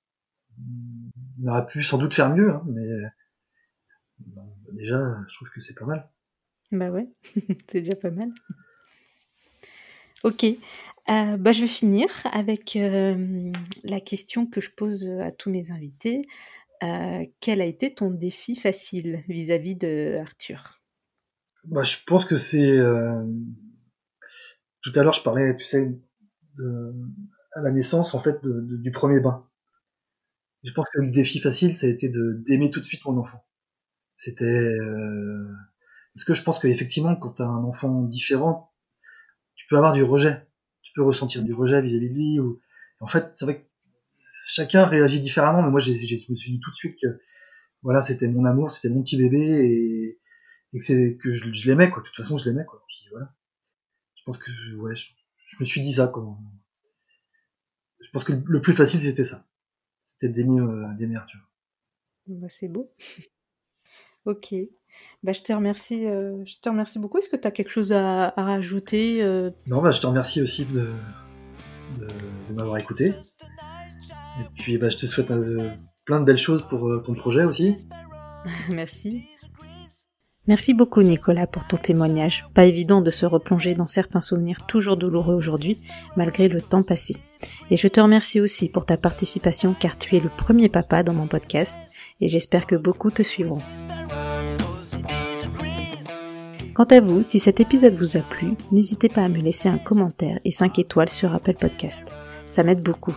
On 1.43 1.47
aurait 1.47 1.65
pu 1.65 1.83
sans 1.83 1.97
doute 1.97 2.13
faire 2.13 2.33
mieux, 2.35 2.51
hein, 2.51 2.63
mais 2.67 2.85
déjà, 4.73 4.97
je 5.27 5.33
trouve 5.35 5.49
que 5.49 5.59
c'est 5.59 5.77
pas 5.77 5.85
mal. 5.85 6.09
Bah 6.71 6.89
ouais, 6.89 7.09
c'est 7.67 7.81
déjà 7.81 7.95
pas 7.95 8.11
mal. 8.11 8.31
Ok, 10.23 10.43
euh, 10.43 11.37
bah 11.37 11.51
je 11.51 11.61
vais 11.61 11.67
finir 11.67 12.07
avec 12.31 12.75
euh, 12.75 13.51
la 13.83 13.99
question 13.99 14.45
que 14.45 14.61
je 14.61 14.69
pose 14.69 15.09
à 15.19 15.31
tous 15.31 15.49
mes 15.49 15.71
invités. 15.71 16.21
Euh, 16.83 17.23
quel 17.39 17.61
a 17.61 17.65
été 17.65 17.93
ton 17.93 18.11
défi 18.11 18.55
facile 18.55 19.23
vis-à-vis 19.27 19.75
de 19.75 20.17
Arthur? 20.21 20.79
Bah, 21.65 21.83
Je 21.83 21.97
pense 22.05 22.25
que 22.25 22.37
c'est... 22.37 22.79
Tout 24.83 24.91
à 24.95 25.03
l'heure, 25.03 25.13
je 25.13 25.23
parlais, 25.23 25.55
tu 25.57 25.65
sais, 25.65 25.99
de... 26.57 26.93
à 27.53 27.61
la 27.61 27.71
naissance, 27.71 28.13
en 28.13 28.21
fait, 28.21 28.39
du 28.43 28.91
premier 28.91 29.21
bain. 29.21 29.47
Je 30.63 30.71
pense 30.73 30.89
que 30.89 30.99
le 30.99 31.11
défi 31.11 31.39
facile, 31.39 31.75
ça 31.75 31.87
a 31.87 31.89
été 31.89 32.09
d'aimer 32.09 32.71
tout 32.71 32.79
de 32.79 32.85
suite 32.85 33.03
mon 33.05 33.17
enfant. 33.17 33.45
C'était... 34.17 34.77
Parce 36.13 36.25
que 36.25 36.33
je 36.33 36.43
pense 36.43 36.59
qu'effectivement, 36.59 37.15
quand 37.15 37.33
tu 37.33 37.41
as 37.41 37.47
un 37.47 37.63
enfant 37.63 38.03
différent, 38.03 38.73
tu 39.55 39.65
peux 39.67 39.77
avoir 39.77 39.93
du 39.93 40.03
rejet 40.03 40.45
tu 40.91 40.99
peux 40.99 41.03
ressentir 41.03 41.43
du 41.43 41.53
rejet 41.53 41.81
vis-à-vis 41.81 42.09
de 42.09 42.13
lui. 42.13 42.39
Ou... 42.39 42.61
En 42.99 43.07
fait, 43.07 43.29
c'est 43.33 43.45
vrai 43.45 43.61
que 43.61 43.67
chacun 44.43 44.85
réagit 44.85 45.21
différemment, 45.21 45.61
mais 45.61 45.69
moi, 45.69 45.79
je 45.79 45.91
me 45.91 46.35
suis 46.35 46.51
dit 46.51 46.59
tout 46.59 46.71
de 46.71 46.75
suite 46.75 46.97
que 47.01 47.07
voilà, 47.81 48.01
c'était 48.01 48.27
mon 48.27 48.45
amour, 48.45 48.71
c'était 48.71 48.93
mon 48.93 49.01
petit 49.01 49.17
bébé 49.17 49.39
et, 49.39 50.19
que, 50.73 51.17
que 51.17 51.31
je, 51.31 51.67
l'aimais, 51.67 51.89
quoi. 51.89 52.01
De 52.01 52.07
toute 52.07 52.15
façon, 52.15 52.37
je 52.37 52.49
l'aimais, 52.49 52.65
quoi. 52.65 52.83
Je 54.21 54.25
pense 54.25 54.37
que 54.37 54.51
ouais, 54.75 54.93
je, 54.95 55.57
me 55.59 55.65
suis 55.65 55.81
dit 55.81 55.93
ça. 55.93 56.13
Je 57.99 58.09
pense 58.11 58.23
que 58.23 58.33
le 58.33 58.61
plus 58.61 58.73
facile, 58.73 58.99
c'était 58.99 59.23
ça. 59.23 59.47
C'était 60.05 60.29
d'aimer, 60.29 60.61
euh, 60.61 61.15
Arthur. 61.15 61.39
Bah, 62.27 62.47
c'est 62.49 62.67
beau. 62.67 62.93
ok. 64.25 64.53
Bah, 65.23 65.33
je 65.33 65.41
te 65.41 65.51
remercie, 65.51 66.05
euh, 66.05 66.45
je 66.45 66.59
te 66.61 66.69
remercie 66.69 66.99
beaucoup. 66.99 67.17
Est-ce 67.17 67.29
que 67.29 67.35
tu 67.35 67.47
as 67.47 67.51
quelque 67.51 67.69
chose 67.69 67.93
à, 67.93 68.27
à 68.27 68.43
rajouter 68.43 69.23
euh? 69.23 69.49
Non, 69.65 69.81
bah, 69.81 69.89
je 69.89 70.01
te 70.01 70.05
remercie 70.05 70.39
aussi 70.39 70.65
de, 70.65 70.93
de, 71.97 72.07
de 72.49 72.53
m'avoir 72.53 72.77
écouté. 72.77 73.15
Et 74.39 74.61
puis, 74.61 74.77
bah, 74.77 74.89
je 74.89 74.97
te 74.97 75.07
souhaite 75.07 75.31
euh, 75.31 75.71
plein 76.05 76.19
de 76.19 76.25
belles 76.25 76.37
choses 76.37 76.67
pour 76.67 77.01
ton 77.03 77.15
projet 77.15 77.43
aussi. 77.43 77.75
Merci. 78.71 79.23
Merci 80.51 80.73
beaucoup 80.73 81.01
Nicolas 81.01 81.47
pour 81.47 81.65
ton 81.65 81.77
témoignage. 81.77 82.45
Pas 82.53 82.65
évident 82.65 82.99
de 82.99 83.09
se 83.09 83.25
replonger 83.25 83.73
dans 83.73 83.87
certains 83.87 84.19
souvenirs 84.19 84.65
toujours 84.67 84.97
douloureux 84.97 85.33
aujourd'hui, 85.33 85.77
malgré 86.17 86.49
le 86.49 86.61
temps 86.61 86.83
passé. 86.83 87.15
Et 87.69 87.77
je 87.77 87.87
te 87.87 88.01
remercie 88.01 88.41
aussi 88.41 88.67
pour 88.67 88.85
ta 88.85 88.97
participation 88.97 89.73
car 89.73 89.97
tu 89.97 90.17
es 90.17 90.19
le 90.19 90.27
premier 90.27 90.67
papa 90.67 91.03
dans 91.03 91.13
mon 91.13 91.27
podcast 91.27 91.77
et 92.19 92.27
j'espère 92.27 92.67
que 92.67 92.75
beaucoup 92.75 93.11
te 93.11 93.23
suivront. 93.23 93.61
Quant 96.73 96.83
à 96.83 96.99
vous, 96.99 97.23
si 97.23 97.39
cet 97.39 97.61
épisode 97.61 97.95
vous 97.95 98.17
a 98.17 98.19
plu, 98.19 98.55
n'hésitez 98.73 99.07
pas 99.07 99.23
à 99.23 99.29
me 99.29 99.39
laisser 99.39 99.69
un 99.69 99.77
commentaire 99.77 100.37
et 100.43 100.51
5 100.51 100.79
étoiles 100.79 101.07
sur 101.07 101.33
Apple 101.33 101.55
Podcast. 101.57 102.03
Ça 102.45 102.63
m'aide 102.63 102.81
beaucoup. 102.83 103.15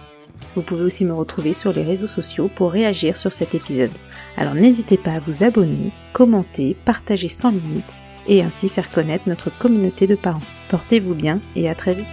Vous 0.54 0.62
pouvez 0.62 0.82
aussi 0.82 1.04
me 1.04 1.12
retrouver 1.12 1.52
sur 1.52 1.72
les 1.72 1.82
réseaux 1.82 2.06
sociaux 2.06 2.50
pour 2.54 2.72
réagir 2.72 3.16
sur 3.16 3.32
cet 3.32 3.54
épisode. 3.54 3.90
Alors 4.36 4.54
n'hésitez 4.54 4.96
pas 4.96 5.12
à 5.12 5.20
vous 5.20 5.42
abonner, 5.42 5.90
commenter, 6.12 6.76
partager 6.84 7.28
sans 7.28 7.50
limite 7.50 7.84
et 8.26 8.42
ainsi 8.42 8.68
faire 8.68 8.90
connaître 8.90 9.28
notre 9.28 9.56
communauté 9.58 10.06
de 10.06 10.14
parents. 10.14 10.40
Portez-vous 10.70 11.14
bien 11.14 11.40
et 11.56 11.68
à 11.68 11.74
très 11.74 11.94
vite. 11.94 12.06